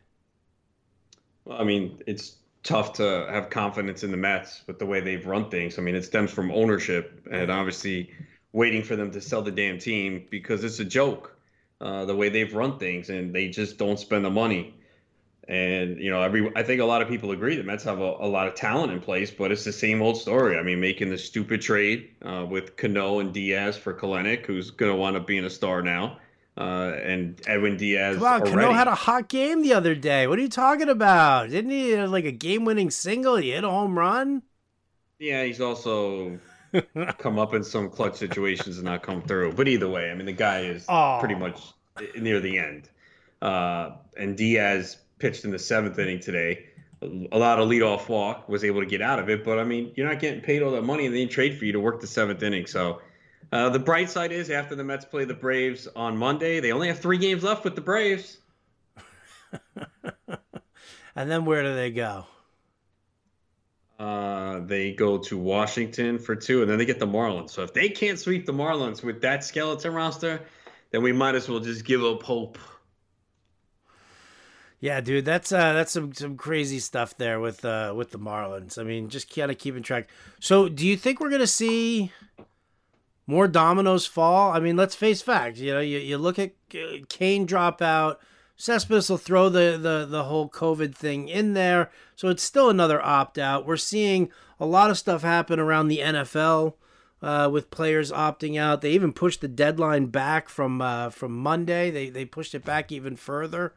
Well, 1.45 1.61
I 1.61 1.65
mean, 1.65 2.01
it's 2.07 2.37
tough 2.63 2.95
to 2.95 3.27
have 3.31 3.51
confidence 3.51 4.05
in 4.05 4.11
the 4.11 4.17
Mets 4.17 4.63
with 4.67 4.79
the 4.79 4.87
way 4.87 5.01
they've 5.01 5.27
run 5.27 5.51
things. 5.51 5.79
I 5.79 5.83
mean, 5.83 5.95
it 5.95 6.05
stems 6.05 6.31
from 6.31 6.51
ownership 6.51 7.27
and 7.31 7.51
obviously 7.51 8.11
waiting 8.53 8.83
for 8.83 8.97
them 8.97 9.11
to 9.13 9.21
sell 9.21 9.43
the 9.43 9.51
damn 9.51 9.79
team 9.79 10.27
because 10.31 10.65
it's 10.65 10.81
a 10.81 10.85
joke 10.85 11.37
uh, 11.81 12.05
the 12.05 12.17
way 12.17 12.29
they've 12.29 12.55
run 12.55 12.79
things 12.79 13.11
and 13.11 13.35
they 13.35 13.49
just 13.49 13.79
don't 13.79 13.99
spend 13.99 14.25
the 14.25 14.31
money. 14.31 14.75
And 15.47 15.99
you 15.99 16.11
know, 16.11 16.21
every 16.21 16.53
I 16.57 16.63
think 16.63 16.83
a 16.83 16.85
lot 16.85 17.01
of 17.01 17.09
people 17.09 17.31
agree 17.31 17.57
the 17.57 17.63
Mets 17.63 17.85
have 17.85 18.01
a, 18.01 18.17
a 18.21 18.29
lot 18.29 18.49
of 18.49 18.55
talent 18.55 18.93
in 18.93 19.01
place, 19.01 19.31
but 19.31 19.51
it's 19.51 19.65
the 19.65 19.73
same 19.73 20.03
old 20.03 20.19
story. 20.19 20.59
I 20.59 20.63
mean, 20.63 20.79
making 20.79 21.09
the 21.09 21.17
stupid 21.17 21.63
trade 21.63 22.11
uh, 22.23 22.45
with 22.49 22.77
Cano 22.77 23.21
and 23.21 23.33
Diaz 23.33 23.77
for 23.77 23.95
Kelenic, 23.95 24.45
who's 24.45 24.71
going 24.71 24.93
to 24.93 24.97
wind 24.97 25.17
up 25.17 25.27
being 25.27 25.45
a 25.45 25.51
star 25.51 25.81
now, 25.81 26.19
uh, 26.59 26.97
and 27.05 27.41
Edwin 27.47 27.77
Diaz. 27.77 28.19
Come 28.19 28.43
on, 28.43 28.51
Cano 28.51 28.73
had 28.73 28.89
a 28.89 28.95
hot 28.95 29.29
game 29.29 29.63
the 29.63 29.75
other 29.75 29.95
day. 29.95 30.27
What 30.27 30.39
are 30.39 30.43
you 30.43 30.49
talking 30.49 30.89
about? 30.89 31.51
Didn't 31.51 31.71
he 31.71 31.91
have 31.91 32.11
like 32.11 32.25
a 32.25 32.33
game-winning 32.33 32.91
single? 32.91 33.37
He 33.37 33.53
hit 33.53 33.63
a 33.63 33.71
home 33.71 33.97
run. 33.97 34.43
Yeah, 35.21 35.45
he's 35.45 35.61
also 35.61 36.39
come 37.19 37.39
up 37.39 37.55
in 37.55 37.63
some 37.63 37.89
clutch 37.91 38.17
situations 38.17 38.77
and 38.79 38.85
not 38.85 39.03
come 39.03 39.23
through. 39.23 39.53
But 39.53 39.69
either 39.69 39.89
way, 39.89 40.11
I 40.11 40.15
mean, 40.15 40.27
the 40.27 40.33
guy 40.33 40.63
is 40.63 40.85
oh. 40.89 41.19
pretty 41.21 41.37
much 41.37 41.61
near 42.19 42.41
the 42.41 42.59
end. 42.59 42.89
Uh, 43.41 43.93
and 44.17 44.37
Diaz 44.37 44.97
pitched 45.21 45.45
in 45.45 45.53
the 45.53 45.59
seventh 45.61 45.97
inning 45.99 46.19
today. 46.19 46.67
A 47.31 47.39
lot 47.39 47.61
of 47.61 47.69
leadoff 47.69 48.09
walk, 48.09 48.49
was 48.49 48.65
able 48.65 48.81
to 48.81 48.87
get 48.87 49.01
out 49.01 49.21
of 49.21 49.29
it. 49.29 49.45
But 49.45 49.61
I 49.61 49.65
mean, 49.65 49.93
you're 49.95 50.09
not 50.09 50.19
getting 50.19 50.41
paid 50.41 50.63
all 50.63 50.73
that 50.73 50.83
money, 50.83 51.07
and 51.07 51.15
they 51.15 51.27
trade 51.27 51.57
for 51.57 51.65
you 51.65 51.73
to 51.73 51.81
work 51.81 52.01
the 52.01 52.09
seventh 52.09 52.43
inning. 52.43 52.67
So 52.67 53.01
uh, 53.53 53.71
the 53.71 53.79
bright 53.79 54.11
side 54.11 54.33
is 54.33 54.51
after 54.51 54.75
the 54.75 54.85
Mets 54.85 55.05
play 55.05 55.25
the 55.25 55.35
Braves 55.35 55.89
on 55.97 56.17
Monday, 56.17 56.61
they 56.61 56.73
only 56.73 56.89
have 56.89 56.99
three 56.99 57.19
games 57.19 57.43
left 57.43 57.65
with 57.65 57.75
the 57.75 57.81
Braves. 57.81 58.39
and 61.17 61.31
then 61.31 61.45
where 61.45 61.63
do 61.63 61.75
they 61.75 61.91
go? 61.91 62.27
Uh, 63.99 64.61
they 64.61 64.93
go 64.93 65.19
to 65.19 65.37
Washington 65.37 66.19
for 66.19 66.37
two, 66.37 66.63
and 66.63 66.71
then 66.71 66.79
they 66.79 66.85
get 66.85 67.01
the 67.01 67.07
Marlins. 67.07 67.51
So 67.51 67.63
if 67.63 67.73
they 67.73 67.89
can't 67.89 68.19
sweep 68.19 68.47
the 68.47 68.53
Marlins 68.53 69.03
with 69.03 69.21
that 69.23 69.43
skeleton 69.43 69.93
roster, 69.93 70.41
then 70.93 71.03
we 71.03 71.13
might 71.13 71.35
as 71.35 71.49
well 71.49 71.59
just 71.59 71.85
give 71.85 72.05
up 72.05 72.23
hope. 72.23 72.59
Yeah, 74.81 75.01
dude, 75.01 75.25
that's 75.25 75.51
uh, 75.51 75.73
that's 75.73 75.91
some 75.91 76.13
some 76.15 76.37
crazy 76.37 76.79
stuff 76.79 77.17
there 77.17 77.41
with 77.41 77.65
uh, 77.65 77.93
with 77.97 78.13
the 78.13 78.19
Marlins. 78.19 78.79
I 78.79 78.85
mean, 78.85 79.09
just 79.09 79.35
kind 79.35 79.51
of 79.51 79.59
keeping 79.59 79.83
track. 79.83 80.09
So, 80.39 80.69
do 80.69 80.87
you 80.87 80.97
think 80.97 81.19
we're 81.19 81.31
gonna 81.31 81.49
see 81.49 82.13
more 83.29 83.47
dominoes 83.47 84.07
fall? 84.07 84.51
I 84.53 84.59
mean, 84.59 84.75
let's 84.75 84.95
face 84.95 85.23
facts. 85.23 85.61
You 85.61 85.75
know, 85.75 85.81
you, 85.81 85.99
you 85.99 86.19
look 86.19 86.39
at 86.39 86.53
Cain 87.09 87.47
drop 87.47 87.81
out. 87.83 88.19
Cespedes 88.57 89.09
will 89.09 89.19
throw 89.19 89.49
the, 89.49 89.79
the 89.81 90.05
the 90.05 90.25
whole 90.25 90.49
COVID 90.49 90.93
thing 90.93 91.29
in 91.29 91.55
there, 91.55 91.93
so 92.17 92.27
it's 92.27 92.43
still 92.43 92.69
another 92.69 93.01
opt 93.01 93.39
out. 93.39 93.65
We're 93.65 93.77
seeing 93.77 94.31
a 94.59 94.67
lot 94.67 94.91
of 94.91 94.99
stuff 94.99 95.23
happen 95.23 95.61
around 95.61 95.87
the 95.87 96.01
NFL 96.01 96.75
uh, 97.23 97.49
with 97.53 97.71
players 97.71 98.11
opting 98.11 98.59
out. 98.59 98.81
They 98.81 98.93
even 98.93 99.13
pushed 99.13 99.43
the 99.43 99.49
deadline 99.49 100.07
back 100.07 100.49
from 100.49 100.81
uh, 100.81 101.11
from 101.11 101.37
Monday. 101.39 101.91
They 101.93 102.09
they 102.09 102.25
pushed 102.25 102.55
it 102.55 102.65
back 102.65 102.91
even 102.91 103.15
further 103.15 103.75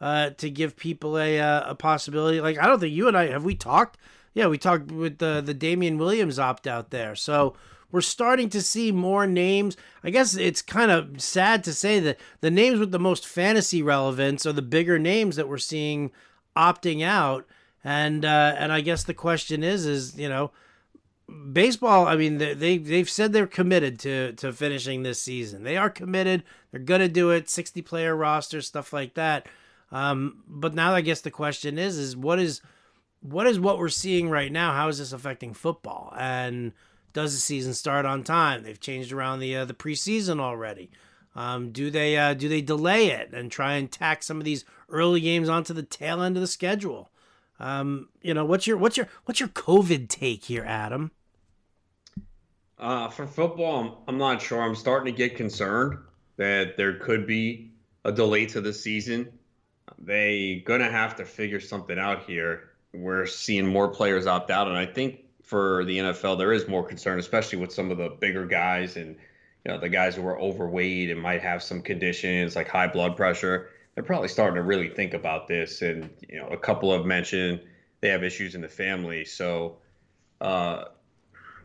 uh, 0.00 0.30
to 0.30 0.50
give 0.50 0.76
people 0.76 1.16
a 1.16 1.38
uh, 1.38 1.70
a 1.70 1.74
possibility. 1.74 2.40
Like 2.40 2.58
I 2.58 2.66
don't 2.66 2.80
think 2.80 2.94
you 2.94 3.06
and 3.06 3.16
I 3.16 3.28
have 3.28 3.44
we 3.44 3.54
talked. 3.54 3.98
Yeah, 4.32 4.48
we 4.48 4.58
talked 4.58 4.90
with 4.90 5.18
the 5.18 5.40
the 5.44 5.54
Damien 5.54 5.98
Williams 5.98 6.40
opt 6.40 6.66
out 6.66 6.90
there. 6.90 7.14
So 7.14 7.54
we're 7.90 8.00
starting 8.00 8.48
to 8.50 8.62
see 8.62 8.92
more 8.92 9.26
names. 9.26 9.76
I 10.02 10.10
guess 10.10 10.36
it's 10.36 10.62
kind 10.62 10.90
of 10.90 11.20
sad 11.20 11.64
to 11.64 11.72
say 11.72 12.00
that 12.00 12.18
the 12.40 12.50
names 12.50 12.78
with 12.78 12.90
the 12.90 12.98
most 12.98 13.26
fantasy 13.26 13.82
relevance 13.82 14.46
are 14.46 14.52
the 14.52 14.62
bigger 14.62 14.98
names 14.98 15.36
that 15.36 15.48
we're 15.48 15.58
seeing 15.58 16.10
opting 16.56 17.02
out. 17.02 17.46
And 17.82 18.24
uh, 18.24 18.54
and 18.58 18.72
I 18.72 18.80
guess 18.80 19.04
the 19.04 19.14
question 19.14 19.62
is 19.62 19.86
is 19.86 20.18
you 20.18 20.28
know 20.28 20.50
baseball 21.52 22.06
i 22.06 22.14
mean 22.14 22.36
they 22.36 22.76
they've 22.76 23.08
said 23.08 23.32
they're 23.32 23.46
committed 23.46 23.98
to 23.98 24.34
to 24.34 24.52
finishing 24.52 25.02
this 25.02 25.18
season 25.18 25.62
they 25.64 25.74
are 25.74 25.88
committed 25.88 26.42
they're 26.70 26.78
gonna 26.78 27.08
do 27.08 27.30
it 27.30 27.48
60 27.48 27.80
player 27.80 28.14
roster 28.14 28.60
stuff 28.60 28.92
like 28.92 29.14
that 29.14 29.46
um, 29.94 30.42
but 30.48 30.74
now 30.74 30.92
I 30.92 31.02
guess 31.02 31.20
the 31.20 31.30
question 31.30 31.78
is, 31.78 31.96
is 31.96 32.16
what 32.16 32.40
is 32.40 32.60
what 33.20 33.46
is 33.46 33.60
what 33.60 33.78
we're 33.78 33.88
seeing 33.88 34.28
right 34.28 34.50
now? 34.50 34.72
How 34.72 34.88
is 34.88 34.98
this 34.98 35.12
affecting 35.12 35.54
football? 35.54 36.12
And 36.18 36.72
does 37.14 37.32
the 37.32 37.40
season 37.40 37.72
start 37.72 38.04
on 38.04 38.22
time? 38.22 38.62
They've 38.62 38.78
changed 38.78 39.12
around 39.12 39.40
the 39.40 39.56
uh, 39.56 39.64
the 39.64 39.72
preseason 39.72 40.38
already. 40.40 40.90
Um, 41.34 41.72
do 41.72 41.90
they 41.90 42.18
uh, 42.18 42.34
do 42.34 42.48
they 42.48 42.60
delay 42.60 43.06
it 43.06 43.32
and 43.32 43.50
try 43.50 43.74
and 43.74 43.90
tack 43.90 44.22
some 44.22 44.38
of 44.38 44.44
these 44.44 44.66
early 44.90 45.22
games 45.22 45.48
onto 45.48 45.72
the 45.72 45.82
tail 45.82 46.20
end 46.20 46.36
of 46.36 46.42
the 46.42 46.46
schedule? 46.46 47.10
Um, 47.58 48.10
you 48.20 48.34
know, 48.34 48.44
what's 48.44 48.66
your 48.66 48.76
what's 48.76 48.98
your 48.98 49.08
what's 49.24 49.40
your 49.40 49.48
COVID 49.48 50.08
take 50.08 50.44
here, 50.44 50.64
Adam? 50.66 51.10
Uh, 52.78 53.08
for 53.08 53.26
football, 53.26 53.80
I'm, 53.80 53.92
I'm 54.08 54.18
not 54.18 54.42
sure. 54.42 54.60
I'm 54.60 54.74
starting 54.74 55.14
to 55.14 55.16
get 55.16 55.36
concerned 55.36 55.98
that 56.36 56.76
there 56.76 56.98
could 56.98 57.26
be 57.26 57.70
a 58.04 58.12
delay 58.12 58.44
to 58.46 58.60
the 58.60 58.74
season 58.74 59.32
they 59.98 60.62
gonna 60.66 60.90
have 60.90 61.16
to 61.16 61.24
figure 61.24 61.60
something 61.60 61.98
out 61.98 62.24
here. 62.24 62.70
We're 62.92 63.26
seeing 63.26 63.66
more 63.66 63.88
players 63.88 64.26
opt 64.26 64.50
out, 64.50 64.68
and 64.68 64.76
I 64.76 64.86
think 64.86 65.23
for 65.54 65.84
the 65.84 65.98
NFL 65.98 66.36
there 66.36 66.52
is 66.52 66.66
more 66.66 66.82
concern, 66.82 67.20
especially 67.20 67.58
with 67.58 67.72
some 67.72 67.92
of 67.92 67.96
the 67.96 68.08
bigger 68.08 68.44
guys 68.44 68.96
and 68.96 69.14
you 69.64 69.70
know 69.70 69.78
the 69.78 69.88
guys 69.88 70.16
who 70.16 70.26
are 70.26 70.36
overweight 70.36 71.10
and 71.10 71.20
might 71.20 71.42
have 71.42 71.62
some 71.62 71.80
conditions 71.80 72.56
like 72.56 72.66
high 72.66 72.88
blood 72.88 73.16
pressure. 73.16 73.70
They're 73.94 74.02
probably 74.02 74.26
starting 74.26 74.56
to 74.56 74.62
really 74.62 74.88
think 74.88 75.14
about 75.14 75.46
this, 75.46 75.80
and 75.80 76.10
you 76.28 76.40
know 76.40 76.48
a 76.48 76.56
couple 76.56 76.92
have 76.92 77.06
mentioned 77.06 77.60
they 78.00 78.08
have 78.08 78.24
issues 78.24 78.56
in 78.56 78.62
the 78.62 78.68
family, 78.68 79.24
so. 79.24 79.76
Uh, 80.40 80.86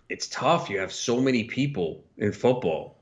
it's 0.10 0.28
tough. 0.28 0.70
You 0.70 0.80
have 0.80 0.92
so 0.92 1.20
many 1.22 1.44
people 1.44 2.04
in 2.18 2.32
football 2.32 2.98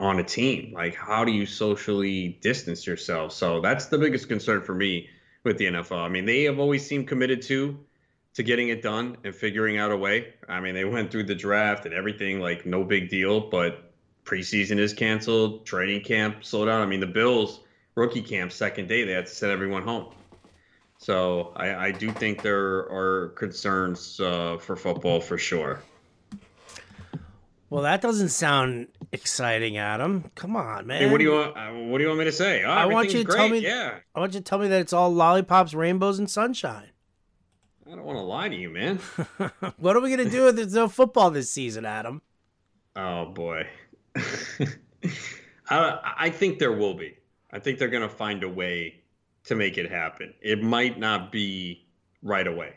on 0.00 0.18
a 0.18 0.22
team. 0.22 0.72
Like, 0.72 0.94
how 0.94 1.24
do 1.24 1.32
you 1.32 1.46
socially 1.46 2.38
distance 2.42 2.86
yourself? 2.86 3.32
So 3.32 3.60
that's 3.60 3.86
the 3.86 3.98
biggest 3.98 4.28
concern 4.28 4.62
for 4.62 4.74
me 4.74 5.08
with 5.42 5.58
the 5.58 5.66
NFL. 5.66 5.98
I 5.98 6.08
mean, 6.08 6.24
they 6.24 6.44
have 6.44 6.58
always 6.58 6.86
seemed 6.86 7.08
committed 7.08 7.42
to 7.42 7.78
to 8.36 8.42
getting 8.42 8.68
it 8.68 8.82
done 8.82 9.16
and 9.24 9.34
figuring 9.34 9.78
out 9.78 9.90
a 9.90 9.96
way. 9.96 10.34
I 10.46 10.60
mean, 10.60 10.74
they 10.74 10.84
went 10.84 11.10
through 11.10 11.24
the 11.24 11.34
draft 11.34 11.86
and 11.86 11.94
everything 11.94 12.38
like 12.38 12.66
no 12.66 12.84
big 12.84 13.08
deal, 13.08 13.40
but 13.40 13.90
preseason 14.24 14.78
is 14.78 14.92
canceled, 14.92 15.64
training 15.64 16.02
camp 16.02 16.44
slowed 16.44 16.68
down. 16.68 16.82
I 16.82 16.86
mean, 16.86 17.00
the 17.00 17.06
Bills 17.06 17.60
rookie 17.94 18.20
camp 18.20 18.52
second 18.52 18.88
day 18.88 19.04
they 19.04 19.12
had 19.12 19.26
to 19.26 19.32
send 19.32 19.52
everyone 19.52 19.82
home. 19.82 20.12
So 20.98 21.52
I, 21.56 21.86
I 21.86 21.92
do 21.92 22.10
think 22.10 22.42
there 22.42 22.90
are 22.92 23.32
concerns 23.36 24.20
uh, 24.20 24.58
for 24.58 24.76
football 24.76 25.18
for 25.18 25.38
sure. 25.38 25.82
Well, 27.70 27.82
that 27.82 28.02
doesn't 28.02 28.28
sound 28.28 28.88
exciting, 29.12 29.78
Adam. 29.78 30.30
Come 30.34 30.56
on, 30.56 30.86
man. 30.86 31.00
Hey, 31.00 31.10
what 31.10 31.18
do 31.18 31.24
you 31.24 31.32
want? 31.32 31.56
Uh, 31.56 31.70
what 31.88 31.98
do 31.98 32.04
you 32.04 32.08
want 32.08 32.18
me 32.18 32.26
to 32.26 32.32
say? 32.32 32.64
Oh, 32.64 32.70
I 32.70 32.84
want 32.84 33.12
you 33.12 33.20
to 33.20 33.24
great. 33.24 33.36
tell 33.36 33.48
me. 33.48 33.58
Yeah. 33.60 33.98
I 34.14 34.20
want 34.20 34.34
you 34.34 34.40
to 34.40 34.44
tell 34.44 34.58
me 34.58 34.68
that 34.68 34.80
it's 34.82 34.92
all 34.92 35.12
lollipops, 35.12 35.72
rainbows, 35.72 36.18
and 36.18 36.30
sunshine. 36.30 36.90
I 37.86 37.94
don't 37.94 38.04
want 38.04 38.18
to 38.18 38.22
lie 38.22 38.48
to 38.48 38.56
you, 38.56 38.70
man. 38.70 38.96
what 39.76 39.94
are 39.94 40.00
we 40.00 40.10
gonna 40.10 40.28
do 40.28 40.48
if 40.48 40.56
there's 40.56 40.74
no 40.74 40.88
football 40.88 41.30
this 41.30 41.50
season, 41.50 41.84
Adam? 41.84 42.20
Oh 42.96 43.26
boy. 43.26 43.68
I, 45.70 46.14
I 46.18 46.30
think 46.30 46.58
there 46.58 46.72
will 46.72 46.94
be. 46.94 47.16
I 47.52 47.60
think 47.60 47.78
they're 47.78 47.88
gonna 47.88 48.08
find 48.08 48.42
a 48.42 48.48
way 48.48 49.02
to 49.44 49.54
make 49.54 49.78
it 49.78 49.90
happen. 49.90 50.34
It 50.42 50.62
might 50.62 50.98
not 50.98 51.30
be 51.30 51.86
right 52.22 52.46
away. 52.46 52.74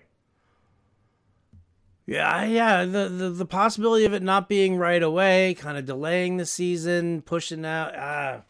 Yeah, 2.05 2.43
yeah. 2.45 2.85
The, 2.85 3.09
the 3.09 3.29
the 3.29 3.45
possibility 3.45 4.05
of 4.05 4.13
it 4.13 4.21
not 4.21 4.47
being 4.47 4.77
right 4.77 5.01
away, 5.01 5.55
kind 5.55 5.77
of 5.77 5.85
delaying 5.85 6.37
the 6.37 6.45
season, 6.45 7.23
pushing 7.23 7.65
out. 7.65 7.95
Uh, 7.95 8.41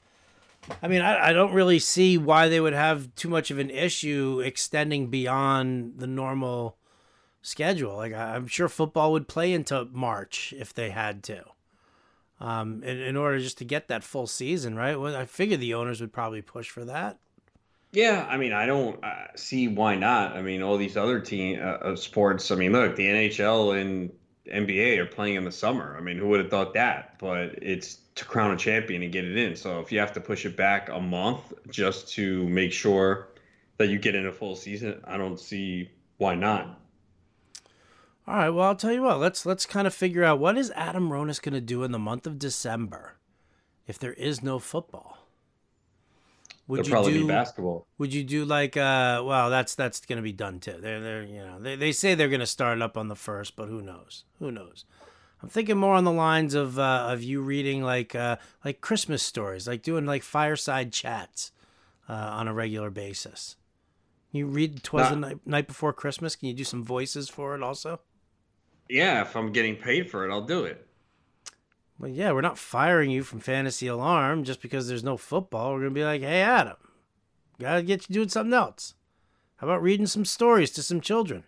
I 0.82 0.88
mean, 0.88 1.02
I, 1.02 1.30
I 1.30 1.34
don't 1.34 1.54
really 1.54 1.80
see 1.80 2.18
why 2.18 2.48
they 2.48 2.60
would 2.60 2.74
have 2.74 3.14
too 3.16 3.30
much 3.30 3.52
of 3.52 3.60
an 3.60 3.70
issue 3.70 4.42
extending 4.44 5.08
beyond 5.08 5.96
the 5.98 6.08
normal 6.08 6.78
schedule. 7.42 7.96
Like 7.96 8.14
I, 8.14 8.36
am 8.36 8.48
sure 8.48 8.70
football 8.70 9.12
would 9.12 9.28
play 9.28 9.54
into 9.54 9.86
March 9.92 10.54
if 10.58 10.74
they 10.74 10.90
had 10.90 11.24
to, 11.24 11.44
um, 12.40 12.84
in, 12.84 13.00
in 13.00 13.18
order 13.18 13.40
just 13.40 13.58
to 13.60 13.66
get 13.66 13.88
that 13.88 14.04
full 14.04 14.28
season, 14.28 14.76
right? 14.76 15.00
Well, 15.00 15.16
I 15.16 15.26
figure 15.26 15.58
the 15.58 15.74
owners 15.74 16.02
would 16.02 16.14
probably 16.14 16.42
push 16.42 16.70
for 16.70 16.86
that. 16.86 17.20
Yeah, 17.92 18.28
I 18.30 18.38
mean, 18.38 18.54
I 18.54 18.68
don't 18.68 19.04
uh, 19.04 19.28
see 19.36 19.68
why 19.68 19.96
not. 19.96 20.34
I 20.34 20.44
mean, 20.44 20.62
all 20.62 20.78
these 20.78 20.96
other 20.96 21.20
team 21.20 21.60
uh, 21.62 21.96
sports. 21.96 22.52
I 22.52 22.56
mean, 22.56 22.72
look, 22.72 22.96
the 22.96 23.08
NHL 23.08 23.82
and 23.82 24.12
NBA 24.50 24.98
are 24.98 25.06
playing 25.06 25.36
in 25.36 25.44
the 25.44 25.52
summer. 25.52 25.96
I 25.98 26.02
mean, 26.02 26.18
who 26.18 26.28
would 26.30 26.40
have 26.40 26.50
thought 26.50 26.74
that? 26.74 27.20
But 27.20 27.60
it's 27.62 28.00
to 28.16 28.26
crown 28.26 28.52
a 28.52 28.58
champion 28.58 29.02
and 29.04 29.12
get 29.12 29.26
it 29.26 29.38
in. 29.38 29.56
So 29.56 29.80
if 29.80 29.92
you 29.92 30.00
have 30.00 30.12
to 30.14 30.22
push 30.22 30.46
it 30.46 30.58
back 30.58 30.90
a 30.90 31.00
month 31.00 31.54
just 31.70 32.12
to 32.14 32.48
make 32.50 32.74
sure 32.74 33.30
that 33.78 33.88
you 33.88 33.98
get 33.98 34.16
in 34.16 34.28
a 34.28 34.32
full 34.32 34.56
season, 34.56 35.02
I 35.06 35.18
don't 35.18 35.40
see 35.40 35.90
why 36.18 36.36
not. 36.36 36.80
All 38.28 38.36
right, 38.36 38.50
well, 38.50 38.68
I'll 38.68 38.76
tell 38.76 38.92
you 38.92 39.02
what. 39.02 39.20
Let's 39.20 39.46
let's 39.46 39.66
kind 39.66 39.88
of 39.88 39.94
figure 39.94 40.24
out 40.24 40.40
what 40.40 40.58
is 40.58 40.70
Adam 40.76 41.10
Ronis 41.10 41.42
going 41.42 41.54
to 41.54 41.62
do 41.62 41.84
in 41.84 41.92
the 41.92 41.98
month 41.98 42.28
of 42.28 42.38
December 42.38 43.16
if 43.88 43.98
there 43.98 44.14
is 44.14 44.44
no 44.44 44.60
football. 44.60 45.19
Would 46.70 46.86
There'll 46.86 46.92
probably 46.92 47.14
do, 47.14 47.28
basketball. 47.28 47.88
Would 47.98 48.14
you 48.14 48.24
do 48.24 48.46
like 48.46 48.78
uh 48.78 49.24
well 49.26 49.50
that's 49.50 49.74
that's 49.74 50.06
gonna 50.06 50.22
be 50.22 50.32
done 50.32 50.60
too. 50.60 50.76
They're 50.80 51.02
they're 51.02 51.24
you 51.24 51.40
know, 51.40 51.60
they, 51.60 51.76
they 51.76 51.92
say 51.92 52.14
they're 52.14 52.30
gonna 52.30 52.46
start 52.46 52.80
up 52.80 52.96
on 52.96 53.08
the 53.08 53.16
first, 53.16 53.56
but 53.56 53.70
who 53.70 53.82
knows? 53.82 54.24
Who 54.38 54.52
knows? 54.52 54.86
I'm 55.42 55.50
thinking 55.50 55.78
more 55.78 55.96
on 55.96 56.04
the 56.04 56.12
lines 56.12 56.54
of 56.54 56.78
uh, 56.78 57.08
of 57.10 57.24
you 57.24 57.42
reading 57.42 57.82
like 57.82 58.14
uh, 58.14 58.36
like 58.64 58.82
Christmas 58.82 59.24
stories, 59.24 59.68
like 59.68 59.82
doing 59.82 60.06
like 60.06 60.22
fireside 60.22 60.94
chats 60.94 61.52
uh, 62.08 62.14
on 62.14 62.48
a 62.48 62.54
regular 62.54 62.92
basis. 62.92 63.56
Can 64.30 64.38
you 64.38 64.46
read 64.46 64.84
"Twas 64.84 65.10
the 65.10 65.16
night, 65.16 65.40
night 65.48 65.66
Before 65.66 65.92
Christmas." 65.92 66.36
Can 66.36 66.50
you 66.50 66.54
do 66.54 66.64
some 66.64 66.84
voices 66.84 67.30
for 67.30 67.56
it 67.56 67.64
also? 67.64 68.00
Yeah, 68.88 69.22
if 69.22 69.36
I'm 69.36 69.52
getting 69.52 69.76
paid 69.76 70.08
for 70.12 70.24
it, 70.24 70.32
I'll 70.32 70.46
do 70.46 70.66
it. 70.66 70.86
Well, 72.00 72.10
yeah, 72.10 72.32
we're 72.32 72.42
not 72.42 72.58
firing 72.58 73.12
you 73.12 73.24
from 73.24 73.42
Fantasy 73.42 73.88
Alarm 73.88 74.46
just 74.46 74.62
because 74.62 74.88
there's 74.88 75.04
no 75.04 75.18
football. 75.18 75.74
We're 75.74 75.80
gonna 75.80 75.92
be 75.92 76.06
like, 76.06 76.22
hey, 76.22 76.42
Adam, 76.42 76.78
gotta 77.60 77.84
get 77.84 78.08
you 78.08 78.14
doing 78.14 78.30
something 78.30 78.54
else. 78.54 78.94
How 79.58 79.68
about 79.68 79.84
reading 79.84 80.08
some 80.08 80.24
stories 80.24 80.72
to 80.72 80.82
some 80.82 81.02
children? 81.02 81.44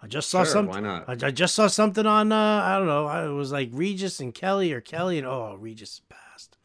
I 0.00 0.06
just 0.06 0.30
saw 0.30 0.44
sure, 0.44 0.52
something. 0.52 0.74
Why 0.74 0.80
not? 0.80 1.22
I, 1.22 1.26
I, 1.26 1.30
just 1.32 1.56
saw 1.56 1.66
something 1.66 2.06
on. 2.06 2.30
Uh, 2.30 2.36
I 2.36 2.78
don't 2.78 2.86
know. 2.86 3.08
It 3.08 3.34
was 3.34 3.50
like 3.50 3.70
Regis 3.72 4.20
and 4.20 4.32
Kelly 4.32 4.72
or 4.72 4.80
Kelly 4.80 5.18
and 5.18 5.26
oh, 5.26 5.56
Regis 5.58 6.02
passed. 6.08 6.56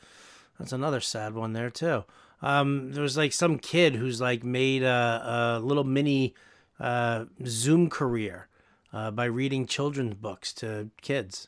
That's 0.59 0.73
another 0.73 0.99
sad 0.99 1.33
one 1.33 1.53
there 1.53 1.71
too. 1.71 2.03
Um, 2.43 2.91
there 2.91 3.01
was 3.01 3.17
like 3.17 3.33
some 3.33 3.57
kid 3.57 3.95
who's 3.95 4.21
like 4.21 4.43
made 4.43 4.83
a, 4.83 5.57
a 5.57 5.65
little 5.65 5.83
mini 5.83 6.35
uh, 6.79 7.25
Zoom 7.47 7.89
career 7.89 8.47
uh, 8.93 9.09
by 9.09 9.25
reading 9.25 9.65
children's 9.65 10.13
books 10.13 10.53
to 10.53 10.89
kids. 11.01 11.47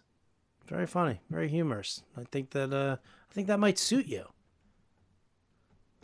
Very 0.67 0.87
funny, 0.87 1.19
very 1.29 1.49
humorous. 1.49 2.03
I 2.17 2.23
think 2.31 2.51
that 2.51 2.73
uh, 2.73 2.97
I 2.99 3.33
think 3.33 3.47
that 3.47 3.59
might 3.59 3.77
suit 3.77 4.07
you. 4.07 4.25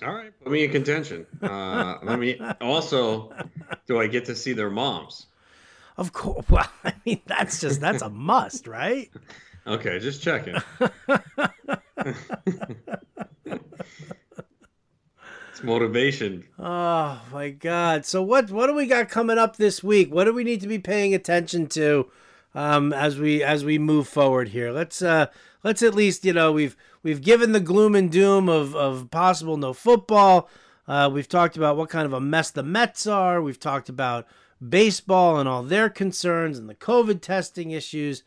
All 0.06 0.14
right, 0.14 0.32
put 0.42 0.52
me 0.52 0.64
in 0.64 0.72
contention. 0.72 1.26
Uh, 1.42 1.98
let 2.04 2.20
me 2.20 2.40
also. 2.62 3.34
Do 3.88 4.00
I 4.00 4.08
get 4.08 4.26
to 4.26 4.36
see 4.36 4.54
their 4.54 4.70
moms? 4.70 5.28
Of 5.98 6.14
course. 6.14 6.46
Well, 6.50 6.70
I 6.84 6.94
mean, 7.06 7.22
that's 7.26 7.60
just 7.60 7.82
that's 7.82 8.02
a 8.02 8.10
must, 8.10 8.68
right? 8.68 9.12
Okay, 9.68 10.00
just 10.00 10.24
checking. 10.24 10.56
it's 15.52 15.62
motivation. 15.62 16.46
Oh 16.58 17.22
my 17.32 17.50
god! 17.52 18.06
So 18.06 18.24
what 18.24 18.50
what 18.50 18.68
do 18.68 18.74
we 18.74 18.88
got 18.88 19.10
coming 19.10 19.38
up 19.38 19.58
this 19.58 19.84
week? 19.84 20.12
What 20.12 20.24
do 20.24 20.34
we 20.34 20.44
need 20.44 20.62
to 20.62 20.68
be 20.68 20.80
paying 20.80 21.14
attention 21.14 21.68
to? 21.68 22.10
Um, 22.56 22.94
as 22.94 23.20
we 23.20 23.44
as 23.44 23.64
we 23.64 23.78
move 23.78 24.08
forward 24.08 24.50
here. 24.50 24.72
Let's 24.72 25.02
uh, 25.02 25.28
let's 25.64 25.84
at 25.84 25.94
least 25.96 26.26
you 26.26 26.34
know 26.34 26.52
we've 26.52 26.76
we've 27.04 27.22
given 27.22 27.52
the 27.52 27.60
gloom 27.60 27.96
and 27.96 28.12
doom 28.12 28.50
of 28.50 28.76
of 28.76 29.10
possible 29.12 29.58
no 29.58 29.74
football. 29.74 30.50
Uh, 30.88 31.10
we've 31.12 31.30
talked 31.30 31.56
about 31.56 31.78
what 31.78 31.90
kind 31.90 32.06
of 32.06 32.14
a 32.14 32.20
mess 32.20 32.50
the 32.50 32.64
Mets 32.64 33.06
are. 33.06 33.42
We've 33.42 33.60
talked 33.60 33.90
about 33.90 34.26
baseball 34.68 35.40
and 35.40 35.48
all 35.48 35.62
their 35.62 35.90
concerns 35.90 36.58
and 36.58 36.68
the 36.68 36.76
COVID 36.76 37.22
testing 37.22 37.72
issues 37.72 38.24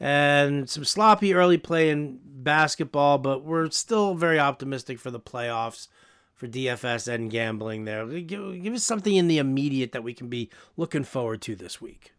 and 0.00 0.68
some 0.68 0.84
sloppy 0.84 1.34
early 1.34 1.58
play 1.58 1.90
in 1.90 2.18
basketball, 2.24 3.18
but 3.18 3.44
we're 3.44 3.70
still 3.70 4.14
very 4.14 4.38
optimistic 4.38 4.98
for 4.98 5.10
the 5.10 5.20
playoffs 5.20 5.88
for 6.34 6.48
DFS 6.48 7.06
and 7.06 7.30
gambling 7.30 7.84
there. 7.84 8.06
Give, 8.06 8.62
give 8.62 8.72
us 8.72 8.82
something 8.82 9.14
in 9.14 9.28
the 9.28 9.36
immediate 9.36 9.92
that 9.92 10.02
we 10.02 10.14
can 10.14 10.28
be 10.28 10.48
looking 10.78 11.04
forward 11.04 11.42
to 11.42 11.54
this 11.54 11.82
week 11.82 12.14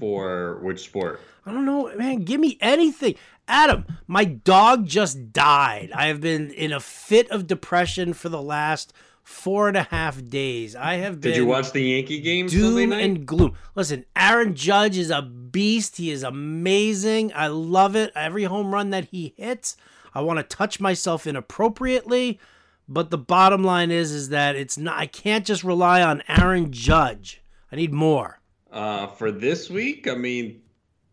for 0.00 0.58
which 0.62 0.80
sport? 0.80 1.20
I 1.46 1.52
don't 1.52 1.64
know, 1.64 1.94
man. 1.96 2.24
Give 2.24 2.40
me 2.40 2.58
anything. 2.60 3.14
Adam, 3.46 3.84
my 4.06 4.24
dog 4.24 4.86
just 4.86 5.32
died. 5.32 5.90
I 5.94 6.06
have 6.06 6.20
been 6.20 6.50
in 6.50 6.72
a 6.72 6.80
fit 6.80 7.30
of 7.30 7.46
depression 7.46 8.12
for 8.12 8.28
the 8.28 8.42
last 8.42 8.92
four 9.22 9.68
and 9.68 9.76
a 9.76 9.84
half 9.84 10.26
days. 10.28 10.74
I 10.74 10.94
have 10.94 11.20
been. 11.20 11.32
Did 11.32 11.38
you 11.38 11.46
watch 11.46 11.72
the 11.72 11.82
Yankee 11.82 12.20
game? 12.20 12.46
Doom 12.46 12.92
and 12.92 13.26
gloom. 13.26 13.54
Listen, 13.74 14.04
Aaron 14.16 14.54
Judge 14.54 14.98
is 14.98 15.10
a 15.10 15.22
beast. 15.22 15.96
He 15.96 16.10
is 16.10 16.22
amazing. 16.22 17.32
I 17.34 17.46
love 17.46 17.96
it. 17.96 18.12
Every 18.14 18.44
home 18.44 18.72
run 18.72 18.90
that 18.90 19.06
he 19.06 19.34
hits, 19.36 19.76
I 20.14 20.20
want 20.20 20.38
to 20.38 20.42
touch 20.42 20.80
myself 20.80 21.26
inappropriately. 21.26 22.40
But 22.88 23.10
the 23.10 23.18
bottom 23.18 23.62
line 23.62 23.92
is, 23.92 24.10
is 24.10 24.30
that 24.30 24.56
it's 24.56 24.76
not. 24.76 24.98
I 24.98 25.06
can't 25.06 25.46
just 25.46 25.62
rely 25.62 26.02
on 26.02 26.24
Aaron 26.26 26.72
Judge. 26.72 27.40
I 27.70 27.76
need 27.76 27.92
more. 27.92 28.39
Uh, 28.70 29.08
for 29.08 29.32
this 29.32 29.68
week, 29.68 30.06
I 30.08 30.14
mean, 30.14 30.62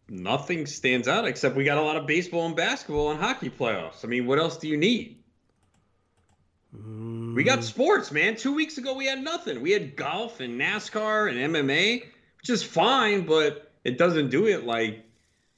nothing 0.10 0.66
stands 0.66 1.08
out 1.08 1.26
except 1.26 1.56
we 1.56 1.64
got 1.64 1.78
a 1.78 1.82
lot 1.82 1.98
of 1.98 2.06
baseball 2.06 2.46
and 2.46 2.56
basketball 2.56 3.12
and 3.12 3.20
hockey 3.20 3.50
playoffs. 3.50 4.06
I 4.06 4.08
mean, 4.08 4.28
what 4.28 4.40
else 4.40 4.58
do 4.58 4.68
you 4.68 4.78
need? 4.78 5.18
Mm. 6.76 7.36
We 7.36 7.44
got 7.44 7.64
sports, 7.64 8.12
man. 8.12 8.36
Two 8.36 8.54
weeks 8.54 8.78
ago, 8.78 8.94
we 8.94 9.06
had 9.06 9.24
nothing. 9.24 9.62
We 9.62 9.72
had 9.72 9.96
golf 9.96 10.40
and 10.40 10.60
NASCAR 10.60 11.30
and 11.30 11.56
MMA, 11.56 12.04
which 12.40 12.50
is 12.50 12.64
fine, 12.64 13.26
but 13.26 13.72
it 13.84 13.98
doesn't 13.98 14.30
do 14.30 14.48
it 14.48 14.66
like 14.66 15.04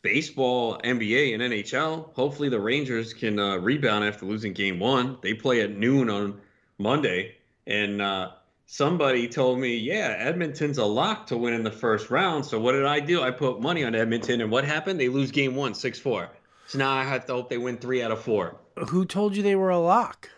baseball, 0.01 0.79
NBA, 0.83 1.33
and 1.33 1.43
NHL. 1.43 2.13
Hopefully, 2.13 2.49
the 2.49 2.59
Rangers 2.59 3.13
can 3.13 3.39
uh, 3.39 3.57
rebound 3.57 4.05
after 4.05 4.25
losing 4.25 4.53
game 4.53 4.79
one. 4.79 5.17
They 5.21 5.33
play 5.33 5.61
at 5.61 5.71
noon 5.71 6.09
on 6.09 6.39
Monday. 6.77 7.35
And 7.67 8.01
uh, 8.01 8.31
somebody 8.71 9.27
told 9.27 9.57
me, 9.57 9.75
yeah, 9.75 10.15
Edmonton's 10.19 10.77
a 10.77 10.85
lock 10.85 11.25
to 11.27 11.37
win 11.37 11.55
in 11.55 11.63
the 11.63 11.71
first 11.71 12.11
round. 12.11 12.45
So 12.45 12.59
what 12.59 12.73
did 12.73 12.85
I 12.85 12.99
do? 12.99 13.23
I 13.23 13.31
put 13.31 13.59
money 13.59 13.83
on 13.83 13.95
Edmonton, 13.95 14.41
and 14.41 14.51
what 14.51 14.63
happened? 14.63 14.99
They 14.99 15.09
lose 15.09 15.31
game 15.31 15.55
one, 15.55 15.73
6 15.73 15.99
4. 15.99 16.29
So 16.67 16.77
now 16.77 16.91
I 16.91 17.03
have 17.03 17.25
to 17.25 17.33
hope 17.33 17.49
they 17.49 17.57
win 17.57 17.77
three 17.77 18.03
out 18.03 18.11
of 18.11 18.21
four. 18.21 18.57
Who 18.89 19.05
told 19.05 19.35
you 19.35 19.41
they 19.41 19.55
were 19.55 19.71
a 19.71 19.79
lock? 19.79 20.29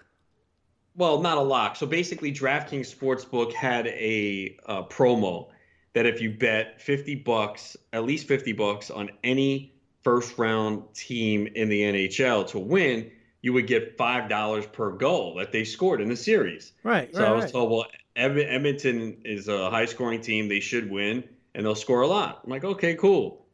Well, 0.96 1.22
not 1.22 1.38
a 1.38 1.42
lock. 1.42 1.76
So 1.76 1.86
basically, 1.86 2.32
DraftKings 2.32 2.96
Sportsbook 2.96 3.52
had 3.52 3.88
a, 3.88 4.58
a 4.66 4.84
promo 4.84 5.50
that 5.94 6.06
if 6.06 6.22
you 6.22 6.32
bet 6.32 6.82
50 6.82 7.16
bucks, 7.16 7.76
at 7.92 8.06
least 8.06 8.28
50 8.30 8.54
bucks 8.54 8.90
on 8.90 9.10
any 9.26 9.74
first 10.04 10.38
round 10.38 10.84
team 10.94 11.48
in 11.54 11.68
the 11.68 11.82
NHL 11.82 12.48
to 12.48 12.60
win, 12.60 13.12
you 13.42 13.52
would 13.52 13.68
get 13.68 13.98
five 13.98 14.30
dollars 14.30 14.66
per 14.68 14.92
goal 14.92 15.36
that 15.36 15.52
they 15.52 15.66
scored 15.66 16.00
in 16.00 16.08
the 16.08 16.16
series. 16.16 16.72
Right. 16.84 17.14
So 17.14 17.22
right, 17.22 17.30
I 17.30 17.34
was 17.34 17.44
right. 17.46 17.52
told, 17.52 17.72
well, 17.72 17.86
Edmonton 18.16 19.18
is 19.24 19.48
a 19.48 19.70
high 19.70 19.86
scoring 19.86 20.22
team. 20.22 20.48
They 20.48 20.60
should 20.60 20.90
win 20.90 21.24
and 21.56 21.66
they'll 21.66 21.76
score 21.76 22.02
a 22.02 22.08
lot. 22.08 22.42
I'm 22.44 22.50
like, 22.50 22.64
okay, 22.64 22.96
cool. 22.96 23.46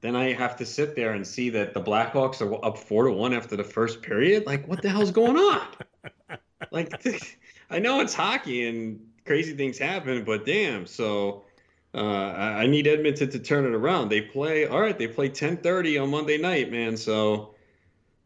Then 0.00 0.16
I 0.16 0.32
have 0.32 0.56
to 0.56 0.66
sit 0.66 0.94
there 0.94 1.12
and 1.12 1.26
see 1.26 1.50
that 1.50 1.72
the 1.72 1.80
Blackhawks 1.80 2.42
are 2.42 2.64
up 2.64 2.76
four 2.76 3.04
to 3.04 3.12
one 3.12 3.32
after 3.32 3.56
the 3.56 3.64
first 3.64 4.02
period. 4.02 4.46
Like, 4.46 4.68
what 4.68 4.82
the 4.82 4.90
hell's 4.90 5.10
going 5.10 5.36
on? 5.36 5.66
like, 6.70 7.02
I 7.70 7.78
know 7.78 8.00
it's 8.00 8.12
hockey 8.12 8.68
and 8.68 9.00
crazy 9.24 9.54
things 9.54 9.78
happen, 9.78 10.24
but 10.24 10.44
damn. 10.44 10.86
So 10.86 11.44
uh, 11.94 12.02
I 12.02 12.66
need 12.66 12.86
Edmonton 12.86 13.30
to 13.30 13.38
turn 13.38 13.64
it 13.64 13.74
around. 13.74 14.10
They 14.10 14.20
play 14.20 14.66
all 14.66 14.80
right. 14.80 14.98
They 14.98 15.06
play 15.06 15.30
10:30 15.30 16.02
on 16.02 16.10
Monday 16.10 16.38
night, 16.38 16.70
man. 16.70 16.96
So 16.96 17.53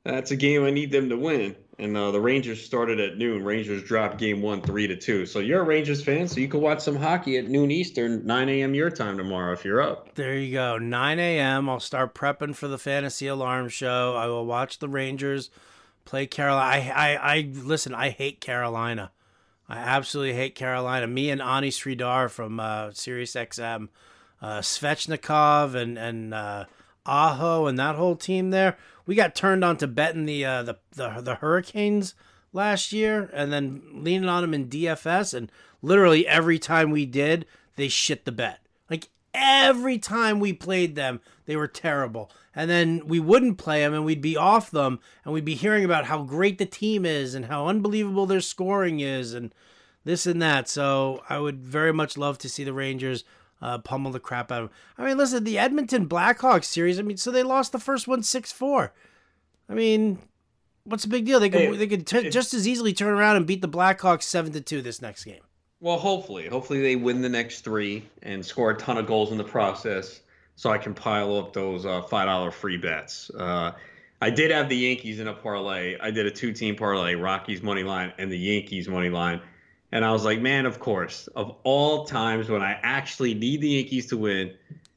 that's 0.04 0.30
a 0.30 0.36
game 0.36 0.64
I 0.64 0.70
need 0.70 0.90
them 0.90 1.08
to 1.08 1.16
win 1.16 1.56
and 1.78 1.96
uh, 1.96 2.10
the 2.10 2.20
Rangers 2.20 2.64
started 2.64 2.98
at 2.98 3.18
noon. 3.18 3.44
Rangers 3.44 3.84
dropped 3.84 4.18
game 4.18 4.42
one, 4.42 4.60
three 4.60 4.88
to 4.88 4.96
two. 4.96 5.26
So 5.26 5.38
you're 5.38 5.60
a 5.60 5.64
Rangers 5.64 6.02
fan, 6.02 6.26
so 6.26 6.40
you 6.40 6.48
can 6.48 6.60
watch 6.60 6.80
some 6.80 6.96
hockey 6.96 7.38
at 7.38 7.48
noon 7.48 7.70
Eastern, 7.70 8.26
9 8.26 8.48
a.m. 8.48 8.74
your 8.74 8.90
time 8.90 9.16
tomorrow 9.16 9.52
if 9.52 9.64
you're 9.64 9.80
up. 9.80 10.14
There 10.14 10.36
you 10.36 10.52
go, 10.52 10.78
9 10.78 11.18
a.m. 11.18 11.68
I'll 11.68 11.80
start 11.80 12.14
prepping 12.14 12.56
for 12.56 12.66
the 12.66 12.78
fantasy 12.78 13.28
alarm 13.28 13.68
show. 13.68 14.16
I 14.16 14.26
will 14.26 14.44
watch 14.44 14.80
the 14.80 14.88
Rangers 14.88 15.50
play 16.04 16.26
Carolina. 16.26 16.92
I, 16.92 17.16
I, 17.16 17.34
I 17.34 17.40
listen. 17.52 17.94
I 17.94 18.10
hate 18.10 18.40
Carolina. 18.40 19.12
I 19.68 19.76
absolutely 19.76 20.34
hate 20.34 20.54
Carolina. 20.54 21.06
Me 21.06 21.30
and 21.30 21.42
Ani 21.42 21.70
Sridhar 21.70 22.28
from 22.28 22.58
uh, 22.58 22.90
Sirius 22.92 23.34
XM, 23.34 23.88
uh, 24.42 24.60
Svechnikov 24.60 25.74
and 25.76 25.96
and 25.96 26.34
uh, 26.34 26.64
Aho 27.06 27.66
and 27.66 27.78
that 27.78 27.96
whole 27.96 28.16
team 28.16 28.50
there 28.50 28.76
we 29.08 29.14
got 29.14 29.34
turned 29.34 29.64
on 29.64 29.78
to 29.78 29.86
betting 29.86 30.26
the 30.26 30.44
uh, 30.44 30.62
the, 30.62 30.76
the 30.92 31.22
the 31.22 31.34
Hurricanes 31.36 32.14
last 32.52 32.92
year, 32.92 33.30
and 33.32 33.50
then 33.50 33.82
leaning 33.94 34.28
on 34.28 34.42
them 34.42 34.52
in 34.52 34.68
DFS, 34.68 35.32
and 35.32 35.50
literally 35.80 36.28
every 36.28 36.58
time 36.58 36.90
we 36.90 37.06
did, 37.06 37.46
they 37.76 37.88
shit 37.88 38.26
the 38.26 38.32
bet. 38.32 38.60
Like 38.90 39.08
every 39.32 39.96
time 39.96 40.40
we 40.40 40.52
played 40.52 40.94
them, 40.94 41.20
they 41.46 41.56
were 41.56 41.66
terrible. 41.66 42.30
And 42.54 42.68
then 42.68 43.06
we 43.06 43.18
wouldn't 43.18 43.56
play 43.56 43.80
them, 43.80 43.94
and 43.94 44.04
we'd 44.04 44.20
be 44.20 44.36
off 44.36 44.70
them, 44.70 45.00
and 45.24 45.32
we'd 45.32 45.44
be 45.44 45.54
hearing 45.54 45.86
about 45.86 46.04
how 46.04 46.22
great 46.22 46.58
the 46.58 46.66
team 46.66 47.06
is 47.06 47.34
and 47.34 47.46
how 47.46 47.66
unbelievable 47.66 48.26
their 48.26 48.42
scoring 48.42 49.00
is, 49.00 49.32
and 49.32 49.54
this 50.04 50.26
and 50.26 50.42
that. 50.42 50.68
So 50.68 51.22
I 51.30 51.38
would 51.38 51.64
very 51.64 51.94
much 51.94 52.18
love 52.18 52.36
to 52.38 52.48
see 52.48 52.64
the 52.64 52.74
Rangers 52.74 53.24
uh, 53.60 53.78
pummel 53.78 54.12
the 54.12 54.20
crap 54.20 54.52
out 54.52 54.64
of 54.64 54.68
him. 54.70 54.76
I 54.96 55.04
mean, 55.04 55.18
listen, 55.18 55.44
the 55.44 55.58
Edmonton 55.58 56.08
Blackhawks 56.08 56.64
series. 56.64 56.98
I 56.98 57.02
mean, 57.02 57.16
so 57.16 57.30
they 57.30 57.42
lost 57.42 57.72
the 57.72 57.78
first 57.78 58.08
one 58.08 58.22
six 58.22 58.52
four. 58.52 58.92
I 59.68 59.74
mean, 59.74 60.18
what's 60.84 61.02
the 61.02 61.08
big 61.08 61.26
deal? 61.26 61.40
They 61.40 61.50
could 61.50 61.60
hey, 61.60 61.76
they 61.76 61.86
could 61.86 62.06
t- 62.06 62.30
just 62.30 62.54
as 62.54 62.66
easily 62.66 62.92
turn 62.92 63.12
around 63.12 63.36
and 63.36 63.46
beat 63.46 63.62
the 63.62 63.68
Blackhawks 63.68 64.22
seven 64.22 64.52
to 64.52 64.60
two 64.60 64.82
this 64.82 65.02
next 65.02 65.24
game. 65.24 65.40
Well, 65.80 65.98
hopefully, 65.98 66.48
hopefully 66.48 66.80
they 66.80 66.96
win 66.96 67.20
the 67.22 67.28
next 67.28 67.60
three 67.60 68.08
and 68.22 68.44
score 68.44 68.70
a 68.70 68.76
ton 68.76 68.98
of 68.98 69.06
goals 69.06 69.30
in 69.30 69.38
the 69.38 69.44
process, 69.44 70.20
so 70.56 70.70
I 70.70 70.78
can 70.78 70.92
pile 70.92 71.36
up 71.36 71.52
those 71.52 71.86
uh, 71.86 72.02
five 72.02 72.26
dollar 72.26 72.50
free 72.50 72.76
bets. 72.76 73.30
Uh, 73.30 73.72
I 74.20 74.30
did 74.30 74.50
have 74.50 74.68
the 74.68 74.76
Yankees 74.76 75.20
in 75.20 75.28
a 75.28 75.34
parlay. 75.34 75.96
I 76.00 76.10
did 76.10 76.26
a 76.26 76.30
two 76.30 76.52
team 76.52 76.74
parlay, 76.74 77.14
Rockies 77.14 77.62
money 77.62 77.84
line 77.84 78.12
and 78.18 78.32
the 78.32 78.38
Yankees 78.38 78.88
money 78.88 79.10
line. 79.10 79.40
And 79.90 80.04
I 80.04 80.12
was 80.12 80.24
like, 80.24 80.40
man, 80.40 80.66
of 80.66 80.80
course, 80.80 81.28
of 81.28 81.56
all 81.64 82.04
times 82.04 82.48
when 82.48 82.62
I 82.62 82.78
actually 82.82 83.34
need 83.34 83.60
the 83.60 83.68
Yankees 83.68 84.06
to 84.08 84.16
win, 84.16 84.54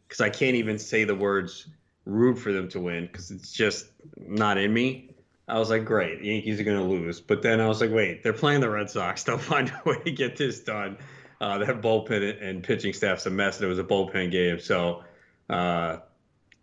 because 0.08 0.22
I 0.22 0.30
can't 0.30 0.56
even 0.56 0.78
say 0.78 1.06
the 1.06 1.16
words 1.16 1.68
root 2.06 2.36
for 2.36 2.52
them 2.52 2.68
to 2.70 2.80
win 2.80 3.06
because 3.06 3.32
it's 3.32 3.52
just 3.52 3.88
not 4.18 4.58
in 4.58 4.74
me. 4.74 5.16
I 5.48 5.60
was 5.60 5.70
like, 5.70 5.86
great, 5.86 6.22
the 6.22 6.28
Yankees 6.28 6.60
are 6.60 6.64
going 6.64 6.78
to 6.78 6.84
lose. 6.84 7.20
But 7.22 7.42
then 7.42 7.60
I 7.60 7.68
was 7.68 7.82
like, 7.82 7.92
wait, 7.92 8.24
they're 8.24 8.34
playing 8.34 8.62
the 8.62 8.70
Red 8.70 8.90
Sox. 8.90 9.24
They'll 9.26 9.38
find 9.38 9.70
a 9.70 9.90
way 9.90 10.00
to 10.04 10.12
get 10.12 10.38
this 10.38 10.60
done. 10.62 10.98
Uh, 11.40 11.58
that 11.58 11.82
bullpen 11.82 12.42
and 12.42 12.64
pitching 12.64 12.94
staff's 12.94 13.26
a 13.26 13.30
mess. 13.30 13.58
And 13.58 13.66
it 13.66 13.70
was 13.70 13.80
a 13.80 13.84
bullpen 13.84 14.32
game. 14.32 14.60
So 14.60 15.04
uh, 15.50 15.98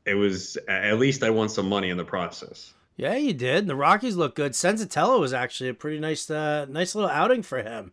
it 0.06 0.14
was, 0.14 0.56
at 0.68 0.98
least 0.98 1.22
I 1.22 1.30
won 1.30 1.48
some 1.48 1.68
money 1.68 1.90
in 1.90 1.96
the 1.96 2.04
process. 2.04 2.72
Yeah, 2.96 3.16
you 3.16 3.34
did. 3.34 3.58
And 3.58 3.70
the 3.70 3.76
Rockies 3.76 4.16
look 4.16 4.34
good. 4.34 4.52
Senzatela 4.52 5.20
was 5.20 5.32
actually 5.32 5.70
a 5.70 5.74
pretty 5.74 5.98
nice, 5.98 6.30
uh, 6.30 6.66
nice 6.66 6.94
little 6.94 7.10
outing 7.10 7.42
for 7.42 7.62
him. 7.62 7.92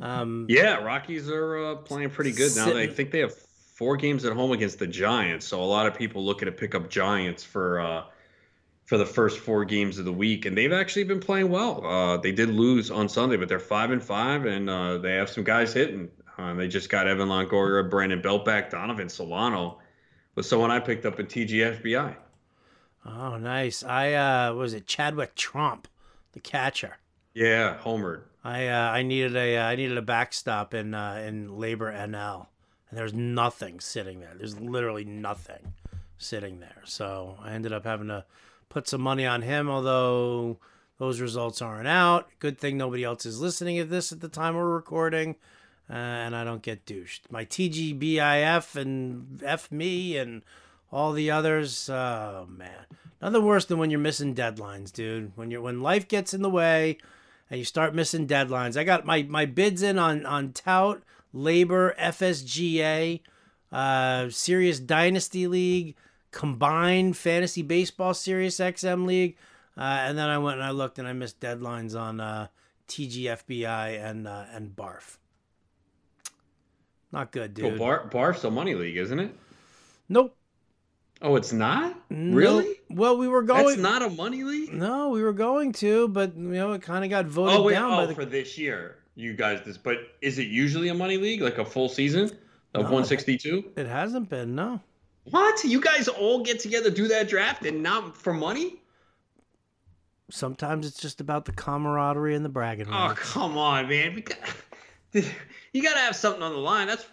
Um, 0.00 0.46
yeah, 0.48 0.76
Rockies 0.76 1.28
are 1.28 1.64
uh, 1.64 1.74
playing 1.76 2.10
pretty 2.10 2.32
good 2.32 2.54
now. 2.56 2.72
They 2.72 2.86
think 2.86 3.10
they 3.10 3.20
have 3.20 3.34
four 3.34 3.96
games 3.96 4.24
at 4.24 4.32
home 4.32 4.52
against 4.52 4.78
the 4.78 4.86
Giants, 4.86 5.46
so 5.46 5.62
a 5.62 5.64
lot 5.64 5.86
of 5.86 5.94
people 5.94 6.24
looking 6.24 6.46
to 6.46 6.52
pick 6.52 6.74
up 6.74 6.88
Giants 6.88 7.42
for 7.42 7.80
uh, 7.80 8.04
for 8.86 8.98
the 8.98 9.06
first 9.06 9.38
four 9.40 9.64
games 9.64 9.98
of 9.98 10.04
the 10.04 10.12
week, 10.12 10.46
and 10.46 10.56
they've 10.56 10.72
actually 10.72 11.04
been 11.04 11.20
playing 11.20 11.50
well. 11.50 11.84
Uh, 11.84 12.16
they 12.16 12.32
did 12.32 12.48
lose 12.48 12.90
on 12.90 13.08
Sunday, 13.08 13.36
but 13.36 13.48
they're 13.48 13.58
five 13.58 13.90
and 13.90 14.02
five, 14.02 14.46
and 14.46 14.70
uh, 14.70 14.98
they 14.98 15.14
have 15.14 15.28
some 15.28 15.44
guys 15.44 15.72
hitting. 15.72 16.08
Uh, 16.38 16.54
they 16.54 16.68
just 16.68 16.88
got 16.88 17.08
Evan 17.08 17.28
Longoria, 17.28 17.88
Brandon 17.88 18.22
Belt 18.22 18.44
back, 18.44 18.70
Donovan 18.70 19.08
Solano 19.08 19.78
was 20.38 20.48
someone 20.48 20.70
I 20.70 20.78
picked 20.78 21.04
up 21.04 21.18
at 21.18 21.28
TGFBI. 21.28 22.14
Oh, 23.04 23.38
nice. 23.38 23.82
I 23.82 24.12
uh, 24.12 24.54
was 24.54 24.72
it 24.72 24.86
Chadwick 24.86 25.34
Tromp, 25.34 25.86
the 26.30 26.38
catcher. 26.38 26.98
Yeah, 27.34 27.76
homered. 27.82 28.22
I 28.48 28.68
uh, 28.68 28.90
I 28.92 29.02
needed 29.02 29.36
a 29.36 29.58
uh, 29.58 29.66
I 29.66 29.76
needed 29.76 29.98
a 29.98 30.02
backstop 30.02 30.72
in 30.72 30.94
uh, 30.94 31.22
in 31.26 31.50
LABR 31.50 31.94
NL, 32.08 32.46
and 32.88 32.98
there's 32.98 33.12
nothing 33.12 33.78
sitting 33.78 34.20
there. 34.20 34.32
There's 34.34 34.58
literally 34.58 35.04
nothing 35.04 35.74
sitting 36.16 36.60
there. 36.60 36.80
So 36.84 37.36
I 37.42 37.52
ended 37.52 37.74
up 37.74 37.84
having 37.84 38.08
to 38.08 38.24
put 38.70 38.88
some 38.88 39.02
money 39.02 39.26
on 39.26 39.42
him, 39.42 39.68
although 39.68 40.56
those 40.98 41.20
results 41.20 41.60
aren't 41.60 41.88
out. 41.88 42.28
Good 42.38 42.58
thing 42.58 42.78
nobody 42.78 43.04
else 43.04 43.26
is 43.26 43.38
listening 43.38 43.76
to 43.76 43.84
this 43.84 44.12
at 44.12 44.20
the 44.20 44.28
time 44.28 44.54
we're 44.54 44.66
recording, 44.66 45.36
uh, 45.90 45.92
and 45.92 46.34
I 46.34 46.42
don't 46.42 46.62
get 46.62 46.86
douched. 46.86 47.30
My 47.30 47.44
TGBIF 47.44 48.76
and 48.76 49.42
F 49.44 49.70
me 49.70 50.16
and 50.16 50.40
all 50.90 51.12
the 51.12 51.30
others. 51.30 51.90
Oh 51.90 52.48
man, 52.48 52.86
nothing 53.20 53.44
worse 53.44 53.66
than 53.66 53.76
when 53.76 53.90
you're 53.90 54.00
missing 54.00 54.34
deadlines, 54.34 54.90
dude. 54.90 55.32
When 55.36 55.50
you're 55.50 55.60
when 55.60 55.82
life 55.82 56.08
gets 56.08 56.32
in 56.32 56.40
the 56.40 56.48
way 56.48 56.96
and 57.50 57.58
you 57.58 57.64
start 57.64 57.94
missing 57.94 58.26
deadlines. 58.26 58.76
I 58.76 58.84
got 58.84 59.04
my 59.06 59.22
my 59.22 59.46
bids 59.46 59.82
in 59.82 59.98
on 59.98 60.26
on 60.26 60.52
Tout, 60.52 61.02
LABR, 61.34 61.96
FSGA, 61.98 63.20
uh, 63.72 64.28
Sirius 64.30 64.78
Dynasty 64.80 65.46
League, 65.46 65.94
combined 66.30 67.16
Fantasy 67.16 67.62
Baseball 67.62 68.14
Sirius 68.14 68.58
XM 68.58 69.06
League, 69.06 69.36
uh, 69.76 69.80
and 69.80 70.18
then 70.18 70.28
I 70.28 70.38
went 70.38 70.56
and 70.56 70.64
I 70.64 70.70
looked 70.70 70.98
and 70.98 71.08
I 71.08 71.12
missed 71.12 71.40
deadlines 71.40 71.98
on 71.98 72.20
uh, 72.20 72.48
TGFBI 72.88 74.02
and 74.04 74.26
uh, 74.26 74.44
and 74.52 74.74
Barf. 74.74 75.16
Not 77.12 77.32
good, 77.32 77.54
dude. 77.54 77.64
Well, 77.64 77.78
Bar- 77.78 78.08
Barf's 78.10 78.44
a 78.44 78.50
money 78.50 78.74
league, 78.74 78.96
isn't 78.98 79.18
it? 79.18 79.34
Nope. 80.08 80.36
Oh, 81.20 81.34
it's 81.36 81.52
not? 81.52 81.96
Really? 82.10 82.76
Well, 82.90 83.18
we 83.18 83.26
were 83.26 83.42
going. 83.42 83.66
That's 83.66 83.78
not 83.78 84.02
a 84.02 84.10
money 84.10 84.44
league. 84.44 84.72
No, 84.72 85.08
we 85.08 85.22
were 85.22 85.32
going 85.32 85.72
to, 85.74 86.08
but 86.08 86.36
you 86.36 86.42
know, 86.42 86.72
it 86.72 86.82
kind 86.82 87.04
of 87.04 87.10
got 87.10 87.26
voted 87.26 87.58
oh, 87.58 87.62
wait, 87.62 87.74
down 87.74 87.92
oh, 87.92 87.96
by 87.96 88.06
the. 88.06 88.14
for 88.14 88.24
this 88.24 88.56
year, 88.56 88.98
you 89.16 89.34
guys. 89.34 89.60
This, 89.64 89.76
but 89.76 89.98
is 90.20 90.38
it 90.38 90.46
usually 90.46 90.88
a 90.88 90.94
money 90.94 91.16
league, 91.16 91.40
like 91.40 91.58
a 91.58 91.64
full 91.64 91.88
season 91.88 92.24
of 92.74 92.82
No, 92.82 92.90
162? 92.92 93.72
It 93.76 93.86
hasn't 93.86 94.28
been. 94.28 94.54
No. 94.54 94.80
What? 95.24 95.62
You 95.64 95.80
guys 95.80 96.08
all 96.08 96.42
get 96.42 96.60
together, 96.60 96.90
do 96.90 97.08
that 97.08 97.28
draft, 97.28 97.66
and 97.66 97.82
not 97.82 98.16
for 98.16 98.32
money? 98.32 98.76
Sometimes 100.30 100.86
it's 100.86 101.00
just 101.00 101.20
about 101.20 101.46
the 101.46 101.52
camaraderie 101.52 102.34
and 102.34 102.44
the 102.44 102.48
bragging 102.50 102.86
Oh, 102.88 103.08
rights. 103.08 103.20
come 103.20 103.58
on, 103.58 103.88
man. 103.88 104.22
You 105.72 105.82
got 105.82 105.94
to 105.94 106.00
have 106.00 106.16
something 106.16 106.42
on 106.42 106.52
the 106.52 106.58
line. 106.58 106.86
That's 106.86 107.06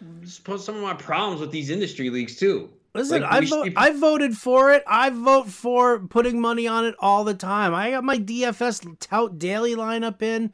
some 0.64 0.76
of 0.76 0.82
my 0.82 0.94
problems 0.94 1.42
with 1.42 1.52
these 1.52 1.70
industry 1.70 2.10
leagues 2.10 2.36
too. 2.38 2.70
Listen, 2.96 3.24
Like, 3.24 3.32
I 3.32 3.46
vote. 3.46 3.74
I 3.76 3.92
voted 3.92 4.38
for 4.38 4.72
it. 4.72 4.82
I 4.88 5.10
vote 5.10 5.50
for 5.50 6.00
putting 6.00 6.40
money 6.40 6.66
on 6.66 6.86
it 6.86 6.96
all 7.00 7.26
the 7.26 7.34
time. 7.34 7.76
I 7.76 7.92
got 7.92 8.06
my 8.06 8.18
DFS 8.18 8.98
tout 9.02 9.38
daily 9.38 9.76
lineup 9.76 10.22
in, 10.22 10.54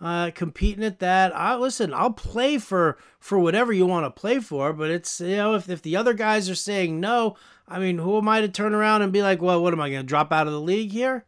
uh, 0.00 0.30
competing 0.34 0.84
at 0.84 1.00
that. 1.00 1.36
I 1.36 1.54
listen. 1.56 1.92
I'll 1.92 2.12
play 2.12 2.56
for 2.56 2.96
for 3.20 3.38
whatever 3.38 3.74
you 3.74 3.84
want 3.84 4.06
to 4.06 4.20
play 4.20 4.40
for, 4.40 4.72
but 4.72 4.90
it's 4.90 5.20
you 5.20 5.36
know 5.36 5.54
if 5.54 5.68
if 5.68 5.82
the 5.82 5.96
other 5.96 6.14
guys 6.14 6.48
are 6.48 6.54
saying 6.54 6.98
no, 6.98 7.36
I 7.68 7.78
mean, 7.78 7.98
who 7.98 8.16
am 8.16 8.26
I 8.26 8.40
to 8.40 8.48
turn 8.48 8.74
around 8.74 9.02
and 9.02 9.12
be 9.12 9.22
like, 9.22 9.42
well, 9.42 9.62
what 9.62 9.74
am 9.74 9.80
I 9.80 9.90
going 9.90 10.02
to 10.02 10.06
drop 10.06 10.32
out 10.32 10.46
of 10.46 10.52
the 10.54 10.60
league 10.60 10.92
here? 10.92 11.26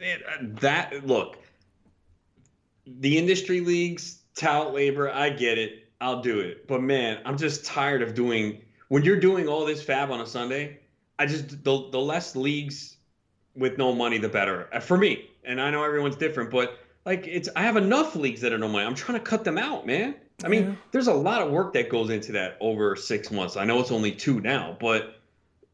Man, 0.00 0.20
uh, 0.26 0.44
that 0.60 1.06
look, 1.06 1.36
the 2.86 3.18
industry 3.18 3.60
leagues, 3.60 4.22
tout 4.34 4.72
LABR, 4.72 5.12
I 5.12 5.28
get 5.30 5.58
it. 5.58 5.90
I'll 6.00 6.22
do 6.22 6.40
it. 6.40 6.66
But 6.66 6.82
man, 6.82 7.20
I'm 7.26 7.36
just 7.36 7.66
tired 7.66 8.00
of 8.02 8.14
doing 8.14 8.62
when 8.88 9.04
you're 9.04 9.20
doing 9.20 9.48
all 9.48 9.64
this 9.64 9.84
FAAB 9.84 10.10
on 10.10 10.20
a 10.20 10.26
Sunday. 10.26 10.80
I 11.20 11.26
just 11.26 11.64
the 11.64 11.88
the 11.90 11.98
less 12.00 12.36
leagues 12.36 12.96
with 13.56 13.76
no 13.76 13.92
money, 13.92 14.18
the 14.18 14.28
better 14.28 14.68
uh, 14.72 14.78
for 14.78 14.96
me. 14.96 15.28
And 15.42 15.60
I 15.60 15.68
know 15.70 15.82
everyone's 15.82 16.14
different, 16.14 16.50
but 16.52 16.78
like 17.04 17.26
it's 17.26 17.48
I 17.56 17.62
have 17.62 17.76
enough 17.76 18.14
leagues 18.14 18.40
that 18.42 18.52
are 18.52 18.58
no 18.58 18.68
money. 18.68 18.86
I'm 18.86 18.94
trying 18.94 19.18
to 19.18 19.24
cut 19.24 19.42
them 19.42 19.58
out, 19.58 19.84
man. 19.84 20.14
I 20.44 20.48
mean, 20.48 20.62
Yeah. 20.64 20.74
there's 20.92 21.08
a 21.08 21.12
lot 21.14 21.42
of 21.42 21.50
work 21.50 21.72
that 21.72 21.88
goes 21.88 22.10
into 22.10 22.30
that 22.32 22.56
over 22.60 22.94
six 22.94 23.32
months. 23.32 23.56
I 23.56 23.64
know 23.64 23.80
it's 23.80 23.90
only 23.90 24.12
two 24.12 24.38
now, 24.40 24.76
but 24.78 25.16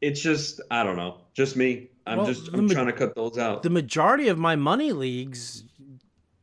it's 0.00 0.22
just 0.22 0.62
I 0.70 0.82
don't 0.82 0.96
know, 0.96 1.18
just 1.34 1.56
me. 1.56 1.90
I'm 2.06 2.18
Well, 2.18 2.26
just 2.26 2.48
I'm 2.54 2.66
ma- 2.66 2.72
trying 2.72 2.86
to 2.86 2.92
cut 2.94 3.14
those 3.14 3.36
out. 3.36 3.62
The 3.62 3.68
majority 3.70 4.28
of 4.28 4.38
my 4.38 4.56
money 4.56 4.92
leagues 4.92 5.64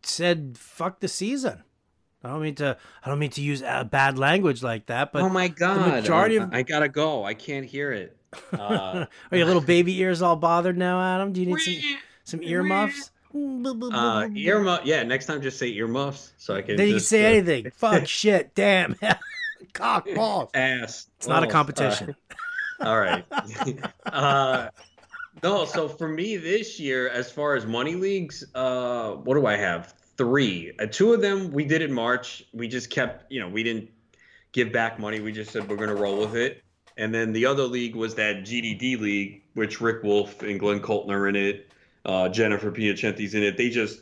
said 0.04 0.58
fuck 0.60 1.00
the 1.00 1.08
season. 1.08 1.64
I 2.24 2.30
don't 2.30 2.42
mean 2.42 2.56
to. 2.56 2.78
I 3.04 3.10
don't 3.10 3.20
mean 3.20 3.32
to 3.32 3.42
use 3.42 3.64
uh, 3.64 3.84
bad 3.84 4.18
language 4.20 4.62
like 4.62 4.86
that, 4.88 5.12
but 5.12 5.24
oh 5.24 5.30
my 5.30 5.48
god! 5.48 5.90
majority 5.92 6.40
I, 6.40 6.44
of- 6.44 6.54
I 6.54 6.62
gotta 6.64 6.88
go. 6.90 7.24
I 7.24 7.34
can't 7.34 7.66
hear 7.66 7.92
it. 7.92 8.18
Uh, 8.54 9.06
Are 9.32 9.38
your 9.38 9.46
little 9.46 9.62
baby 9.62 10.00
ears 10.00 10.22
all 10.22 10.38
bothered 10.38 10.78
now, 10.78 11.02
Adam? 11.02 11.34
Do 11.34 11.42
you 11.42 11.48
need 11.48 11.60
some 11.60 11.76
some 12.24 12.44
earmuffs? 12.44 13.12
uh, 13.34 14.28
earmuff. 14.34 14.82
Yeah, 14.86 15.04
next 15.04 15.26
time 15.26 15.42
just 15.42 15.58
say 15.60 15.68
earmuffs 15.74 16.32
so 16.38 16.56
I 16.56 16.62
can. 16.62 16.76
Then 16.78 16.88
you 16.88 16.94
just, 16.96 17.10
say 17.10 17.26
uh, 17.26 17.30
anything. 17.38 17.72
Fuck, 17.76 18.08
shit, 18.08 18.56
damn, 18.56 18.96
cock, 19.74 20.08
balls. 20.16 20.50
Ass. 20.54 21.08
It's 21.18 21.28
not 21.28 21.44
a 21.44 21.46
Oh, 21.46 21.50
uh, 21.50 21.52
competition. 21.52 22.16
all 22.80 23.00
right. 23.00 23.26
uh, 24.06 24.70
no, 25.44 25.66
so 25.66 25.88
for 25.90 26.08
me 26.08 26.38
this 26.38 26.80
year, 26.80 27.10
as 27.10 27.32
far 27.32 27.56
as 27.56 27.66
money 27.66 27.96
leagues, 27.96 28.46
uh, 28.56 29.12
what 29.12 29.36
do 29.36 29.46
I 29.46 29.56
have? 29.58 29.94
Three. 30.22 30.72
Uh, 30.80 30.86
two 30.86 31.14
of 31.14 31.22
them 31.22 31.52
we 31.52 31.66
did 31.66 31.82
in 31.82 31.92
March. 31.92 32.44
We 32.54 32.68
just 32.68 32.92
kept, 32.92 33.32
you 33.32 33.40
know, 33.40 33.50
we 33.50 33.64
didn't 33.64 33.90
give 34.52 34.72
back 34.72 35.00
money. 35.00 35.20
We 35.20 35.32
just 35.32 35.50
said 35.50 35.68
we're 35.68 35.78
going 35.78 35.90
to 35.90 35.96
roll 35.96 36.20
with 36.20 36.36
it. 36.36 36.64
And 36.96 37.12
then 37.12 37.34
the 37.34 37.48
other 37.48 37.64
league 37.64 37.96
was 37.96 38.14
that 38.16 38.44
GDD 38.44 39.00
league, 39.00 39.42
which 39.56 39.82
Rick 39.82 40.04
Wolf 40.04 40.44
and 40.44 40.60
Glenn 40.60 40.80
Colton 40.80 41.12
are 41.12 41.28
in 41.28 41.36
it. 41.36 41.72
Uh, 42.06 42.30
Jennifer 42.30 42.72
Piacenti's 42.72 43.34
in 43.34 43.42
it. 43.42 43.58
They 43.58 43.72
just 43.72 44.02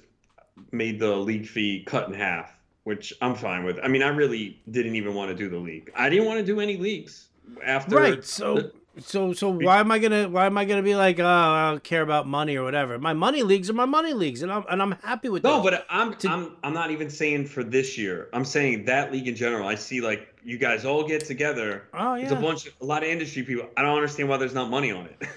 made 0.74 1.00
the 1.00 1.16
league 1.16 1.48
fee 1.48 1.86
cut 1.86 2.10
in 2.10 2.14
half, 2.14 2.52
which 2.84 3.14
I'm 3.22 3.36
fine 3.36 3.64
with. 3.64 3.80
I 3.82 3.88
mean, 3.88 4.04
I 4.04 4.10
really 4.10 4.62
didn't 4.70 4.96
even 4.96 5.14
want 5.14 5.30
to 5.30 5.36
do 5.36 5.48
the 5.50 5.58
league. 5.58 5.90
I 5.96 6.10
didn't 6.10 6.26
want 6.26 6.42
to 6.42 6.46
do 6.46 6.60
any 6.60 6.76
leagues 6.76 7.30
after. 7.64 7.96
right. 7.96 8.26
So, 8.26 8.72
so, 9.02 9.34
so 9.34 9.50
why 9.50 9.80
am 9.80 9.92
I 9.92 10.00
gonna? 10.00 10.30
Why 10.30 10.46
am 10.46 10.58
I 10.58 10.66
gonna 10.66 10.84
be 10.84 10.96
like, 10.96 11.20
oh, 11.20 11.26
I 11.26 11.72
don't 11.72 11.84
care 11.84 12.02
about 12.02 12.28
money 12.28 12.56
or 12.58 12.64
whatever? 12.64 12.98
My 13.00 13.14
money 13.14 13.44
leagues 13.44 13.70
are 13.70 13.74
my 13.74 13.86
money 13.86 14.14
leagues, 14.14 14.42
and 14.42 14.52
I'm 14.52 14.64
and 14.70 14.82
I'm 14.82 14.92
happy 15.04 15.30
with 15.30 15.44
that. 15.44 15.50
No, 15.50 15.56
those. 15.62 15.72
but 15.72 15.86
I'm 15.90 16.14
To- 16.16 16.30
I'm 16.30 16.56
I'm 16.64 16.74
not 16.74 16.92
even 16.92 17.10
saying 17.10 17.48
for 17.48 17.64
this 17.64 17.98
year. 17.98 18.30
I'm 18.34 18.46
saying 18.46 18.86
that 18.86 19.12
league 19.12 19.28
in 19.28 19.36
general. 19.36 19.68
I 19.68 19.76
see 19.76 20.02
like 20.02 20.34
you 20.44 20.58
guys 20.58 20.86
all 20.86 21.08
get 21.08 21.26
together. 21.26 21.84
oh 21.94 22.14
It's 22.14 22.32
a 22.32 22.36
yeah. 22.36 22.42
bunch, 22.42 22.68
a 22.82 22.86
lot 22.86 23.04
of 23.04 23.10
industry 23.10 23.44
people. 23.44 23.68
I 23.76 23.82
don't 23.82 23.96
understand 23.96 24.30
why 24.30 24.38
there's 24.38 24.54
not 24.54 24.70
money 24.70 24.92
on 24.92 25.08
it. 25.08 25.28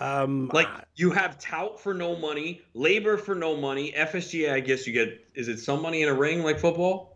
Um, 0.00 0.50
like 0.54 0.68
you 0.94 1.10
have 1.10 1.38
tout 1.38 1.78
for 1.80 1.92
no 1.94 2.16
money, 2.16 2.62
LABR 2.74 3.20
for 3.20 3.34
no 3.34 3.56
money, 3.56 3.92
FSGA. 3.96 4.52
I 4.52 4.60
guess 4.60 4.86
you 4.86 4.92
get. 4.92 5.20
Is 5.34 5.48
it 5.48 5.58
some 5.58 5.82
money 5.82 6.02
in 6.02 6.08
a 6.08 6.14
ring 6.14 6.42
like 6.42 6.58
football? 6.58 7.15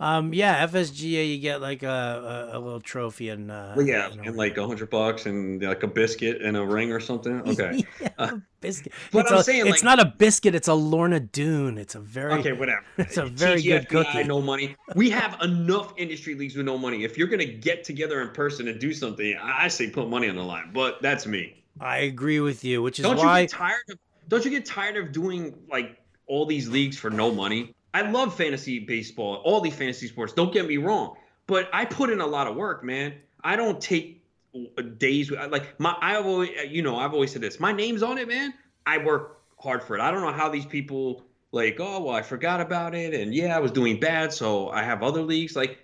Um, 0.00 0.34
yeah, 0.34 0.66
FSGA, 0.66 1.30
you 1.30 1.38
get 1.38 1.60
like 1.60 1.84
a, 1.84 2.50
a, 2.52 2.58
a 2.58 2.60
little 2.60 2.80
trophy 2.80 3.28
and 3.28 3.50
uh, 3.50 3.76
yeah, 3.78 4.10
and, 4.10 4.36
like 4.36 4.56
a 4.56 4.66
hundred 4.66 4.90
bucks 4.90 5.26
and 5.26 5.62
like 5.62 5.82
a 5.84 5.86
biscuit 5.86 6.42
and 6.42 6.56
a 6.56 6.64
ring 6.64 6.92
or 6.92 7.00
something. 7.00 7.42
Okay, 7.54 7.84
yeah, 8.00 8.08
uh, 8.18 8.36
biscuit. 8.60 8.92
But 9.12 9.20
it's 9.20 9.32
I'm 9.32 9.38
a, 9.38 9.44
saying, 9.44 9.66
it's 9.66 9.84
like- 9.84 9.98
not 9.98 10.00
a 10.00 10.12
biscuit; 10.18 10.54
it's 10.54 10.66
a 10.66 10.74
Lorna 10.74 11.20
Doone. 11.20 11.78
It's 11.78 11.94
a 11.94 12.00
very 12.00 12.32
okay, 12.40 12.52
whatever. 12.52 12.82
It's 12.98 13.16
a 13.16 13.26
very 13.26 13.62
good 13.62 13.88
cookie. 13.88 14.24
No 14.24 14.40
money. 14.40 14.74
We 14.96 15.10
have 15.10 15.40
enough 15.42 15.94
industry 15.96 16.34
leagues 16.34 16.56
with 16.56 16.66
no 16.66 16.76
money. 16.76 17.04
If 17.04 17.16
you're 17.16 17.28
gonna 17.28 17.44
get 17.44 17.84
together 17.84 18.20
in 18.22 18.30
person 18.30 18.66
and 18.66 18.80
do 18.80 18.92
something, 18.92 19.36
I 19.40 19.64
I 19.64 19.68
say 19.68 19.90
put 19.90 20.08
money 20.08 20.28
on 20.28 20.36
the 20.36 20.42
line. 20.42 20.70
But 20.72 21.00
that's 21.02 21.26
me. 21.26 21.64
I 21.80 21.98
agree 21.98 22.40
with 22.40 22.64
you, 22.64 22.82
which 22.82 22.98
is 22.98 23.04
Don't 23.04 23.16
why 23.16 23.40
you 23.40 23.46
get 23.46 23.56
tired 23.56 23.84
of? 23.90 23.98
Don't 24.28 24.44
you 24.44 24.50
get 24.50 24.64
tired 24.64 24.96
of 24.96 25.12
doing 25.12 25.54
like 25.70 25.98
all 26.26 26.46
these 26.46 26.68
leagues 26.68 26.98
for 26.98 27.10
no 27.10 27.32
money? 27.32 27.74
I 27.94 28.02
love 28.10 28.36
fantasy 28.36 28.80
baseball, 28.80 29.36
all 29.44 29.60
these 29.60 29.74
fantasy 29.74 30.08
sports. 30.08 30.32
Don't 30.32 30.52
get 30.52 30.66
me 30.66 30.76
wrong, 30.76 31.16
but 31.46 31.70
I 31.72 31.84
put 31.84 32.10
in 32.10 32.20
a 32.20 32.26
lot 32.26 32.46
of 32.48 32.56
work, 32.56 32.84
man. 32.84 33.14
I 33.42 33.56
don't 33.56 33.80
take 33.80 34.22
days 34.98 35.30
like 35.30 35.78
my. 35.78 35.96
I've 36.00 36.26
always, 36.26 36.50
you 36.68 36.82
know, 36.82 36.96
I've 36.96 37.14
always 37.14 37.32
said 37.32 37.40
this. 37.40 37.60
My 37.60 37.72
name's 37.72 38.02
on 38.02 38.18
it, 38.18 38.28
man. 38.28 38.52
I 38.84 38.98
work 38.98 39.40
hard 39.58 39.82
for 39.82 39.96
it. 39.96 40.00
I 40.00 40.10
don't 40.10 40.20
know 40.22 40.32
how 40.32 40.48
these 40.48 40.66
people 40.66 41.24
like. 41.52 41.78
Oh 41.78 42.02
well, 42.02 42.14
I 42.14 42.22
forgot 42.22 42.60
about 42.60 42.94
it, 42.94 43.14
and 43.14 43.32
yeah, 43.34 43.56
I 43.56 43.60
was 43.60 43.70
doing 43.70 44.00
bad, 44.00 44.32
so 44.32 44.68
I 44.70 44.82
have 44.82 45.02
other 45.02 45.22
leagues. 45.22 45.54
Like, 45.54 45.78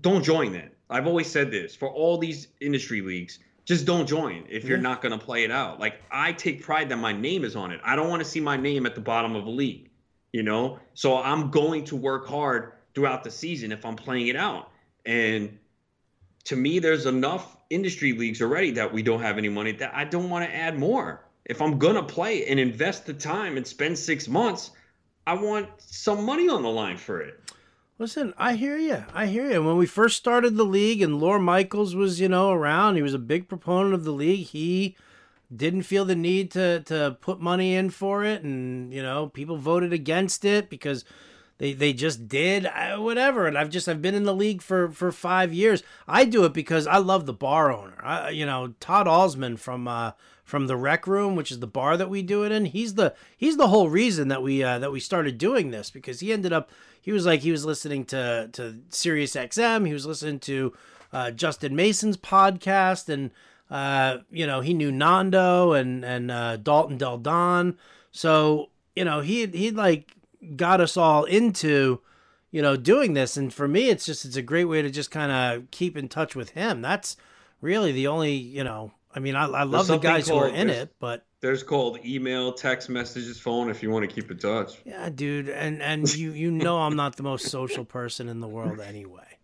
don't 0.00 0.24
join 0.24 0.52
that. 0.54 0.72
I've 0.90 1.06
always 1.06 1.30
said 1.30 1.50
this 1.50 1.74
for 1.74 1.88
all 1.88 2.18
these 2.18 2.48
industry 2.60 3.00
leagues 3.00 3.38
just 3.64 3.86
don't 3.86 4.06
join 4.06 4.44
if 4.48 4.64
you're 4.64 4.76
Yeah. 4.76 4.82
not 4.82 5.02
going 5.02 5.16
to 5.16 5.24
play 5.24 5.44
it 5.44 5.50
out. 5.50 5.78
Like 5.78 6.02
I 6.10 6.32
take 6.32 6.62
pride 6.62 6.88
that 6.88 6.96
my 6.96 7.12
name 7.12 7.44
is 7.44 7.54
on 7.54 7.70
it. 7.70 7.80
I 7.84 7.94
don't 7.96 8.08
want 8.08 8.20
to 8.22 8.28
see 8.28 8.40
my 8.40 8.56
name 8.56 8.86
at 8.86 8.94
the 8.94 9.00
bottom 9.00 9.36
of 9.36 9.46
a 9.46 9.50
league, 9.50 9.88
you 10.32 10.42
know? 10.42 10.78
So 10.94 11.22
I'm 11.22 11.50
going 11.50 11.84
to 11.86 11.96
work 11.96 12.26
hard 12.26 12.72
throughout 12.94 13.24
the 13.24 13.30
season 13.30 13.72
if 13.72 13.84
I'm 13.84 13.96
playing 13.96 14.28
it 14.28 14.36
out. 14.36 14.70
And 15.06 15.58
to 16.44 16.56
me 16.56 16.78
there's 16.78 17.06
enough 17.06 17.56
industry 17.70 18.12
leagues 18.12 18.42
already 18.42 18.70
that 18.72 18.92
we 18.92 19.02
don't 19.02 19.22
have 19.22 19.38
any 19.38 19.48
money 19.48 19.72
that 19.72 19.94
I 19.94 20.04
don't 20.04 20.28
want 20.28 20.44
to 20.44 20.54
add 20.54 20.78
more. 20.78 21.24
If 21.44 21.60
I'm 21.60 21.78
going 21.78 21.96
to 21.96 22.02
play 22.02 22.46
and 22.46 22.60
invest 22.60 23.06
the 23.06 23.14
time 23.14 23.56
and 23.56 23.66
spend 23.66 23.98
6 23.98 24.28
months, 24.28 24.70
I 25.26 25.34
want 25.34 25.68
some 25.78 26.24
money 26.24 26.48
on 26.48 26.62
the 26.62 26.68
line 26.68 26.96
for 26.96 27.20
it. 27.20 27.38
Listen, 27.98 28.34
I 28.36 28.54
hear 28.54 28.76
you. 28.76 29.04
I 29.14 29.26
hear 29.26 29.50
you. 29.50 29.62
When 29.62 29.76
we 29.76 29.86
first 29.86 30.16
started 30.16 30.56
the 30.56 30.64
league 30.64 31.02
and 31.02 31.20
Lore 31.20 31.38
Michaels 31.38 31.94
was, 31.94 32.20
you 32.20 32.28
know, 32.28 32.50
around, 32.50 32.96
he 32.96 33.02
was 33.02 33.14
a 33.14 33.18
big 33.18 33.48
proponent 33.48 33.94
of 33.94 34.04
the 34.04 34.12
league. 34.12 34.46
He 34.46 34.96
didn't 35.54 35.82
feel 35.82 36.04
the 36.04 36.16
need 36.16 36.50
to 36.52 36.80
to 36.80 37.16
put 37.20 37.40
money 37.40 37.74
in 37.74 37.90
for 37.90 38.24
it 38.24 38.42
and, 38.42 38.92
you 38.92 39.02
know, 39.02 39.28
people 39.28 39.56
voted 39.56 39.92
against 39.92 40.44
it 40.44 40.70
because 40.70 41.04
they 41.58 41.72
they 41.72 41.92
just 41.92 42.28
did 42.28 42.66
I, 42.66 42.96
whatever 42.96 43.46
and 43.46 43.56
I've 43.56 43.70
just 43.70 43.88
I've 43.88 44.02
been 44.02 44.14
in 44.14 44.24
the 44.24 44.34
league 44.34 44.62
for 44.62 44.90
for 44.90 45.12
5 45.12 45.52
years. 45.52 45.82
I 46.08 46.24
do 46.24 46.44
it 46.44 46.52
because 46.52 46.86
I 46.86 46.98
love 46.98 47.26
the 47.26 47.32
bar 47.32 47.72
owner. 47.72 47.98
I, 48.02 48.30
you 48.30 48.46
know, 48.46 48.74
Todd 48.80 49.06
Alsman 49.06 49.58
from 49.58 49.86
uh 49.86 50.12
from 50.44 50.66
the 50.66 50.76
Rec 50.76 51.06
Room, 51.06 51.36
which 51.36 51.50
is 51.50 51.60
the 51.60 51.66
bar 51.66 51.96
that 51.96 52.10
we 52.10 52.22
do 52.22 52.44
it 52.44 52.52
in. 52.52 52.66
He's 52.66 52.94
the 52.94 53.14
he's 53.36 53.56
the 53.56 53.68
whole 53.68 53.88
reason 53.88 54.28
that 54.28 54.42
we 54.42 54.62
uh, 54.62 54.78
that 54.80 54.92
we 54.92 55.00
started 55.00 55.38
doing 55.38 55.70
this 55.70 55.90
because 55.90 56.20
he 56.20 56.32
ended 56.32 56.52
up 56.52 56.70
he 57.00 57.12
was 57.12 57.24
like 57.24 57.40
he 57.40 57.50
was 57.50 57.64
listening 57.64 58.04
to 58.06 58.48
to 58.52 58.80
Sirius 58.88 59.34
XM, 59.34 59.86
he 59.86 59.92
was 59.92 60.06
listening 60.06 60.40
to 60.40 60.72
uh, 61.12 61.30
Justin 61.30 61.76
Mason's 61.76 62.16
podcast, 62.16 63.08
and 63.08 63.30
uh, 63.72 64.18
you 64.30 64.46
know 64.46 64.60
he 64.60 64.74
knew 64.74 64.92
Nando 64.92 65.72
and 65.72 66.04
and 66.04 66.30
uh, 66.30 66.58
Dalton 66.58 66.98
Del 66.98 67.16
Don, 67.16 67.78
so 68.10 68.68
you 68.94 69.02
know 69.04 69.20
he 69.20 69.46
he 69.46 69.70
like 69.70 70.14
got 70.56 70.82
us 70.82 70.98
all 70.98 71.24
into 71.24 72.00
you 72.50 72.60
know 72.60 72.76
doing 72.76 73.14
this, 73.14 73.38
and 73.38 73.52
for 73.52 73.66
me 73.66 73.88
it's 73.88 74.04
just 74.04 74.26
it's 74.26 74.36
a 74.36 74.42
great 74.42 74.66
way 74.66 74.82
to 74.82 74.90
just 74.90 75.10
kind 75.10 75.32
of 75.32 75.70
keep 75.70 75.96
in 75.96 76.08
touch 76.08 76.36
with 76.36 76.50
him. 76.50 76.82
That's 76.82 77.16
really 77.62 77.92
the 77.92 78.08
only 78.08 78.34
you 78.34 78.62
know. 78.62 78.92
I 79.14 79.20
mean, 79.20 79.36
I, 79.36 79.46
I 79.46 79.62
love 79.62 79.86
the 79.86 79.98
guys 79.98 80.28
who 80.28 80.36
are 80.36 80.48
in 80.48 80.68
it, 80.70 80.94
but 80.98 81.24
There's 81.40 81.62
called 81.62 81.98
email, 82.04 82.52
text 82.52 82.90
messages, 82.90 83.38
phone 83.40 83.70
if 83.70 83.82
you 83.82 83.90
want 83.90 84.08
to 84.08 84.14
keep 84.14 84.30
in 84.30 84.36
touch. 84.38 84.80
Yeah, 84.84 85.08
dude, 85.08 85.48
and 85.48 85.80
and 85.82 86.14
you 86.14 86.32
you 86.32 86.50
know 86.50 86.78
I'm 86.78 86.96
not 86.96 87.16
the 87.16 87.22
most 87.22 87.48
social 87.48 87.86
person 87.86 88.28
in 88.28 88.40
the 88.40 88.48
world 88.48 88.80
anyway, 88.80 89.38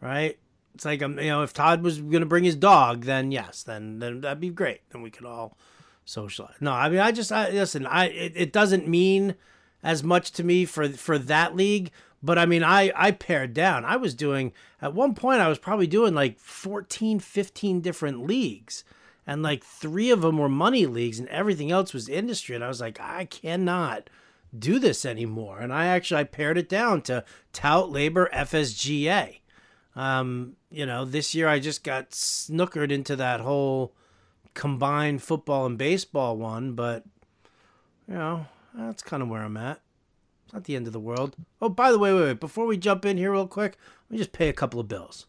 right? 0.00 0.36
It's 0.74 0.84
like 0.84 1.02
I'm, 1.02 1.18
you 1.18 1.28
know, 1.28 1.42
if 1.42 1.52
Todd 1.52 1.82
was 1.82 2.00
gonna 2.00 2.26
bring 2.26 2.44
his 2.44 2.56
dog, 2.56 3.04
then 3.04 3.30
yes, 3.30 3.62
then 3.62 3.98
then 3.98 4.20
that'd 4.20 4.40
be 4.40 4.50
great. 4.50 4.80
Then 4.90 5.02
we 5.02 5.10
could 5.10 5.26
all 5.26 5.56
socialize. 6.04 6.54
No, 6.60 6.72
I 6.72 6.88
mean, 6.88 7.00
I 7.00 7.12
just 7.12 7.30
I, 7.32 7.50
listen. 7.50 7.86
I 7.86 8.06
it, 8.08 8.32
it 8.34 8.52
doesn't 8.52 8.88
mean 8.88 9.34
as 9.82 10.02
much 10.02 10.32
to 10.32 10.44
me 10.44 10.64
for 10.64 10.88
for 10.88 11.18
that 11.18 11.54
league, 11.54 11.90
but 12.22 12.38
I 12.38 12.46
mean, 12.46 12.64
I 12.64 12.92
I 12.96 13.10
pared 13.10 13.54
down. 13.54 13.84
I 13.84 13.96
was 13.96 14.14
doing 14.14 14.52
at 14.80 14.94
one 14.94 15.14
point, 15.14 15.40
I 15.40 15.48
was 15.48 15.58
probably 15.58 15.86
doing 15.86 16.14
like 16.14 16.38
14, 16.38 17.20
15 17.20 17.80
different 17.80 18.26
leagues 18.26 18.84
and 19.26 19.42
like 19.42 19.64
three 19.64 20.10
of 20.10 20.22
them 20.22 20.38
were 20.38 20.48
money 20.48 20.86
leagues 20.86 21.18
and 21.18 21.28
everything 21.28 21.70
else 21.70 21.92
was 21.92 22.08
industry 22.08 22.54
and 22.54 22.64
i 22.64 22.68
was 22.68 22.80
like 22.80 23.00
i 23.00 23.24
cannot 23.24 24.08
do 24.56 24.78
this 24.78 25.04
anymore 25.04 25.58
and 25.60 25.72
i 25.72 25.86
actually 25.86 26.20
i 26.20 26.24
pared 26.24 26.58
it 26.58 26.68
down 26.68 27.00
to 27.00 27.24
tout 27.52 27.90
LABR 27.90 28.30
fsga 28.32 29.38
um, 29.94 30.56
you 30.70 30.86
know 30.86 31.04
this 31.04 31.34
year 31.34 31.48
i 31.48 31.58
just 31.58 31.84
got 31.84 32.10
snookered 32.10 32.90
into 32.90 33.16
that 33.16 33.40
whole 33.40 33.92
combined 34.54 35.22
football 35.22 35.66
and 35.66 35.78
baseball 35.78 36.36
one 36.36 36.72
but 36.72 37.04
you 38.08 38.14
know 38.14 38.46
that's 38.74 39.02
kind 39.02 39.22
of 39.22 39.28
where 39.28 39.42
i'm 39.42 39.56
at 39.56 39.80
it's 40.44 40.52
not 40.52 40.64
the 40.64 40.76
end 40.76 40.86
of 40.86 40.92
the 40.92 41.00
world 41.00 41.36
oh 41.60 41.68
by 41.68 41.90
the 41.90 41.98
way 41.98 42.12
wait, 42.12 42.22
wait 42.22 42.40
before 42.40 42.66
we 42.66 42.76
jump 42.76 43.04
in 43.04 43.16
here 43.16 43.32
real 43.32 43.46
quick 43.46 43.76
let 44.08 44.12
me 44.12 44.18
just 44.18 44.32
pay 44.32 44.48
a 44.48 44.52
couple 44.52 44.80
of 44.80 44.88
bills 44.88 45.26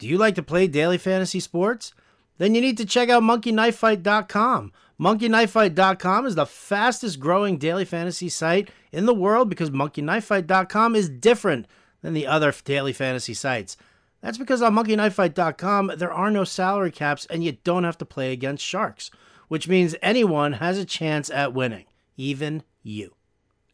Do 0.00 0.08
you 0.08 0.16
like 0.16 0.34
to 0.36 0.42
play 0.42 0.66
daily 0.66 0.96
fantasy 0.96 1.40
sports? 1.40 1.92
Then 2.38 2.54
you 2.54 2.62
need 2.62 2.78
to 2.78 2.86
check 2.86 3.10
out 3.10 3.22
monkeyknifefight.com. 3.22 4.72
Monkeyknifefight.com 5.00 6.26
is 6.26 6.34
the 6.34 6.44
fastest 6.44 7.20
growing 7.20 7.56
daily 7.56 7.86
fantasy 7.86 8.28
site 8.28 8.68
in 8.92 9.06
the 9.06 9.14
world 9.14 9.48
because 9.48 9.70
monkeyknifefight.com 9.70 10.94
is 10.94 11.08
different 11.08 11.66
than 12.02 12.12
the 12.12 12.26
other 12.26 12.52
daily 12.66 12.92
fantasy 12.92 13.32
sites. 13.32 13.78
That's 14.20 14.36
because 14.36 14.60
on 14.60 14.74
monkeyknifefight.com 14.74 15.92
there 15.96 16.12
are 16.12 16.30
no 16.30 16.44
salary 16.44 16.90
caps 16.90 17.24
and 17.30 17.42
you 17.42 17.52
don't 17.64 17.84
have 17.84 17.96
to 17.98 18.04
play 18.04 18.30
against 18.30 18.62
sharks, 18.62 19.10
which 19.48 19.68
means 19.68 19.96
anyone 20.02 20.52
has 20.54 20.76
a 20.76 20.84
chance 20.84 21.30
at 21.30 21.54
winning, 21.54 21.86
even 22.18 22.62
you, 22.82 23.14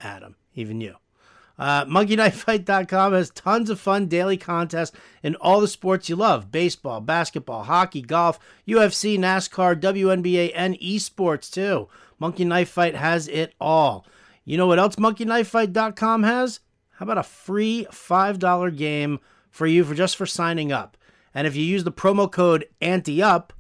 Adam, 0.01 0.37
even 0.55 0.81
you. 0.81 0.95
Uh, 1.59 1.85
MonkeyKnifeFight.com 1.87 3.13
has 3.15 3.31
tons 3.31 3.71
of 3.71 3.81
fun 3.81 4.07
daily 4.07 4.37
contests 4.37 4.97
in 5.23 5.35
all 5.37 5.61
the 5.61 5.69
sports 5.69 6.09
you 6.09 6.17
love 6.17 6.51
baseball, 6.51 7.01
basketball, 7.01 7.65
hockey, 7.65 8.03
golf, 8.03 8.39
UFC, 8.69 9.19
NASCAR, 9.19 9.81
WNBA, 9.81 10.53
and 10.55 10.79
esports 10.79 11.51
too. 11.51 11.89
Monkey 12.19 12.45
Knife 12.45 12.71
Fight 12.71 12.95
has 12.95 13.29
it 13.29 13.55
all. 13.61 14.07
You 14.45 14.57
know 14.57 14.67
what 14.67 14.79
else 14.79 14.97
MonkeyKnifeFight.com 14.97 16.23
has? 16.25 16.61
How 16.93 17.05
about 17.05 17.19
a 17.19 17.23
free 17.23 17.87
$5 17.91 18.77
game 18.77 19.21
for 19.51 19.67
you 19.67 19.85
for 19.85 19.95
just 19.95 20.17
for 20.17 20.27
signing 20.27 20.73
up? 20.73 20.97
And 21.35 21.47
if 21.47 21.55
you 21.55 21.65
use 21.65 21.85
the 21.85 21.93
promo 21.93 22.31
code 22.31 22.67
ANTEUP, 22.81 23.51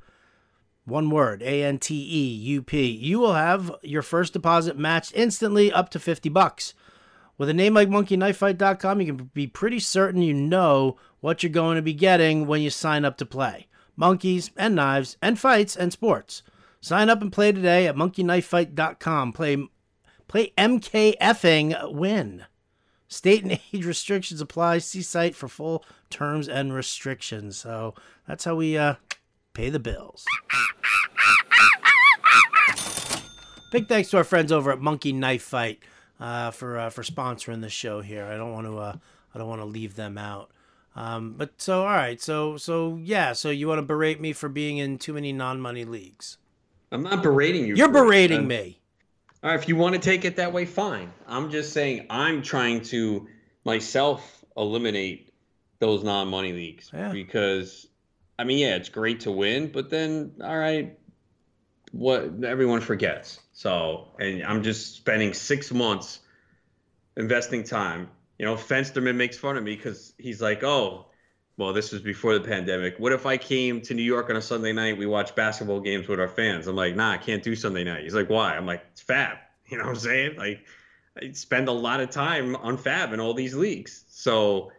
one 0.87 1.11
word, 1.11 1.43
A 1.43 1.65
N 1.65 1.79
T 1.79 1.95
E 1.95 2.35
U 2.53 2.63
P, 2.63 2.87
you 2.87 3.19
will 3.19 3.35
have 3.35 3.75
your 3.83 4.03
first 4.03 4.33
deposit 4.33 4.79
matched 4.79 5.13
instantly 5.15 5.73
up 5.73 5.91
to 5.91 5.99
50 5.99 6.29
bucks. 6.29 6.73
With 7.39 7.51
a 7.51 7.55
name 7.55 7.75
like 7.75 7.89
monkeyknifefight.com, 7.89 9.01
you 9.01 9.07
can 9.07 9.31
be 9.35 9.47
pretty 9.47 9.79
certain 9.79 10.23
you 10.23 10.33
know 10.33 10.97
what 11.21 11.43
you're 11.43 11.51
going 11.51 11.77
to 11.77 11.83
be 11.83 11.93
getting 11.93 12.47
when 12.47 12.63
you 12.63 12.71
sign 12.71 13.05
up 13.05 13.19
to 13.19 13.27
play. 13.27 13.67
Monkeys 13.95 14.51
and 14.57 14.75
knives 14.75 15.17
and 15.21 15.39
fights 15.39 15.77
and 15.77 15.93
sports. 15.93 16.43
Sign 16.81 17.11
up 17.11 17.21
and 17.21 17.33
play 17.33 17.53
today 17.53 17.87
at 17.87 17.97
monkeyknifefight.com. 17.97 19.33
Play 19.33 19.69
play 20.29 20.53
MKFing 20.57 21.93
win. 21.93 22.45
State 23.09 23.43
and 23.43 23.53
age 23.73 23.85
restrictions 23.85 24.41
apply. 24.41 24.79
See 24.79 25.03
site 25.03 25.35
for 25.35 25.49
full 25.49 25.85
terms 26.11 26.49
and 26.49 26.73
restrictions. 26.73 27.59
So 27.59 27.95
that's 28.27 28.45
how 28.45 28.55
we 28.55 28.79
uh, 28.79 28.95
pay 29.53 29.69
the 29.69 29.79
bills. 29.79 30.25
Big 33.73 33.89
thanks 33.89 34.11
to 34.11 34.17
our 34.17 34.25
friends 34.25 34.53
over 34.53 34.71
at 34.71 34.81
Monkey 34.81 35.13
Knife 35.13 35.43
Fight 35.43 35.81
uh, 36.21 36.51
for 36.51 36.79
uh, 36.79 36.91
for 36.91 37.03
sponsoring 37.03 37.61
the 37.61 37.69
show 37.69 38.01
here. 38.01 38.25
I 38.25 38.37
don't 38.37 38.53
want 38.53 38.67
to 38.67 38.79
uh, 38.79 38.97
I 39.35 39.39
don't 39.39 39.49
want 39.49 39.61
to 39.61 39.67
leave 39.67 39.95
them 39.97 40.17
out. 40.19 40.51
Um, 40.95 41.35
but 41.37 41.61
so 41.61 41.81
all 41.81 41.87
right, 41.87 42.21
so 42.21 42.57
so 42.57 42.99
yeah, 43.03 43.33
so 43.35 43.51
you 43.51 43.69
want 43.69 43.79
to 43.79 43.83
berate 43.83 44.21
me 44.21 44.33
for 44.33 44.49
being 44.49 44.79
in 44.79 44.97
too 44.99 45.13
many 45.13 45.33
non-money 45.33 45.85
leagues? 45.85 46.39
I'm 46.91 47.03
not 47.03 47.23
berating 47.23 47.67
you. 47.67 47.75
You're 47.75 47.89
for 47.93 47.99
it. 47.99 48.07
berating 48.07 48.47
me. 48.49 48.81
All 49.43 49.51
right, 49.51 49.61
if 49.61 49.69
you 49.69 49.77
want 49.77 49.95
to 49.95 50.01
take 50.01 50.25
it 50.25 50.37
that 50.37 50.53
way, 50.53 50.65
fine. 50.65 51.13
I'm 51.27 51.51
just 51.51 51.73
saying 51.73 52.07
I'm 52.09 52.41
trying 52.43 52.81
to 52.85 53.29
myself 53.65 54.45
eliminate 54.57 55.33
those 55.79 56.03
non-money 56.03 56.53
leagues 56.53 56.91
Yeah. 56.95 57.13
because 57.13 57.87
I 58.39 58.45
mean, 58.45 58.59
yeah, 58.59 58.77
it's 58.77 58.89
great 58.89 59.21
to 59.21 59.31
win, 59.31 59.71
but 59.71 59.91
then 59.91 60.33
all 60.43 60.57
right, 60.57 60.99
what 61.93 62.43
everyone 62.45 62.81
forgets. 62.81 63.41
So, 63.57 64.09
and 64.21 64.45
I'm 64.45 64.63
just 64.63 64.97
spending 64.97 65.33
6 65.33 65.73
months 65.73 66.21
investing 67.17 67.65
time. 67.65 68.11
You 68.39 68.45
know, 68.45 68.55
Fensterman 68.55 69.17
makes 69.17 69.39
fun 69.39 69.57
of 69.57 69.65
me 69.65 69.75
because 69.75 70.13
he's 70.19 70.43
like, 70.43 70.63
oh, 70.63 71.07
well, 71.57 71.73
this 71.73 71.91
was 71.91 72.03
before 72.03 72.35
the 72.39 72.47
pandemic. 72.47 72.99
What 72.99 73.13
if 73.13 73.25
I 73.25 73.39
came 73.39 73.81
to 73.81 73.95
New 73.95 74.03
York 74.03 74.29
on 74.29 74.37
a 74.37 74.43
Sunday 74.43 74.75
night? 74.75 74.99
We 74.99 75.07
watch 75.07 75.35
basketball 75.35 75.81
games 75.81 76.07
with 76.07 76.21
our 76.21 76.29
fans. 76.29 76.67
I'm 76.67 76.77
like, 76.77 76.97
nah, 76.97 77.13
I 77.13 77.17
can't 77.17 77.43
do 77.43 77.57
Sunday 77.57 77.83
night. 77.83 78.03
He's 78.03 78.15
like, 78.15 78.29
why? 78.29 78.55
I'm 78.55 78.67
like, 78.67 78.85
it's 78.93 79.03
FAAB. 79.03 79.39
You 79.69 79.79
know 79.79 79.85
what 79.85 79.91
I'm 79.91 79.97
saying? 79.97 80.37
Like, 80.37 80.61
I 81.21 81.33
spend 81.33 81.67
a 81.67 81.73
lot 81.73 82.01
of 82.01 82.11
time 82.11 82.55
on 82.57 82.77
FAAB 82.77 83.15
in 83.15 83.21
all 83.21 83.33
these 83.33 83.55
leagues. 83.55 84.05
So 84.11 84.71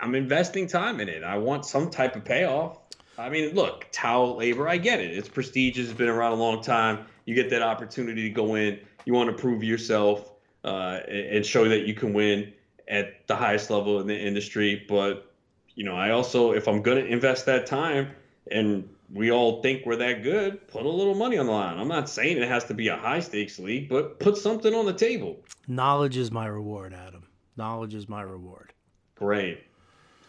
I'm 0.00 0.14
investing 0.14 0.66
time 0.66 0.98
in 0.98 1.10
it. 1.10 1.22
I 1.22 1.36
want 1.36 1.66
some 1.66 1.90
type 1.90 2.16
of 2.16 2.24
payoff. 2.24 2.78
I 3.18 3.28
mean, 3.28 3.54
look, 3.54 3.86
tout 3.92 4.38
LABR, 4.38 4.66
I 4.66 4.78
get 4.78 4.98
it. 5.00 5.16
It's 5.16 5.28
prestigious, 5.28 5.90
it's 5.90 5.96
been 5.96 6.08
around 6.08 6.32
a 6.32 6.36
long 6.36 6.62
time. 6.62 7.06
You 7.26 7.34
get 7.34 7.50
that 7.50 7.62
opportunity 7.62 8.22
to 8.22 8.30
go 8.30 8.54
in. 8.54 8.80
You 9.04 9.12
want 9.12 9.30
to 9.30 9.36
prove 9.36 9.62
yourself 9.62 10.32
uh, 10.64 11.00
and 11.08 11.44
show 11.44 11.68
that 11.68 11.86
you 11.86 11.94
can 11.94 12.12
win 12.12 12.52
at 12.88 13.26
the 13.26 13.36
highest 13.36 13.68
level 13.68 14.00
in 14.00 14.06
the 14.06 14.18
industry. 14.18 14.84
But 14.88 15.30
you 15.74 15.84
know, 15.84 15.94
I 15.94 16.10
also, 16.10 16.52
if 16.52 16.66
I'm 16.66 16.82
going 16.82 17.04
to 17.04 17.06
invest 17.06 17.46
that 17.46 17.66
time 17.66 18.12
and 18.50 18.88
we 19.12 19.30
all 19.30 19.62
think 19.62 19.86
we're 19.86 19.96
that 19.96 20.22
good, 20.22 20.66
put 20.68 20.84
a 20.84 20.88
little 20.88 21.14
money 21.14 21.38
on 21.38 21.46
the 21.46 21.52
line. 21.52 21.78
I'm 21.78 21.88
not 21.88 22.08
saying 22.08 22.38
it 22.38 22.48
has 22.48 22.64
to 22.64 22.74
be 22.74 22.88
a 22.88 22.96
high 22.96 23.20
stakes 23.20 23.58
league, 23.58 23.88
but 23.88 24.18
put 24.18 24.36
something 24.36 24.74
on 24.74 24.86
the 24.86 24.92
table. 24.92 25.38
Knowledge 25.68 26.16
is 26.16 26.32
my 26.32 26.46
reward, 26.46 26.94
Adam. 26.94 27.24
Knowledge 27.56 27.94
is 27.94 28.08
my 28.08 28.22
reward. 28.22 28.72
Great. 29.14 29.62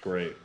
Great. 0.01 0.35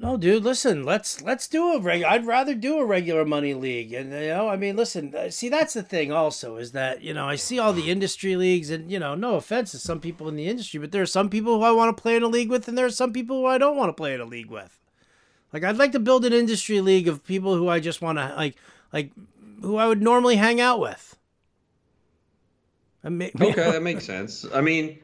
No, 0.00 0.16
dude, 0.16 0.44
listen, 0.44 0.84
let's 0.84 1.22
let's 1.22 1.48
do 1.48 1.72
a 1.72 1.80
reg 1.80 2.04
I'd 2.04 2.24
rather 2.24 2.54
do 2.54 2.78
a 2.78 2.84
regular 2.84 3.24
money 3.24 3.52
league. 3.52 3.92
And 3.92 4.12
you 4.12 4.28
know, 4.28 4.48
I 4.48 4.56
mean, 4.56 4.76
listen, 4.76 5.12
uh, 5.12 5.28
see 5.30 5.48
that's 5.48 5.74
the 5.74 5.82
thing 5.82 6.12
also 6.12 6.56
is 6.56 6.70
that, 6.72 7.02
you 7.02 7.12
know, 7.12 7.28
I 7.28 7.34
see 7.34 7.58
all 7.58 7.72
the 7.72 7.90
industry 7.90 8.36
leagues 8.36 8.70
and, 8.70 8.92
you 8.92 9.00
know, 9.00 9.16
no 9.16 9.34
offense 9.34 9.72
to 9.72 9.78
some 9.78 9.98
people 9.98 10.28
in 10.28 10.36
the 10.36 10.46
industry, 10.46 10.78
but 10.78 10.92
there 10.92 11.02
are 11.02 11.06
some 11.06 11.28
people 11.28 11.58
who 11.58 11.64
I 11.64 11.72
want 11.72 11.96
to 11.96 12.00
play 12.00 12.14
in 12.14 12.22
a 12.22 12.28
league 12.28 12.48
with 12.48 12.68
and 12.68 12.78
there 12.78 12.86
are 12.86 12.90
some 12.90 13.12
people 13.12 13.40
who 13.40 13.46
I 13.46 13.58
don't 13.58 13.76
want 13.76 13.88
to 13.88 14.00
play 14.00 14.14
in 14.14 14.20
a 14.20 14.24
league 14.24 14.50
with. 14.50 14.78
Like 15.52 15.64
I'd 15.64 15.78
like 15.78 15.92
to 15.92 15.98
build 15.98 16.24
an 16.24 16.32
industry 16.32 16.80
league 16.80 17.08
of 17.08 17.24
people 17.24 17.56
who 17.56 17.68
I 17.68 17.80
just 17.80 18.00
want 18.00 18.18
to 18.18 18.32
like 18.36 18.54
like 18.92 19.10
who 19.62 19.78
I 19.78 19.88
would 19.88 20.00
normally 20.00 20.36
hang 20.36 20.60
out 20.60 20.78
with. 20.78 21.16
I 23.02 23.08
mean, 23.08 23.32
okay, 23.40 23.52
that 23.72 23.82
makes 23.82 24.04
sense. 24.04 24.46
I 24.54 24.60
mean, 24.60 24.98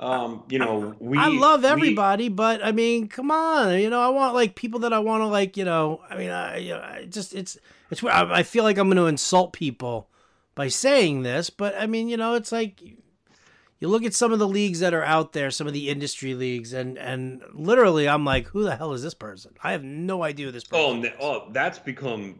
um, 0.00 0.44
you 0.48 0.58
know, 0.58 0.94
we 0.98 1.18
I 1.18 1.28
love 1.28 1.62
everybody, 1.64 2.24
we, 2.24 2.28
but 2.30 2.64
I 2.64 2.72
mean, 2.72 3.06
come 3.06 3.30
on, 3.30 3.78
you 3.78 3.90
know, 3.90 4.00
I 4.00 4.08
want 4.08 4.32
like 4.32 4.54
people 4.54 4.80
that 4.80 4.94
I 4.94 4.98
want 4.98 5.20
to 5.20 5.26
like, 5.26 5.58
you 5.58 5.64
know, 5.66 6.00
I 6.08 6.16
mean, 6.16 6.30
I, 6.30 6.56
you 6.56 6.70
know, 6.70 6.80
I 6.80 7.04
just 7.04 7.34
it's 7.34 7.58
it's 7.90 8.02
I, 8.02 8.38
I 8.38 8.42
feel 8.42 8.64
like 8.64 8.78
I'm 8.78 8.88
going 8.88 8.96
to 8.96 9.06
insult 9.06 9.52
people 9.52 10.08
by 10.54 10.68
saying 10.68 11.22
this, 11.22 11.50
but 11.50 11.74
I 11.78 11.86
mean, 11.86 12.08
you 12.08 12.16
know, 12.16 12.34
it's 12.34 12.50
like 12.50 12.80
you 12.80 13.88
look 13.88 14.02
at 14.02 14.14
some 14.14 14.32
of 14.32 14.38
the 14.38 14.48
leagues 14.48 14.80
that 14.80 14.94
are 14.94 15.04
out 15.04 15.34
there, 15.34 15.50
some 15.50 15.66
of 15.66 15.74
the 15.74 15.90
industry 15.90 16.34
leagues, 16.34 16.72
and 16.72 16.96
and 16.96 17.42
literally, 17.52 18.08
I'm 18.08 18.24
like, 18.24 18.46
who 18.46 18.62
the 18.62 18.76
hell 18.76 18.94
is 18.94 19.02
this 19.02 19.14
person? 19.14 19.52
I 19.62 19.72
have 19.72 19.84
no 19.84 20.22
idea 20.22 20.46
who 20.46 20.52
this 20.52 20.64
person. 20.64 20.84
Oh, 20.84 21.04
is. 21.04 21.12
oh, 21.20 21.48
that's 21.52 21.78
become 21.78 22.38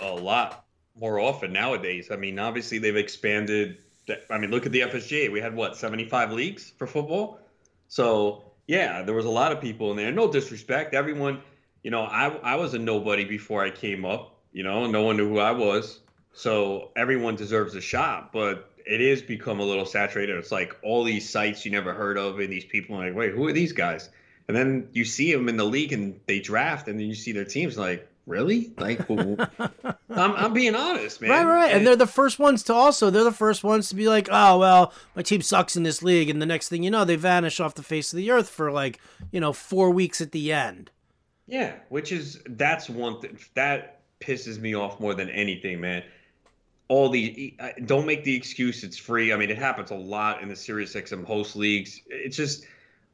a 0.00 0.12
lot 0.12 0.64
more 0.98 1.20
often 1.20 1.52
nowadays. 1.52 2.08
I 2.10 2.16
mean, 2.16 2.40
obviously 2.40 2.78
they've 2.78 2.96
expanded. 2.96 3.78
I 4.30 4.38
mean, 4.38 4.50
look 4.50 4.66
at 4.66 4.72
the 4.72 4.80
FSGA. 4.80 5.32
We 5.32 5.40
had 5.40 5.54
what 5.54 5.76
75 5.76 6.32
leagues 6.32 6.72
for 6.78 6.86
football. 6.86 7.40
So 7.88 8.44
yeah, 8.66 9.02
there 9.02 9.14
was 9.14 9.24
a 9.24 9.30
lot 9.30 9.52
of 9.52 9.60
people 9.60 9.90
in 9.90 9.96
there. 9.96 10.12
No 10.12 10.30
disrespect, 10.30 10.94
everyone. 10.94 11.42
You 11.82 11.90
know, 11.90 12.02
I 12.02 12.28
I 12.28 12.56
was 12.56 12.74
a 12.74 12.78
nobody 12.78 13.24
before 13.24 13.64
I 13.64 13.70
came 13.70 14.04
up. 14.04 14.36
You 14.52 14.62
know, 14.62 14.86
no 14.86 15.02
one 15.02 15.16
knew 15.16 15.28
who 15.28 15.38
I 15.38 15.52
was. 15.52 16.00
So 16.32 16.90
everyone 16.96 17.36
deserves 17.36 17.74
a 17.74 17.80
shot, 17.80 18.32
but 18.32 18.70
it 18.86 19.00
is 19.00 19.22
become 19.22 19.60
a 19.60 19.64
little 19.64 19.86
saturated. 19.86 20.36
It's 20.36 20.52
like 20.52 20.76
all 20.82 21.02
these 21.02 21.28
sites 21.28 21.64
you 21.64 21.72
never 21.72 21.92
heard 21.92 22.18
of, 22.18 22.38
and 22.38 22.52
these 22.52 22.64
people 22.64 22.96
are 22.96 23.06
like, 23.06 23.16
wait, 23.16 23.32
who 23.32 23.46
are 23.46 23.52
these 23.52 23.72
guys? 23.72 24.08
And 24.46 24.56
then 24.56 24.88
you 24.92 25.04
see 25.04 25.32
them 25.32 25.48
in 25.48 25.56
the 25.56 25.64
league, 25.64 25.92
and 25.92 26.20
they 26.26 26.40
draft, 26.40 26.88
and 26.88 26.98
then 27.00 27.06
you 27.06 27.14
see 27.14 27.32
their 27.32 27.44
teams 27.44 27.76
like, 27.76 28.08
really? 28.26 28.72
Like, 28.76 29.08
I'm, 29.10 30.00
I'm 30.08 30.52
being 30.52 30.74
honest, 30.74 31.20
man. 31.20 31.30
Right, 31.30 31.44
right. 31.44 31.68
And, 31.68 31.78
and 31.78 31.86
they're 31.86 31.96
the 31.96 32.06
first 32.06 32.38
ones 32.38 32.62
to 32.64 32.74
also, 32.74 33.10
they're 33.10 33.24
the 33.24 33.32
first 33.32 33.64
ones 33.64 33.88
to 33.88 33.94
be 33.94 34.08
like, 34.08 34.28
oh, 34.30 34.58
well, 34.58 34.92
my 35.14 35.22
team 35.22 35.42
sucks 35.42 35.76
in 35.76 35.82
this 35.82 36.02
league. 36.02 36.28
And 36.28 36.42
the 36.42 36.46
next 36.46 36.68
thing 36.68 36.82
you 36.82 36.90
know, 36.90 37.04
they 37.04 37.16
vanish 37.16 37.60
off 37.60 37.74
the 37.74 37.82
face 37.82 38.12
of 38.12 38.16
the 38.16 38.30
earth 38.30 38.48
for 38.48 38.70
like, 38.70 39.00
you 39.30 39.40
know, 39.40 39.52
four 39.52 39.90
weeks 39.90 40.20
at 40.20 40.32
the 40.32 40.52
end. 40.52 40.90
Yeah, 41.46 41.74
which 41.88 42.10
is, 42.10 42.40
that's 42.46 42.90
one 42.90 43.20
thing 43.20 43.38
that 43.54 44.00
pisses 44.20 44.58
me 44.58 44.74
off 44.74 44.98
more 44.98 45.14
than 45.14 45.30
anything, 45.30 45.80
man 45.80 46.02
all 46.88 47.08
the 47.08 47.54
don't 47.84 48.06
make 48.06 48.24
the 48.24 48.34
excuse 48.34 48.84
it's 48.84 48.96
free. 48.96 49.32
I 49.32 49.36
mean, 49.36 49.50
it 49.50 49.58
happens 49.58 49.90
a 49.90 49.96
lot 49.96 50.42
in 50.42 50.48
the 50.48 50.56
Sirius 50.56 50.94
XM 50.94 51.24
host 51.24 51.56
leagues. 51.56 52.00
It's 52.06 52.36
just 52.36 52.64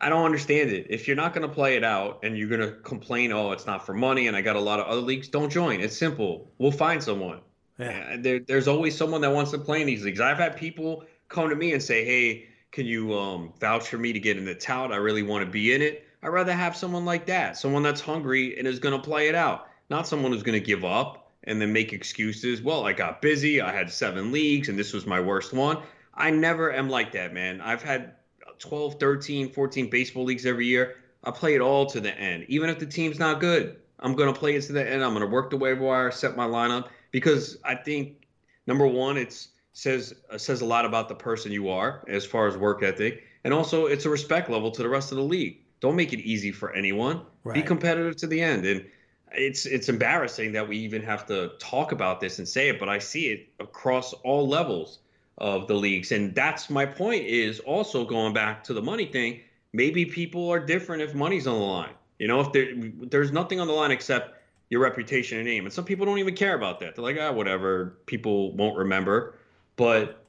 I 0.02 0.08
don't 0.08 0.24
understand 0.24 0.70
it. 0.70 0.88
If 0.90 1.06
you're 1.06 1.16
not 1.16 1.32
going 1.32 1.48
to 1.48 1.54
play 1.54 1.76
it 1.76 1.84
out 1.84 2.18
and 2.24 2.36
you're 2.36 2.48
going 2.48 2.60
to 2.60 2.72
complain, 2.80 3.30
oh, 3.30 3.52
it's 3.52 3.66
not 3.66 3.86
for 3.86 3.94
money, 3.94 4.26
and 4.26 4.36
I 4.36 4.42
got 4.42 4.56
a 4.56 4.60
lot 4.60 4.80
of 4.80 4.86
other 4.86 5.00
leagues, 5.00 5.28
don't 5.28 5.48
join. 5.48 5.80
It's 5.80 5.96
simple. 5.96 6.50
We'll 6.58 6.72
find 6.72 7.00
someone. 7.00 7.40
Yeah. 7.78 8.16
There, 8.18 8.40
there's 8.40 8.66
always 8.66 8.96
someone 8.96 9.20
that 9.20 9.32
wants 9.32 9.52
to 9.52 9.58
play 9.58 9.80
in 9.80 9.86
these 9.86 10.04
leagues. 10.04 10.20
I've 10.20 10.38
had 10.38 10.56
people 10.56 11.04
come 11.28 11.48
to 11.48 11.54
me 11.54 11.72
and 11.72 11.80
say, 11.80 12.04
hey, 12.04 12.48
can 12.72 12.84
you 12.84 13.16
um, 13.16 13.52
vouch 13.60 13.88
for 13.88 13.96
me 13.96 14.12
to 14.12 14.18
get 14.18 14.36
in 14.36 14.44
the 14.44 14.56
tout? 14.56 14.92
I 14.92 14.96
really 14.96 15.22
want 15.22 15.44
to 15.44 15.50
be 15.50 15.72
in 15.72 15.80
it. 15.80 16.04
I'd 16.22 16.28
rather 16.28 16.52
have 16.52 16.76
someone 16.76 17.04
like 17.04 17.26
that, 17.26 17.56
someone 17.56 17.84
that's 17.84 18.00
hungry 18.00 18.58
and 18.58 18.66
is 18.66 18.80
going 18.80 19.00
to 19.00 19.02
play 19.02 19.28
it 19.28 19.36
out, 19.36 19.68
not 19.88 20.08
someone 20.08 20.32
who's 20.32 20.42
going 20.42 20.58
to 20.58 20.66
give 20.66 20.84
up 20.84 21.30
and 21.44 21.60
then 21.60 21.72
make 21.72 21.92
excuses. 21.92 22.60
Well, 22.60 22.86
I 22.86 22.92
got 22.92 23.22
busy. 23.22 23.60
I 23.60 23.72
had 23.72 23.90
seven 23.90 24.32
leagues 24.32 24.68
and 24.68 24.76
this 24.76 24.92
was 24.92 25.06
my 25.06 25.20
worst 25.20 25.52
one. 25.52 25.78
I 26.14 26.30
never 26.30 26.72
am 26.72 26.90
like 26.90 27.12
that, 27.12 27.32
man. 27.32 27.60
I've 27.60 27.82
had 27.82 28.14
12, 28.62 28.94
13, 28.98 29.50
14 29.50 29.90
baseball 29.90 30.24
leagues 30.24 30.46
every 30.46 30.66
year. 30.66 30.96
I 31.24 31.30
play 31.30 31.54
it 31.54 31.60
all 31.60 31.86
to 31.86 32.00
the 32.00 32.16
end. 32.18 32.46
Even 32.48 32.70
if 32.70 32.78
the 32.78 32.86
team's 32.86 33.18
not 33.18 33.40
good, 33.40 33.76
I'm 33.98 34.14
going 34.14 34.32
to 34.32 34.38
play 34.38 34.54
it 34.54 34.62
to 34.62 34.72
the 34.72 34.88
end. 34.88 35.04
I'm 35.04 35.14
going 35.14 35.26
to 35.26 35.32
work 35.32 35.50
the 35.50 35.56
waiver 35.56 35.82
wire, 35.82 36.10
set 36.10 36.36
my 36.36 36.46
lineup 36.46 36.88
because 37.10 37.58
I 37.64 37.74
think 37.74 38.26
number 38.66 38.86
one, 38.86 39.16
it 39.16 39.46
says 39.72 40.14
uh, 40.30 40.38
says 40.38 40.60
a 40.60 40.64
lot 40.64 40.84
about 40.84 41.08
the 41.08 41.14
person 41.14 41.52
you 41.52 41.68
are 41.68 42.04
as 42.08 42.24
far 42.24 42.46
as 42.46 42.56
work 42.56 42.82
ethic, 42.82 43.24
and 43.44 43.52
also 43.52 43.86
it's 43.86 44.04
a 44.04 44.10
respect 44.10 44.50
level 44.50 44.70
to 44.70 44.82
the 44.82 44.88
rest 44.88 45.12
of 45.12 45.16
the 45.16 45.24
league. 45.24 45.58
Don't 45.80 45.96
make 45.96 46.12
it 46.12 46.20
easy 46.20 46.52
for 46.52 46.72
anyone. 46.72 47.22
Right. 47.44 47.54
Be 47.54 47.62
competitive 47.62 48.16
to 48.16 48.26
the 48.26 48.40
end. 48.40 48.64
And 48.64 48.84
it's 49.32 49.66
it's 49.66 49.88
embarrassing 49.88 50.52
that 50.52 50.68
we 50.68 50.76
even 50.78 51.02
have 51.02 51.26
to 51.26 51.52
talk 51.58 51.92
about 51.92 52.20
this 52.20 52.38
and 52.38 52.48
say 52.48 52.68
it, 52.68 52.78
but 52.78 52.88
I 52.88 52.98
see 52.98 53.26
it 53.26 53.48
across 53.60 54.12
all 54.12 54.48
levels 54.48 55.00
of 55.42 55.66
the 55.66 55.74
leagues, 55.74 56.12
and 56.12 56.34
that's 56.34 56.70
my 56.70 56.86
point. 56.86 57.26
Is 57.26 57.58
also 57.60 58.06
going 58.06 58.32
back 58.32 58.62
to 58.64 58.72
the 58.72 58.80
money 58.80 59.06
thing. 59.06 59.40
Maybe 59.74 60.06
people 60.06 60.48
are 60.50 60.60
different 60.60 61.02
if 61.02 61.14
money's 61.14 61.46
on 61.46 61.58
the 61.58 61.66
line. 61.66 61.94
You 62.18 62.28
know, 62.28 62.40
if 62.40 62.52
there, 62.52 62.68
there's 62.76 63.32
nothing 63.32 63.58
on 63.58 63.66
the 63.66 63.72
line 63.72 63.90
except 63.90 64.38
your 64.70 64.80
reputation 64.80 65.38
and 65.38 65.46
name, 65.46 65.64
and 65.64 65.72
some 65.72 65.84
people 65.84 66.06
don't 66.06 66.18
even 66.18 66.36
care 66.36 66.54
about 66.54 66.78
that. 66.80 66.94
They're 66.94 67.02
like, 67.02 67.18
ah, 67.20 67.32
whatever. 67.32 67.98
People 68.06 68.52
won't 68.56 68.78
remember. 68.78 69.34
But 69.74 70.24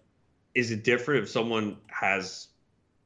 is 0.55 0.71
it 0.71 0.83
different 0.83 1.23
if 1.23 1.29
someone 1.29 1.77
has 1.87 2.47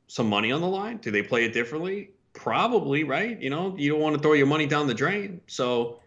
some 0.07 0.29
money 0.29 0.51
on 0.53 0.61
the 0.61 0.67
line? 0.67 0.97
Do 0.97 1.11
they 1.11 1.23
play 1.23 1.43
it 1.43 1.53
differently? 1.53 2.11
Probably, 2.31 3.03
right? 3.03 3.39
You 3.41 3.49
know, 3.49 3.75
you 3.77 3.91
don't 3.91 3.99
want 3.99 4.15
to 4.15 4.21
throw 4.21 4.33
your 4.33 4.47
money 4.47 4.65
down 4.65 4.87
the 4.87 4.93
drain. 4.93 5.41
So 5.47 5.99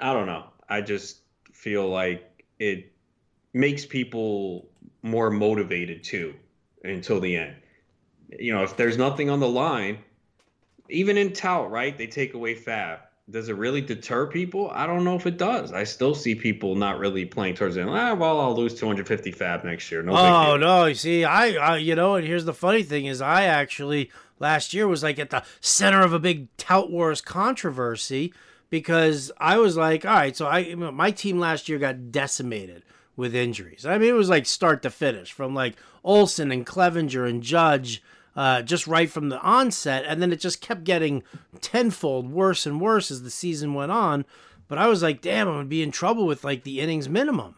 I 0.00 0.14
don't 0.14 0.26
know. 0.26 0.46
I 0.68 0.80
just 0.80 1.18
feel 1.52 1.88
like 1.88 2.44
it 2.58 2.92
makes 3.52 3.84
people 3.84 4.68
more 5.02 5.30
motivated 5.30 6.04
too 6.04 6.34
until 6.84 7.20
the 7.20 7.36
end. 7.36 7.56
You 8.38 8.54
know, 8.54 8.62
if 8.62 8.76
there's 8.76 8.96
nothing 8.96 9.28
on 9.28 9.40
the 9.40 9.48
line, 9.48 9.98
even 10.88 11.16
in 11.16 11.32
tout, 11.32 11.70
right? 11.70 11.96
They 11.96 12.06
take 12.06 12.34
away 12.34 12.54
FAAB. 12.54 13.00
Does 13.30 13.48
it 13.48 13.56
really 13.56 13.80
deter 13.80 14.26
people? 14.26 14.70
I 14.72 14.86
don't 14.86 15.04
know 15.04 15.14
if 15.14 15.24
it 15.26 15.36
does. 15.36 15.72
I 15.72 15.84
still 15.84 16.16
see 16.16 16.34
people 16.34 16.74
not 16.74 16.98
really 16.98 17.24
playing 17.24 17.54
towards 17.54 17.76
the 17.76 17.82
end. 17.82 17.90
Ah, 17.90 18.14
well, 18.14 18.40
I'll 18.40 18.56
lose 18.56 18.74
250 18.74 19.32
FAAB 19.32 19.64
next 19.64 19.90
year. 19.90 20.02
No. 20.02 20.16
Oh 20.16 20.56
no! 20.56 20.86
You 20.86 20.94
see, 20.94 21.24
I, 21.24 21.52
I, 21.52 21.76
you 21.76 21.94
know, 21.94 22.16
and 22.16 22.26
here's 22.26 22.44
the 22.44 22.54
funny 22.54 22.82
thing 22.82 23.06
is, 23.06 23.20
I 23.20 23.44
actually 23.44 24.10
last 24.40 24.74
year 24.74 24.88
was 24.88 25.04
like 25.04 25.20
at 25.20 25.30
the 25.30 25.44
center 25.60 26.02
of 26.02 26.12
a 26.12 26.18
big 26.18 26.48
tout 26.56 26.90
wars 26.90 27.20
controversy 27.20 28.34
because 28.68 29.30
I 29.38 29.58
was 29.58 29.76
like, 29.76 30.04
all 30.04 30.14
right, 30.14 30.36
so 30.36 30.48
I 30.48 30.74
my 30.74 31.12
team 31.12 31.38
last 31.38 31.68
year 31.68 31.78
got 31.78 32.10
decimated 32.10 32.82
with 33.20 33.34
injuries. 33.34 33.86
I 33.86 33.98
mean, 33.98 34.08
it 34.08 34.14
was 34.14 34.28
like 34.28 34.46
start 34.46 34.82
to 34.82 34.90
finish 34.90 35.32
from 35.32 35.54
like 35.54 35.76
Olson 36.02 36.50
and 36.50 36.66
Clevinger 36.66 37.28
and 37.28 37.42
Judge. 37.42 38.02
Uh, 38.36 38.62
just 38.62 38.86
right 38.86 39.10
from 39.10 39.28
the 39.28 39.40
onset, 39.40 40.04
and 40.06 40.22
then 40.22 40.32
it 40.32 40.38
just 40.38 40.60
kept 40.60 40.84
getting 40.84 41.24
tenfold 41.60 42.30
worse 42.30 42.64
and 42.64 42.80
worse 42.80 43.10
as 43.10 43.24
the 43.24 43.30
season 43.30 43.74
went 43.74 43.90
on. 43.90 44.24
But 44.68 44.78
I 44.78 44.86
was 44.86 45.02
like, 45.02 45.20
damn, 45.20 45.48
I'm 45.48 45.54
gonna 45.54 45.64
be 45.66 45.82
in 45.82 45.90
trouble 45.90 46.26
with 46.26 46.44
like 46.44 46.62
the 46.62 46.80
innings 46.80 47.08
minimum 47.08 47.56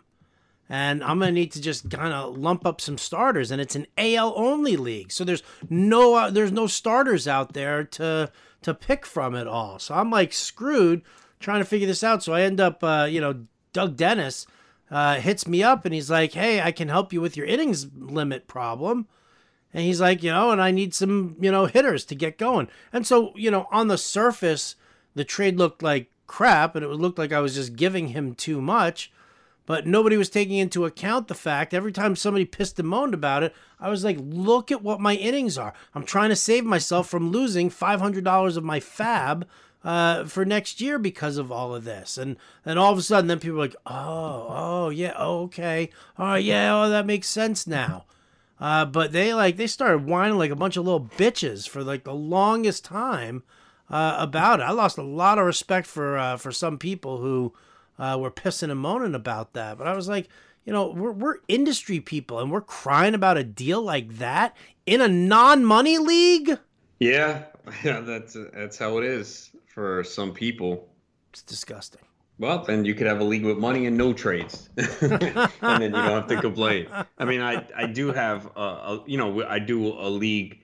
and 0.72 1.04
I'm 1.04 1.18
gonna 1.18 1.32
need 1.32 1.52
to 1.52 1.60
just 1.60 1.90
kind 1.90 2.14
of 2.14 2.38
lump 2.38 2.64
up 2.64 2.80
some 2.80 2.96
starters. 2.96 3.50
And 3.50 3.60
it's 3.60 3.76
an 3.76 3.86
AL 3.98 4.32
only 4.34 4.76
league, 4.76 5.12
so 5.12 5.22
there's 5.22 5.42
no 5.68 6.14
uh, 6.14 6.30
there's 6.30 6.50
no 6.50 6.66
starters 6.66 7.28
out 7.28 7.52
there 7.52 7.84
to 7.84 8.32
to 8.62 8.74
pick 8.74 9.04
from 9.04 9.36
at 9.36 9.46
all. 9.46 9.78
So 9.78 9.94
I'm 9.94 10.10
like 10.10 10.32
screwed 10.32 11.02
trying 11.40 11.60
to 11.60 11.66
figure 11.66 11.86
this 11.86 12.02
out. 12.02 12.22
So 12.22 12.32
I 12.32 12.42
end 12.42 12.60
up, 12.60 12.82
uh, 12.82 13.06
you 13.10 13.20
know, 13.20 13.44
Doug 13.72 13.96
Dennis 13.96 14.46
uh, 14.92 15.16
hits 15.16 15.48
me 15.48 15.64
up 15.64 15.84
and 15.84 15.92
he's 15.92 16.10
like, 16.10 16.34
"Hey, 16.34 16.60
I 16.60 16.70
can 16.70 16.88
help 16.88 17.12
you 17.12 17.20
with 17.20 17.36
your 17.36 17.46
innings 17.46 17.88
limit 17.98 18.46
problem." 18.46 19.08
And 19.74 19.84
he's 19.84 20.00
like, 20.00 20.22
you 20.22 20.30
know, 20.30 20.50
and 20.50 20.60
I 20.60 20.70
need 20.70 20.94
some, 20.94 21.36
you 21.40 21.50
know, 21.50 21.66
hitters 21.66 22.04
to 22.06 22.14
get 22.14 22.38
going. 22.38 22.68
And 22.92 23.06
so, 23.06 23.32
you 23.36 23.50
know, 23.50 23.66
on 23.70 23.88
the 23.88 23.96
surface, 23.96 24.76
the 25.14 25.24
trade 25.24 25.56
looked 25.56 25.82
like 25.82 26.10
crap 26.26 26.76
and 26.76 26.84
it 26.84 26.88
looked 26.88 27.18
like 27.18 27.32
I 27.32 27.40
was 27.40 27.54
just 27.54 27.76
giving 27.76 28.08
him 28.08 28.34
too 28.34 28.60
much. 28.60 29.10
But 29.64 29.86
nobody 29.86 30.16
was 30.16 30.28
taking 30.28 30.56
into 30.58 30.84
account 30.84 31.28
the 31.28 31.34
fact 31.34 31.72
every 31.72 31.92
time 31.92 32.16
somebody 32.16 32.44
pissed 32.44 32.78
and 32.80 32.88
moaned 32.88 33.14
about 33.14 33.44
it, 33.44 33.54
I 33.80 33.90
was 33.90 34.04
like, 34.04 34.18
look 34.20 34.72
at 34.72 34.82
what 34.82 35.00
my 35.00 35.14
innings 35.14 35.56
are. 35.56 35.72
I'm 35.94 36.04
trying 36.04 36.30
to 36.30 36.36
save 36.36 36.64
myself 36.64 37.08
from 37.08 37.30
losing 37.30 37.70
$500 37.70 38.56
of 38.56 38.64
my 38.64 38.80
FAAB 38.80 39.44
uh, 39.84 40.24
for 40.24 40.44
next 40.44 40.80
year 40.80 40.98
because 40.98 41.36
of 41.36 41.50
all 41.50 41.74
of 41.74 41.84
this. 41.84 42.16
And 42.16 42.36
then 42.64 42.78
all 42.78 42.92
of 42.92 42.98
a 42.98 43.02
sudden, 43.02 43.26
then 43.26 43.40
people 43.40 43.58
are 43.58 43.62
like, 43.62 43.76
oh, 43.86 44.46
oh, 44.48 44.88
yeah, 44.90 45.14
oh, 45.16 45.42
okay. 45.44 45.90
Right, 46.18 46.42
yeah, 46.42 46.74
oh, 46.74 46.88
that 46.90 47.06
makes 47.06 47.28
sense 47.28 47.66
now. 47.66 48.04
Uh, 48.60 48.84
but 48.84 49.10
they 49.10 49.34
like 49.34 49.56
they 49.56 49.66
started 49.66 50.06
whining 50.06 50.38
like 50.38 50.52
a 50.52 50.56
bunch 50.56 50.76
of 50.76 50.84
little 50.84 51.10
bitches 51.16 51.68
for 51.68 51.82
like 51.82 52.04
the 52.04 52.14
longest 52.14 52.84
time 52.84 53.42
uh, 53.90 54.14
about 54.18 54.60
it. 54.60 54.62
I 54.62 54.70
lost 54.70 54.98
a 54.98 55.02
lot 55.02 55.38
of 55.38 55.46
respect 55.46 55.84
for 55.84 56.16
uh, 56.16 56.36
for 56.36 56.52
some 56.52 56.78
people 56.78 57.18
who 57.18 57.52
uh, 57.98 58.16
were 58.20 58.30
pissing 58.30 58.70
and 58.70 58.78
moaning 58.78 59.16
about 59.16 59.54
that. 59.54 59.78
But 59.78 59.88
I 59.88 59.96
was 59.96 60.08
like, 60.08 60.28
you 60.64 60.72
know, 60.72 60.90
we're 60.90 61.10
we're 61.10 61.38
industry 61.48 61.98
people 61.98 62.38
and 62.38 62.52
we're 62.52 62.60
crying 62.60 63.14
about 63.14 63.36
a 63.36 63.42
deal 63.42 63.82
like 63.82 64.18
that 64.18 64.56
in 64.86 65.00
a 65.00 65.08
non-money 65.08 65.98
league. 65.98 66.56
Yeah, 67.00 67.46
yeah, 67.82 67.98
that's 67.98 68.36
that's 68.54 68.78
how 68.78 68.98
it 68.98 69.04
is 69.04 69.50
for 69.72 70.04
some 70.04 70.32
people. 70.32 70.88
It's 71.30 71.42
disgusting. 71.42 72.02
Well, 72.38 72.64
then 72.64 72.84
you 72.84 72.94
could 72.94 73.06
have 73.06 73.20
a 73.20 73.24
league 73.24 73.44
with 73.44 73.58
money 73.58 73.86
and 73.86 73.96
no 73.96 74.12
trades, 74.12 74.68
and 74.76 75.60
then 75.60 75.82
you 75.82 75.90
don't 75.90 75.92
have 75.92 76.26
to 76.28 76.40
complain. 76.40 76.88
I 77.18 77.24
mean, 77.24 77.40
I 77.40 77.64
I 77.76 77.86
do 77.86 78.12
have 78.12 78.50
a, 78.56 78.60
a 78.60 79.04
you 79.06 79.18
know 79.18 79.44
I 79.44 79.58
do 79.58 79.88
a 79.88 80.08
league. 80.08 80.60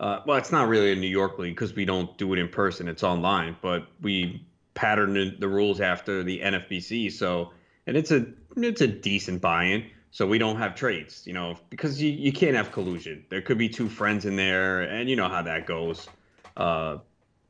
Uh, 0.00 0.20
well, 0.26 0.38
it's 0.38 0.50
not 0.50 0.66
really 0.68 0.92
a 0.92 0.96
New 0.96 1.06
York 1.06 1.38
league 1.38 1.54
because 1.54 1.74
we 1.74 1.84
don't 1.84 2.16
do 2.18 2.32
it 2.32 2.38
in 2.38 2.48
person; 2.48 2.88
it's 2.88 3.04
online. 3.04 3.56
But 3.60 3.86
we 4.00 4.44
pattern 4.74 5.36
the 5.38 5.48
rules 5.48 5.80
after 5.80 6.24
the 6.24 6.40
NFBC, 6.40 7.12
so 7.12 7.52
and 7.86 7.96
it's 7.96 8.10
a 8.10 8.26
it's 8.56 8.80
a 8.80 8.88
decent 8.88 9.40
buy-in. 9.40 9.86
So 10.12 10.26
we 10.26 10.38
don't 10.38 10.56
have 10.56 10.74
trades, 10.74 11.24
you 11.24 11.32
know, 11.32 11.56
because 11.68 12.02
you, 12.02 12.10
you 12.10 12.32
can't 12.32 12.56
have 12.56 12.72
collusion. 12.72 13.24
There 13.28 13.40
could 13.40 13.58
be 13.58 13.68
two 13.68 13.88
friends 13.88 14.24
in 14.24 14.34
there, 14.34 14.80
and 14.80 15.08
you 15.08 15.14
know 15.14 15.28
how 15.28 15.42
that 15.42 15.66
goes. 15.66 16.08
Uh, 16.56 16.98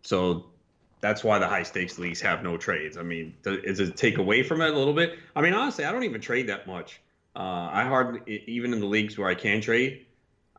so 0.02 0.50
that's 1.00 1.24
why 1.24 1.38
the 1.38 1.48
high 1.48 1.62
stakes 1.62 1.98
leagues 1.98 2.20
have 2.20 2.42
no 2.42 2.56
trades. 2.56 2.96
I 2.96 3.02
mean, 3.02 3.34
is 3.44 3.80
it 3.80 3.96
take 3.96 4.18
away 4.18 4.42
from 4.42 4.60
it 4.60 4.72
a 4.72 4.76
little 4.76 4.92
bit? 4.92 5.18
I 5.34 5.40
mean, 5.40 5.54
honestly, 5.54 5.84
I 5.84 5.92
don't 5.92 6.04
even 6.04 6.20
trade 6.20 6.48
that 6.48 6.66
much. 6.66 7.00
Uh, 7.34 7.68
I 7.72 7.84
hardly 7.84 8.42
even 8.46 8.72
in 8.72 8.80
the 8.80 8.86
leagues 8.86 9.16
where 9.16 9.28
I 9.28 9.34
can 9.34 9.60
trade. 9.60 10.06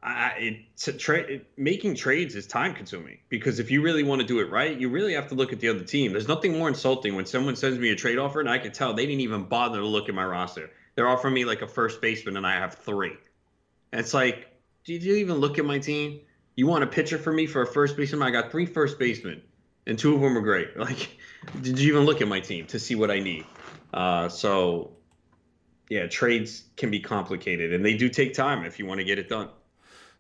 I, 0.04 0.32
it, 0.40 0.98
tra- 0.98 1.42
making 1.58 1.94
trades 1.94 2.34
is 2.34 2.48
time 2.48 2.74
consuming 2.74 3.20
because 3.30 3.60
if 3.60 3.70
you 3.70 3.84
really 3.84 4.02
want 4.02 4.20
to 4.22 4.26
do 4.26 4.40
it 4.40 4.50
right, 4.50 4.76
you 4.76 4.90
really 4.90 5.14
have 5.14 5.28
to 5.28 5.36
look 5.36 5.54
at 5.54 5.60
the 5.60 5.70
other 5.70 5.84
team. 5.84 6.12
There's 6.12 6.28
nothing 6.28 6.58
more 6.58 6.68
insulting 6.68 7.16
when 7.16 7.28
someone 7.28 7.56
sends 7.56 7.78
me 7.78 7.92
a 7.92 7.96
trade 7.96 8.18
offer 8.18 8.40
and 8.40 8.50
I 8.50 8.58
can 8.58 8.72
tell 8.72 8.96
they 8.96 9.06
didn't 9.06 9.22
even 9.22 9.44
bother 9.44 9.78
to 9.78 9.86
look 9.86 10.10
at 10.10 10.16
my 10.16 10.26
roster. 10.26 10.72
They're 10.96 11.08
offering 11.08 11.36
me 11.36 11.46
like 11.46 11.62
a 11.62 11.68
first 11.68 12.02
baseman 12.02 12.36
and 12.36 12.48
I 12.48 12.54
have 12.54 12.76
three. 12.76 13.14
And 13.92 14.02
it's 14.02 14.14
like, 14.14 14.48
did 14.86 15.04
you 15.04 15.18
even 15.18 15.36
look 15.36 15.60
at 15.60 15.66
my 15.66 15.78
team? 15.78 16.22
You 16.56 16.66
want 16.66 16.84
a 16.84 16.88
pitcher 16.88 17.20
for 17.20 17.32
me 17.32 17.46
for 17.46 17.62
a 17.62 17.68
first 17.68 17.96
baseman? 17.96 18.24
I 18.24 18.32
got 18.32 18.50
three 18.50 18.66
first 18.66 18.98
basemen 18.98 19.44
and 19.88 19.98
two 19.98 20.16
of 20.16 20.22
them 20.22 20.38
are 20.38 20.42
great. 20.42 20.70
Like, 20.78 21.18
did 21.62 21.80
you 21.80 21.94
even 21.94 22.06
look 22.06 22.22
at 22.22 22.28
my 22.28 22.40
team 22.40 22.68
to 22.68 22.80
see 22.80 22.96
what 22.96 23.10
I 23.10 23.20
need? 23.20 23.46
Uh, 23.94 24.30
so, 24.30 24.92
yeah, 25.90 26.08
trades 26.08 26.66
can 26.78 26.92
be 26.92 27.00
complicated, 27.00 27.74
and 27.74 27.84
they 27.84 27.98
do 27.98 28.10
take 28.10 28.34
time 28.34 28.64
if 28.64 28.78
you 28.78 28.86
want 28.86 29.00
to 29.00 29.04
get 29.04 29.18
it 29.18 29.28
done. 29.28 29.50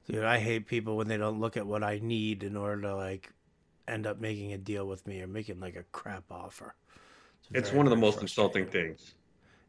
Dude, 0.09 0.24
I 0.24 0.39
hate 0.39 0.66
people 0.66 0.97
when 0.97 1.07
they 1.07 1.18
don't 1.18 1.39
look 1.39 1.57
at 1.57 1.66
what 1.66 1.84
I 1.84 1.99
need 2.01 2.43
in 2.43 2.57
order 2.57 2.82
to 2.82 2.95
like 2.95 3.32
end 3.88 4.07
up 4.07 4.20
making 4.20 4.53
a 4.53 4.57
deal 4.57 4.88
with 4.88 5.05
me 5.05 5.22
or 5.22 5.28
making 5.28 5.59
like 5.59 5.76
a 5.76 5.84
crap 5.91 6.24
offer. 6.32 6.74
It's, 7.51 7.70
it's 7.70 7.72
one 7.72 7.86
of 7.86 7.91
the 7.91 7.97
most 7.97 8.22
insulting 8.22 8.66
things. 8.66 9.14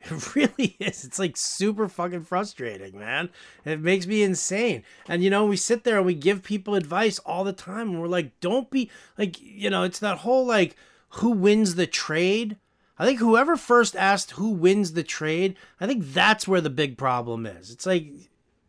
It 0.10 0.34
really 0.34 0.76
is. 0.80 1.04
It's 1.04 1.18
like 1.18 1.36
super 1.36 1.88
fucking 1.88 2.24
frustrating, 2.24 2.98
man. 2.98 3.30
It 3.64 3.80
makes 3.80 4.06
me 4.06 4.22
insane. 4.22 4.82
And 5.08 5.22
you 5.22 5.30
know, 5.30 5.46
we 5.46 5.56
sit 5.56 5.84
there 5.84 5.98
and 5.98 6.06
we 6.06 6.14
give 6.14 6.42
people 6.42 6.74
advice 6.74 7.18
all 7.20 7.44
the 7.44 7.52
time 7.52 7.90
and 7.90 8.00
we're 8.00 8.08
like, 8.08 8.38
don't 8.40 8.70
be 8.70 8.90
like, 9.16 9.40
you 9.40 9.70
know, 9.70 9.84
it's 9.84 10.00
that 10.00 10.18
whole 10.18 10.44
like 10.44 10.76
who 11.10 11.30
wins 11.30 11.76
the 11.76 11.86
trade. 11.86 12.56
I 12.98 13.06
think 13.06 13.20
whoever 13.20 13.56
first 13.56 13.96
asked 13.96 14.32
who 14.32 14.50
wins 14.50 14.92
the 14.92 15.02
trade, 15.02 15.56
I 15.80 15.86
think 15.86 16.04
that's 16.04 16.48
where 16.48 16.60
the 16.60 16.70
big 16.70 16.98
problem 16.98 17.46
is. 17.46 17.70
It's 17.70 17.86
like 17.86 18.08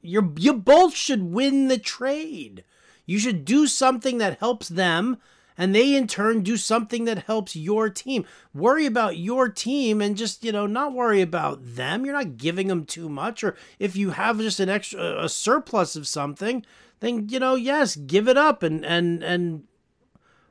you're 0.01 0.31
you 0.37 0.53
both 0.53 0.95
should 0.95 1.23
win 1.23 1.67
the 1.67 1.79
trade. 1.79 2.63
You 3.05 3.19
should 3.19 3.43
do 3.43 3.67
something 3.67 4.17
that 4.19 4.39
helps 4.39 4.69
them 4.69 5.17
and 5.57 5.73
they 5.73 5.95
in 5.95 6.07
turn 6.07 6.41
do 6.41 6.57
something 6.57 7.05
that 7.05 7.25
helps 7.25 7.55
your 7.55 7.89
team. 7.89 8.25
Worry 8.53 8.85
about 8.85 9.17
your 9.17 9.49
team 9.49 10.01
and 10.01 10.17
just, 10.17 10.43
you 10.43 10.51
know, 10.51 10.65
not 10.65 10.93
worry 10.93 11.21
about 11.21 11.59
them. 11.75 12.05
You're 12.05 12.15
not 12.15 12.37
giving 12.37 12.67
them 12.67 12.85
too 12.85 13.09
much 13.09 13.43
or 13.43 13.55
if 13.79 13.95
you 13.95 14.11
have 14.11 14.39
just 14.39 14.59
an 14.59 14.69
extra 14.69 15.23
a 15.23 15.29
surplus 15.29 15.95
of 15.95 16.07
something, 16.07 16.65
then 16.99 17.27
you 17.29 17.39
know, 17.39 17.55
yes, 17.55 17.95
give 17.95 18.27
it 18.27 18.37
up 18.37 18.63
and 18.63 18.85
and 18.85 19.23
and 19.23 19.63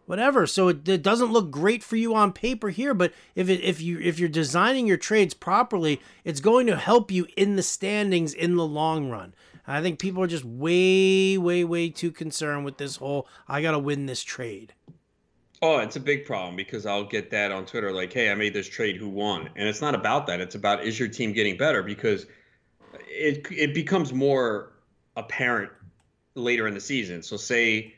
whatever. 0.06 0.46
So 0.46 0.68
it, 0.68 0.86
it 0.88 1.02
doesn't 1.02 1.32
look 1.32 1.50
great 1.50 1.82
for 1.82 1.96
you 1.96 2.14
on 2.14 2.32
paper 2.32 2.70
here, 2.70 2.94
but 2.94 3.12
if 3.34 3.48
it 3.48 3.62
if 3.62 3.80
you 3.80 3.98
if 4.00 4.18
you're 4.18 4.28
designing 4.28 4.86
your 4.86 4.96
trades 4.96 5.34
properly, 5.34 6.00
it's 6.24 6.40
going 6.40 6.66
to 6.66 6.76
help 6.76 7.10
you 7.10 7.26
in 7.36 7.56
the 7.56 7.62
standings 7.62 8.34
in 8.34 8.56
the 8.56 8.66
long 8.66 9.08
run. 9.08 9.34
I 9.66 9.80
think 9.80 9.98
people 9.98 10.22
are 10.22 10.28
just 10.28 10.44
way, 10.44 11.38
way, 11.38 11.62
way 11.64 11.88
too 11.88 12.10
concerned 12.10 12.64
with 12.64 12.78
this 12.78 12.96
whole 12.96 13.28
I 13.48 13.62
gotta 13.62 13.78
win 13.78 14.06
this 14.06 14.22
trade. 14.22 14.74
Oh, 15.64 15.78
it's 15.78 15.94
a 15.94 16.00
big 16.00 16.26
problem 16.26 16.56
because 16.56 16.86
I'll 16.86 17.04
get 17.04 17.30
that 17.30 17.52
on 17.52 17.64
Twitter 17.64 17.92
like, 17.92 18.12
hey, 18.12 18.32
I 18.32 18.34
made 18.34 18.52
this 18.52 18.68
trade, 18.68 18.96
who 18.96 19.08
won? 19.08 19.48
And 19.54 19.68
it's 19.68 19.80
not 19.80 19.94
about 19.94 20.26
that. 20.26 20.40
It's 20.40 20.56
about 20.56 20.82
is 20.82 20.98
your 20.98 21.08
team 21.08 21.32
getting 21.32 21.56
better 21.56 21.84
because 21.84 22.26
it 23.06 23.46
it 23.52 23.72
becomes 23.72 24.12
more 24.12 24.72
apparent 25.16 25.70
later 26.34 26.66
in 26.66 26.74
the 26.74 26.80
season. 26.80 27.22
So 27.22 27.36
say 27.36 27.94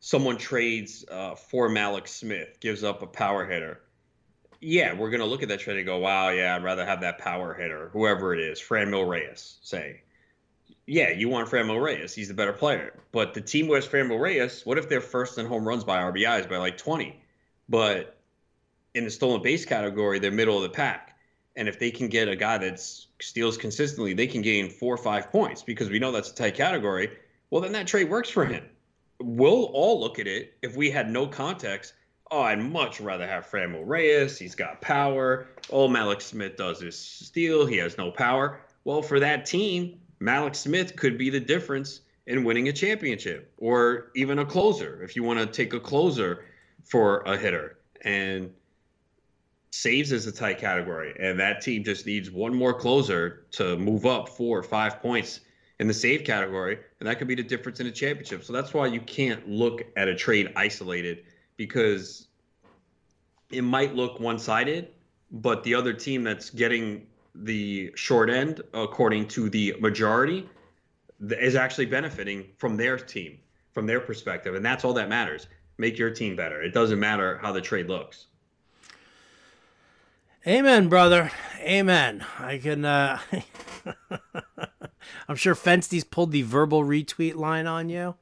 someone 0.00 0.38
trades 0.38 1.04
uh, 1.10 1.34
for 1.34 1.68
Mallex 1.68 2.08
Smith, 2.08 2.58
gives 2.60 2.82
up 2.82 3.02
a 3.02 3.06
power 3.06 3.44
hitter. 3.44 3.82
Yeah, 4.62 4.94
we're 4.94 5.10
gonna 5.10 5.26
look 5.26 5.42
at 5.42 5.50
that 5.50 5.60
trade 5.60 5.76
and 5.76 5.86
go, 5.86 5.98
wow, 5.98 6.30
yeah, 6.30 6.56
I'd 6.56 6.64
rather 6.64 6.86
have 6.86 7.02
that 7.02 7.18
power 7.18 7.52
hitter, 7.52 7.90
whoever 7.92 8.32
it 8.32 8.40
is, 8.40 8.58
Franmil 8.58 9.06
Reyes, 9.06 9.58
say 9.60 10.03
yeah, 10.86 11.10
you 11.10 11.28
want 11.28 11.48
Franmil 11.48 11.82
Reyes. 11.82 12.14
He's 12.14 12.28
the 12.28 12.34
better 12.34 12.52
player. 12.52 12.92
But 13.12 13.34
the 13.34 13.40
team 13.40 13.66
who 13.66 13.74
has 13.74 13.86
Franmil 13.86 14.20
Reyes, 14.20 14.62
what 14.64 14.78
if 14.78 14.88
they're 14.88 15.00
first 15.00 15.38
in 15.38 15.46
home 15.46 15.66
runs 15.66 15.84
by 15.84 15.98
RBIs 15.98 16.48
by 16.48 16.58
like 16.58 16.76
20? 16.76 17.20
But 17.68 18.18
in 18.94 19.04
the 19.04 19.10
stolen 19.10 19.42
base 19.42 19.64
category, 19.64 20.18
they're 20.18 20.30
middle 20.30 20.56
of 20.56 20.62
the 20.62 20.68
pack. 20.68 21.16
And 21.56 21.68
if 21.68 21.78
they 21.78 21.90
can 21.90 22.08
get 22.08 22.28
a 22.28 22.36
guy 22.36 22.58
that 22.58 22.80
steals 22.80 23.56
consistently, 23.56 24.12
they 24.12 24.26
can 24.26 24.42
gain 24.42 24.68
four 24.68 24.94
or 24.94 24.98
five 24.98 25.30
points 25.30 25.62
because 25.62 25.88
we 25.88 25.98
know 25.98 26.12
that's 26.12 26.30
a 26.30 26.34
tight 26.34 26.54
category. 26.54 27.10
Well, 27.50 27.62
then 27.62 27.72
that 27.72 27.86
trade 27.86 28.10
works 28.10 28.28
for 28.28 28.44
him. 28.44 28.64
We'll 29.20 29.64
all 29.66 30.00
look 30.00 30.18
at 30.18 30.26
it 30.26 30.54
if 30.62 30.76
we 30.76 30.90
had 30.90 31.08
no 31.08 31.26
context. 31.26 31.94
Oh, 32.30 32.42
I'd 32.42 32.58
much 32.58 33.00
rather 33.00 33.26
have 33.26 33.46
Franmil 33.46 33.86
Reyes. 33.86 34.36
He's 34.36 34.56
got 34.56 34.80
power. 34.80 35.46
All 35.70 35.88
Mallex 35.88 36.22
Smith 36.22 36.56
does 36.56 36.82
is 36.82 36.98
steal. 36.98 37.64
He 37.64 37.76
has 37.76 37.96
no 37.96 38.10
power. 38.10 38.60
Well, 38.84 39.02
for 39.02 39.20
that 39.20 39.46
team, 39.46 40.00
Mallex 40.24 40.56
Smith 40.56 40.96
could 40.96 41.18
be 41.18 41.30
the 41.30 41.40
difference 41.40 42.00
in 42.26 42.44
winning 42.44 42.68
a 42.68 42.72
championship 42.72 43.52
or 43.58 44.10
even 44.16 44.38
a 44.38 44.46
closer 44.46 45.02
if 45.02 45.14
you 45.14 45.22
want 45.22 45.38
to 45.38 45.46
take 45.46 45.74
a 45.74 45.80
closer 45.80 46.44
for 46.82 47.20
a 47.20 47.36
hitter. 47.36 47.78
And 48.02 48.50
saves 49.70 50.12
is 50.12 50.26
a 50.26 50.32
tight 50.32 50.58
category. 50.58 51.14
And 51.18 51.38
that 51.40 51.60
team 51.60 51.84
just 51.84 52.06
needs 52.06 52.30
one 52.30 52.54
more 52.54 52.72
closer 52.72 53.46
to 53.52 53.76
move 53.76 54.06
up 54.06 54.28
four 54.28 54.58
or 54.58 54.62
five 54.62 55.00
points 55.02 55.40
in 55.80 55.88
the 55.88 55.94
save 55.94 56.24
category. 56.24 56.78
And 57.00 57.08
that 57.08 57.18
could 57.18 57.28
be 57.28 57.34
the 57.34 57.42
difference 57.42 57.80
in 57.80 57.86
a 57.86 57.92
championship. 57.92 58.44
So 58.44 58.52
that's 58.52 58.72
why 58.72 58.86
you 58.86 59.00
can't 59.00 59.48
look 59.48 59.82
at 59.96 60.08
a 60.08 60.14
trade 60.14 60.52
isolated 60.54 61.24
because 61.56 62.28
it 63.50 63.62
might 63.62 63.94
look 63.94 64.20
one 64.20 64.38
sided, 64.38 64.88
but 65.30 65.64
the 65.64 65.74
other 65.74 65.92
team 65.92 66.22
that's 66.22 66.50
getting 66.50 67.06
the 67.34 67.92
short 67.94 68.30
end, 68.30 68.60
according 68.72 69.28
to 69.28 69.48
the 69.50 69.74
majority, 69.80 70.48
is 71.20 71.54
actually 71.56 71.86
benefiting 71.86 72.46
from 72.58 72.76
their 72.76 72.98
team, 72.98 73.38
from 73.72 73.86
their 73.86 74.00
perspective. 74.00 74.54
And 74.54 74.64
that's 74.64 74.84
all 74.84 74.92
that 74.94 75.08
matters. 75.08 75.48
Make 75.78 75.98
your 75.98 76.10
team 76.10 76.36
better. 76.36 76.62
It 76.62 76.72
doesn't 76.72 77.00
matter 77.00 77.38
how 77.38 77.52
the 77.52 77.60
trade 77.60 77.88
looks. 77.88 78.26
Amen, 80.46 80.88
brother. 80.88 81.32
Amen. 81.60 82.24
I 82.38 82.58
can. 82.58 82.84
Uh, 82.84 83.18
I'm 85.28 85.36
sure 85.36 85.54
Fensty's 85.54 86.04
pulled 86.04 86.32
the 86.32 86.42
verbal 86.42 86.84
retweet 86.84 87.34
line 87.34 87.66
on 87.66 87.88
you. 87.88 88.14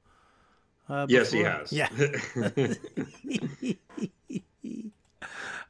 Uh, 0.88 1.06
yes, 1.08 1.32
he 1.32 1.40
has. 1.40 1.72
Yeah. 1.72 1.88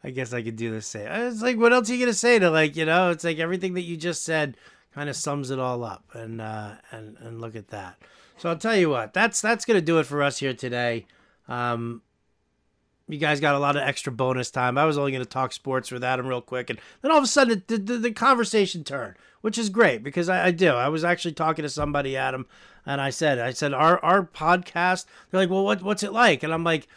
I 0.05 0.11
guess 0.11 0.32
I 0.32 0.42
could 0.42 0.57
do 0.57 0.70
the 0.70 0.82
same. 0.82 1.07
It's 1.11 1.42
like, 1.42 1.59
what 1.59 1.72
else 1.72 1.88
are 1.88 1.94
you 1.94 2.00
gonna 2.05 2.12
say 2.12 2.38
to 2.38 2.50
like, 2.50 2.76
you 2.76 2.84
know? 2.84 3.11
It's 3.11 3.24
like 3.24 3.38
everything 3.38 3.74
that 3.74 3.82
you 3.82 3.96
just 3.96 4.24
said 4.24 4.57
kind 4.94 5.09
of 5.09 5.16
sums 5.16 5.50
it 5.50 5.59
all 5.59 5.84
up, 5.84 6.05
and 6.12 6.40
uh, 6.40 6.72
and 6.90 7.16
and 7.20 7.40
look 7.40 7.57
at 7.57 7.68
that. 7.68 7.98
So 8.36 8.48
I'll 8.48 8.57
tell 8.57 8.76
you 8.76 8.90
what, 8.90 9.14
that's 9.14 9.40
that's 9.40 9.64
gonna 9.64 9.80
do 9.80 9.98
it 9.98 10.07
for 10.07 10.22
us 10.22 10.38
here 10.38 10.55
today. 10.55 11.07
Um, 11.48 12.03
you 13.09 13.18
guys 13.18 13.40
got 13.40 13.55
a 13.55 13.59
lot 13.59 13.76
of 13.76 13.82
extra 13.82 14.12
bonus 14.12 14.50
time. 14.50 14.78
I 14.78 14.84
was 14.84 14.96
only 14.96 15.12
going 15.12 15.24
to 15.24 15.28
talk 15.28 15.53
sports 15.53 15.90
with 15.90 16.05
Adam 16.05 16.26
real 16.26 16.40
quick, 16.40 16.70
and 16.70 16.78
then 17.00 17.11
all 17.11 17.18
of 17.18 17.24
a 17.24 17.28
sudden 17.28 17.62
the, 17.66 17.78
the, 17.78 17.98
the 17.98 18.12
conversation 18.12 18.84
turned, 18.84 19.16
which 19.40 19.59
is 19.59 19.68
great 19.68 20.03
because 20.03 20.28
I, 20.28 20.46
I, 20.46 20.50
do. 20.50 20.68
I 20.68 20.88
was 20.88 21.05
actually 21.05 21.32
talking 21.32 21.62
to 21.62 21.68
somebody, 21.68 22.16
Adam, 22.16 22.46
and 22.86 23.00
I 23.00 23.11
said, 23.11 23.38
I 23.38 23.53
said 23.53 23.74
our 23.74 24.03
our 24.05 24.22
podcast. 24.24 25.07
They're 25.30 25.40
like, 25.40 25.50
well, 25.50 25.64
what 25.64 25.82
what's 25.82 26.03
it 26.03 26.12
like? 26.12 26.42
And 26.42 26.53
I'm 26.55 26.64
like, 26.64 26.88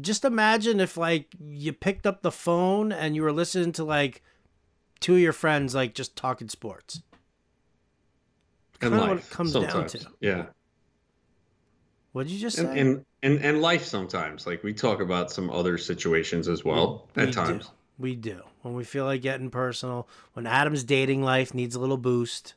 just 0.00 0.24
imagine 0.24 0.80
if 0.80 0.96
like 0.96 1.34
you 1.40 1.72
picked 1.72 2.06
up 2.06 2.22
the 2.22 2.30
phone 2.30 2.92
and 2.92 3.16
you 3.16 3.22
were 3.22 3.32
listening 3.32 3.72
to 3.72 3.84
like 3.84 4.22
two 5.00 5.14
of 5.14 5.20
your 5.20 5.32
friends 5.32 5.74
like 5.74 5.94
just 5.94 6.16
talking 6.16 6.48
sports. 6.48 7.02
And 8.82 8.96
life, 8.96 9.08
what 9.08 9.18
it 9.18 9.30
comes 9.30 9.52
sometimes. 9.52 9.92
down 9.92 10.02
to. 10.02 10.10
Yeah. 10.20 10.46
What 12.12 12.26
did 12.26 12.32
you 12.32 12.40
just 12.40 12.56
say? 12.56 12.64
And, 12.64 12.78
and, 12.78 13.04
and 13.22 13.44
and 13.44 13.60
life 13.60 13.84
sometimes. 13.84 14.46
Like 14.46 14.62
we 14.62 14.72
talk 14.72 15.00
about 15.00 15.30
some 15.30 15.50
other 15.50 15.76
situations 15.78 16.48
as 16.48 16.64
well 16.64 17.08
we, 17.14 17.22
at 17.22 17.28
we 17.28 17.32
times. 17.32 17.66
Do. 17.66 17.72
We 17.98 18.14
do 18.14 18.42
when 18.62 18.74
we 18.74 18.84
feel 18.84 19.04
like 19.04 19.22
getting 19.22 19.50
personal. 19.50 20.08
When 20.32 20.46
Adam's 20.46 20.84
dating 20.84 21.22
life 21.22 21.52
needs 21.52 21.74
a 21.74 21.80
little 21.80 21.98
boost. 21.98 22.54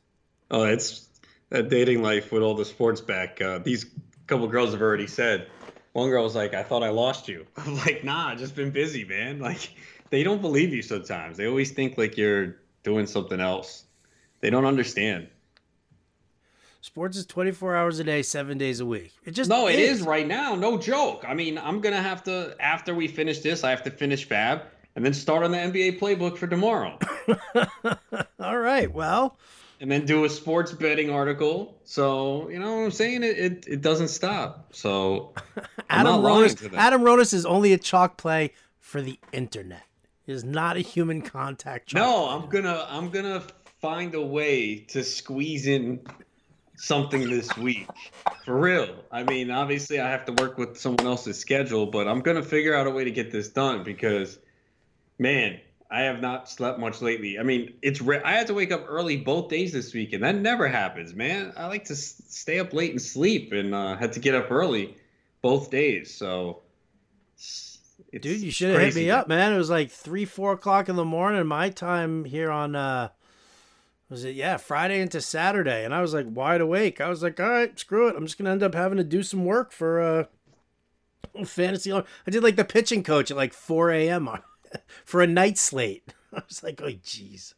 Oh, 0.50 0.64
it's 0.64 1.08
that 1.50 1.68
dating 1.68 2.02
life 2.02 2.32
with 2.32 2.42
all 2.42 2.54
the 2.54 2.64
sports 2.64 3.00
back. 3.00 3.40
Uh, 3.40 3.58
these 3.58 3.86
couple 4.26 4.46
girls 4.48 4.72
have 4.72 4.80
already 4.80 5.06
said. 5.06 5.48
One 5.94 6.10
girl 6.10 6.24
was 6.24 6.34
like, 6.34 6.54
"I 6.54 6.62
thought 6.62 6.82
I 6.82 6.90
lost 6.90 7.28
you." 7.28 7.46
I'm 7.56 7.76
like, 7.78 8.04
"Nah, 8.04 8.28
I 8.28 8.34
just 8.34 8.54
been 8.54 8.70
busy, 8.70 9.04
man." 9.04 9.38
Like, 9.38 9.70
they 10.10 10.22
don't 10.22 10.42
believe 10.42 10.74
you 10.74 10.82
sometimes. 10.82 11.36
They 11.36 11.46
always 11.46 11.70
think 11.70 11.96
like 11.96 12.16
you're 12.16 12.56
doing 12.82 13.06
something 13.06 13.40
else. 13.40 13.84
They 14.40 14.50
don't 14.50 14.66
understand. 14.66 15.28
Sports 16.80 17.16
is 17.16 17.24
24 17.24 17.76
hours 17.76 17.98
a 17.98 18.04
day, 18.04 18.22
seven 18.22 18.58
days 18.58 18.80
a 18.80 18.86
week. 18.86 19.14
It 19.24 19.30
just 19.30 19.48
no, 19.48 19.68
is. 19.68 19.76
it 19.76 19.80
is 19.80 20.02
right 20.02 20.26
now. 20.26 20.54
No 20.54 20.76
joke. 20.76 21.24
I 21.26 21.32
mean, 21.32 21.56
I'm 21.58 21.80
gonna 21.80 22.02
have 22.02 22.22
to 22.24 22.54
after 22.60 22.94
we 22.94 23.08
finish 23.08 23.38
this, 23.38 23.64
I 23.64 23.70
have 23.70 23.82
to 23.84 23.90
finish 23.90 24.28
FAAB 24.28 24.62
and 24.96 25.04
then 25.04 25.14
start 25.14 25.44
on 25.44 25.52
the 25.52 25.58
NBA 25.58 25.98
playbook 25.98 26.36
for 26.36 26.46
tomorrow. 26.46 26.98
All 28.40 28.58
right. 28.58 28.92
Well, 28.92 29.38
and 29.84 29.92
then 29.92 30.06
do 30.06 30.24
a 30.24 30.30
sports 30.30 30.72
betting 30.72 31.10
article. 31.10 31.78
So 31.84 32.48
you 32.48 32.58
know 32.58 32.76
what 32.76 32.84
I'm 32.84 32.90
saying? 32.90 33.22
It 33.22 33.38
it, 33.38 33.64
it 33.68 33.80
doesn't 33.82 34.08
stop. 34.08 34.72
So 34.72 35.34
Adam 35.90 36.22
Ronis, 36.22 36.72
Adam 36.72 37.02
Ronis 37.02 37.34
is 37.34 37.44
only 37.44 37.74
a 37.74 37.78
chalk 37.78 38.16
play 38.16 38.52
for 38.80 39.02
the 39.02 39.20
internet. 39.30 39.82
It 40.26 40.32
is 40.32 40.42
not 40.42 40.78
a 40.78 40.80
human 40.80 41.20
contact. 41.20 41.92
no, 41.92 42.30
I'm 42.30 42.48
gonna 42.48 42.86
I'm 42.88 43.10
gonna 43.10 43.42
find 43.82 44.14
a 44.14 44.22
way 44.22 44.76
to 44.88 45.04
squeeze 45.04 45.66
in 45.66 46.00
something 46.76 47.28
this 47.28 47.54
week. 47.58 47.86
For 48.46 48.58
real. 48.58 49.04
I 49.12 49.22
mean, 49.22 49.50
obviously, 49.50 50.00
I 50.00 50.08
have 50.08 50.24
to 50.24 50.32
work 50.32 50.56
with 50.56 50.78
someone 50.78 51.06
else's 51.06 51.38
schedule, 51.38 51.84
but 51.84 52.08
I'm 52.08 52.20
going 52.20 52.38
to 52.38 52.42
figure 52.42 52.74
out 52.74 52.86
a 52.86 52.90
way 52.90 53.04
to 53.04 53.10
get 53.10 53.30
this 53.30 53.50
done 53.50 53.84
because, 53.84 54.38
man, 55.18 55.60
I 55.90 56.02
have 56.02 56.20
not 56.20 56.48
slept 56.48 56.78
much 56.78 57.02
lately. 57.02 57.38
I 57.38 57.42
mean, 57.42 57.74
it's 57.82 58.00
re- 58.00 58.22
I 58.24 58.32
had 58.32 58.46
to 58.48 58.54
wake 58.54 58.72
up 58.72 58.84
early 58.88 59.16
both 59.16 59.48
days 59.48 59.72
this 59.72 59.94
week, 59.94 60.12
and 60.12 60.24
that 60.24 60.34
never 60.36 60.66
happens, 60.66 61.14
man. 61.14 61.52
I 61.56 61.66
like 61.66 61.84
to 61.84 61.92
s- 61.92 62.22
stay 62.28 62.58
up 62.58 62.72
late 62.72 62.90
and 62.90 63.00
sleep, 63.00 63.52
and 63.52 63.74
uh, 63.74 63.96
had 63.96 64.12
to 64.14 64.20
get 64.20 64.34
up 64.34 64.50
early 64.50 64.96
both 65.42 65.70
days. 65.70 66.12
So, 66.14 66.62
dude, 68.12 68.40
you 68.40 68.50
should 68.50 68.70
have 68.70 68.80
hit 68.80 68.94
me 68.96 69.10
up, 69.10 69.28
man. 69.28 69.52
It 69.52 69.58
was 69.58 69.70
like 69.70 69.90
three, 69.90 70.24
four 70.24 70.52
o'clock 70.52 70.88
in 70.88 70.96
the 70.96 71.04
morning, 71.04 71.46
my 71.46 71.70
time 71.70 72.24
here 72.24 72.50
on 72.50 72.74
uh, 72.74 73.10
was 74.10 74.24
it 74.24 74.34
yeah 74.34 74.56
friday 74.56 75.00
into 75.00 75.20
saturday 75.20 75.84
and 75.84 75.94
i 75.94 76.00
was 76.00 76.12
like 76.14 76.26
wide 76.28 76.60
awake 76.60 77.00
i 77.00 77.08
was 77.08 77.22
like 77.22 77.40
all 77.40 77.48
right 77.48 77.78
screw 77.80 78.06
it 78.06 78.14
i'm 78.14 78.26
just 78.26 78.38
gonna 78.38 78.50
end 78.50 78.62
up 78.62 78.74
having 78.74 78.98
to 78.98 79.02
do 79.02 79.22
some 79.22 79.44
work 79.44 79.72
for 79.72 80.00
uh 80.00 80.24
fantasy 81.44 81.90
i 81.92 82.02
did 82.30 82.42
like 82.42 82.54
the 82.56 82.64
pitching 82.64 83.02
coach 83.02 83.30
at 83.30 83.36
like 83.36 83.52
4 83.52 83.90
a.m 83.90 84.28
for 85.04 85.22
a 85.22 85.26
night 85.26 85.58
slate. 85.58 86.12
I 86.32 86.42
was 86.48 86.62
like 86.62 86.80
oh 86.82 86.88
jeez. 86.88 87.54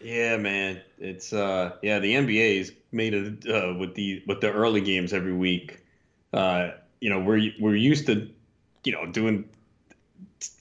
Yeah 0.00 0.36
man. 0.36 0.80
It's 0.98 1.32
uh 1.32 1.72
yeah 1.82 1.98
the 1.98 2.14
nba's 2.14 2.72
made 2.92 3.14
it 3.14 3.48
uh, 3.48 3.74
with 3.78 3.94
the 3.94 4.22
with 4.26 4.40
the 4.40 4.52
early 4.52 4.80
games 4.80 5.12
every 5.12 5.34
week. 5.34 5.80
Uh 6.32 6.70
you 7.00 7.10
know 7.10 7.20
we're 7.20 7.50
we're 7.60 7.76
used 7.76 8.06
to 8.06 8.28
you 8.84 8.92
know 8.92 9.06
doing 9.06 9.48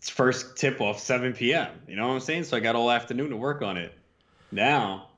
first 0.01 0.57
tip 0.57 0.81
off 0.81 0.99
7 0.99 1.33
p.m 1.33 1.69
you 1.87 1.95
know 1.95 2.07
what 2.07 2.13
i'm 2.15 2.19
saying? 2.19 2.45
So 2.45 2.57
i 2.57 2.59
got 2.59 2.75
all 2.75 2.89
afternoon 2.89 3.29
to 3.29 3.37
work 3.37 3.61
on 3.61 3.77
it. 3.77 3.93
Now, 4.51 5.09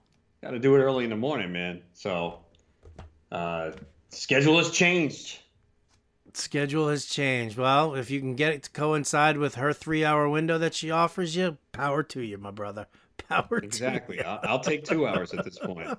got 0.41 0.51
to 0.51 0.59
do 0.59 0.75
it 0.75 0.79
early 0.79 1.03
in 1.03 1.09
the 1.09 1.15
morning, 1.15 1.51
man. 1.51 1.81
So, 1.93 2.39
uh, 3.31 3.71
schedule 4.09 4.57
has 4.57 4.71
changed. 4.71 5.39
Schedule 6.37 6.89
has 6.89 7.05
changed. 7.05 7.57
Well, 7.57 7.95
if 7.95 8.09
you 8.09 8.19
can 8.19 8.35
get 8.35 8.53
it 8.53 8.63
to 8.63 8.69
coincide 8.71 9.37
with 9.37 9.55
her 9.55 9.73
three-hour 9.73 10.29
window 10.29 10.57
that 10.57 10.73
she 10.73 10.91
offers 10.91 11.35
you, 11.35 11.57
power 11.71 12.03
to 12.03 12.21
you, 12.21 12.37
my 12.37 12.51
brother. 12.51 12.87
Power 13.29 13.59
exactly. 13.61 14.21
I'll, 14.21 14.39
I'll, 14.43 14.59
take 14.59 14.85
two 14.85 15.05
hours 15.05 15.33
at 15.33 15.43
this 15.43 15.59
point. 15.59 15.89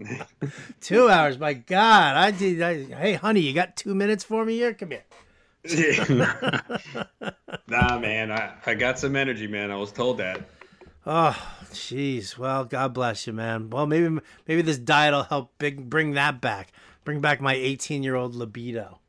two 0.80 1.08
hours, 1.08 1.38
my 1.38 1.52
God! 1.52 2.16
I 2.16 2.30
did. 2.30 2.62
I, 2.62 2.84
hey, 2.84 3.14
honey, 3.14 3.40
you 3.40 3.52
got 3.52 3.76
two 3.76 3.94
minutes 3.94 4.24
for 4.24 4.44
me 4.44 4.54
here? 4.56 4.74
Come 4.74 4.90
here. 4.90 5.04
nah, 7.68 7.98
man, 7.98 8.32
I, 8.32 8.54
I 8.66 8.74
got 8.74 8.98
some 8.98 9.14
energy, 9.14 9.46
man. 9.46 9.70
I 9.70 9.76
was 9.76 9.92
told 9.92 10.18
that. 10.18 10.48
Oh, 11.06 11.36
jeez. 11.70 12.38
Well, 12.38 12.64
God 12.64 12.94
bless 12.94 13.26
you, 13.26 13.32
man. 13.32 13.70
Well, 13.70 13.86
maybe 13.86 14.20
maybe 14.48 14.62
this 14.62 14.78
diet 14.78 15.14
will 15.14 15.24
help 15.24 15.52
big, 15.58 15.88
bring 15.88 16.12
that 16.12 16.40
back. 16.40 16.72
Bring 17.04 17.20
back 17.20 17.40
my 17.40 17.54
18 17.54 18.02
year 18.02 18.14
old 18.14 18.34
libido. 18.34 19.00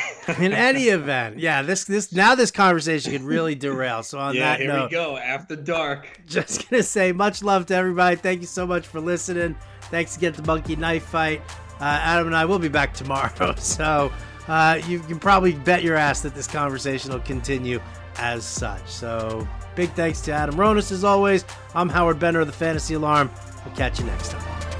In 0.38 0.52
any 0.52 0.84
event, 0.84 1.38
yeah, 1.38 1.62
this 1.62 1.84
this 1.84 2.12
now 2.12 2.34
this 2.34 2.50
conversation 2.50 3.12
could 3.12 3.22
really 3.22 3.54
derail. 3.54 4.02
So 4.02 4.18
on 4.18 4.34
that. 4.34 4.38
yeah, 4.38 4.50
that 4.50 4.60
here 4.60 4.72
note, 4.72 4.90
we 4.90 4.96
go 4.96 5.16
after 5.16 5.56
dark. 5.56 6.20
Just 6.26 6.68
gonna 6.70 6.82
say 6.82 7.12
much 7.12 7.42
love 7.42 7.66
to 7.66 7.74
everybody. 7.74 8.16
Thank 8.16 8.40
you 8.40 8.46
so 8.46 8.66
much 8.66 8.86
for 8.86 9.00
listening. 9.00 9.56
Thanks 9.82 10.16
again 10.16 10.32
to 10.34 10.42
Monkey 10.42 10.76
Knife 10.76 11.04
Fight. 11.04 11.42
Uh, 11.80 11.98
Adam 12.02 12.28
and 12.28 12.36
I 12.36 12.44
will 12.44 12.58
be 12.58 12.68
back 12.68 12.94
tomorrow, 12.94 13.54
so 13.56 14.12
uh, 14.48 14.80
you 14.86 15.00
can 15.00 15.18
probably 15.18 15.52
bet 15.52 15.82
your 15.82 15.96
ass 15.96 16.22
that 16.22 16.34
this 16.34 16.46
conversation 16.46 17.12
will 17.12 17.20
continue 17.20 17.80
as 18.16 18.44
such. 18.44 18.86
So 18.86 19.46
Big 19.74 19.90
thanks 19.92 20.20
to 20.22 20.32
Adam 20.32 20.56
Ronis 20.56 20.92
as 20.92 21.04
always. 21.04 21.44
I'm 21.74 21.88
Howard 21.88 22.18
Bender 22.18 22.40
of 22.40 22.46
the 22.46 22.52
Fantasy 22.52 22.94
Alarm. 22.94 23.30
We'll 23.64 23.74
catch 23.74 23.98
you 23.98 24.06
next 24.06 24.30
time. 24.30 24.71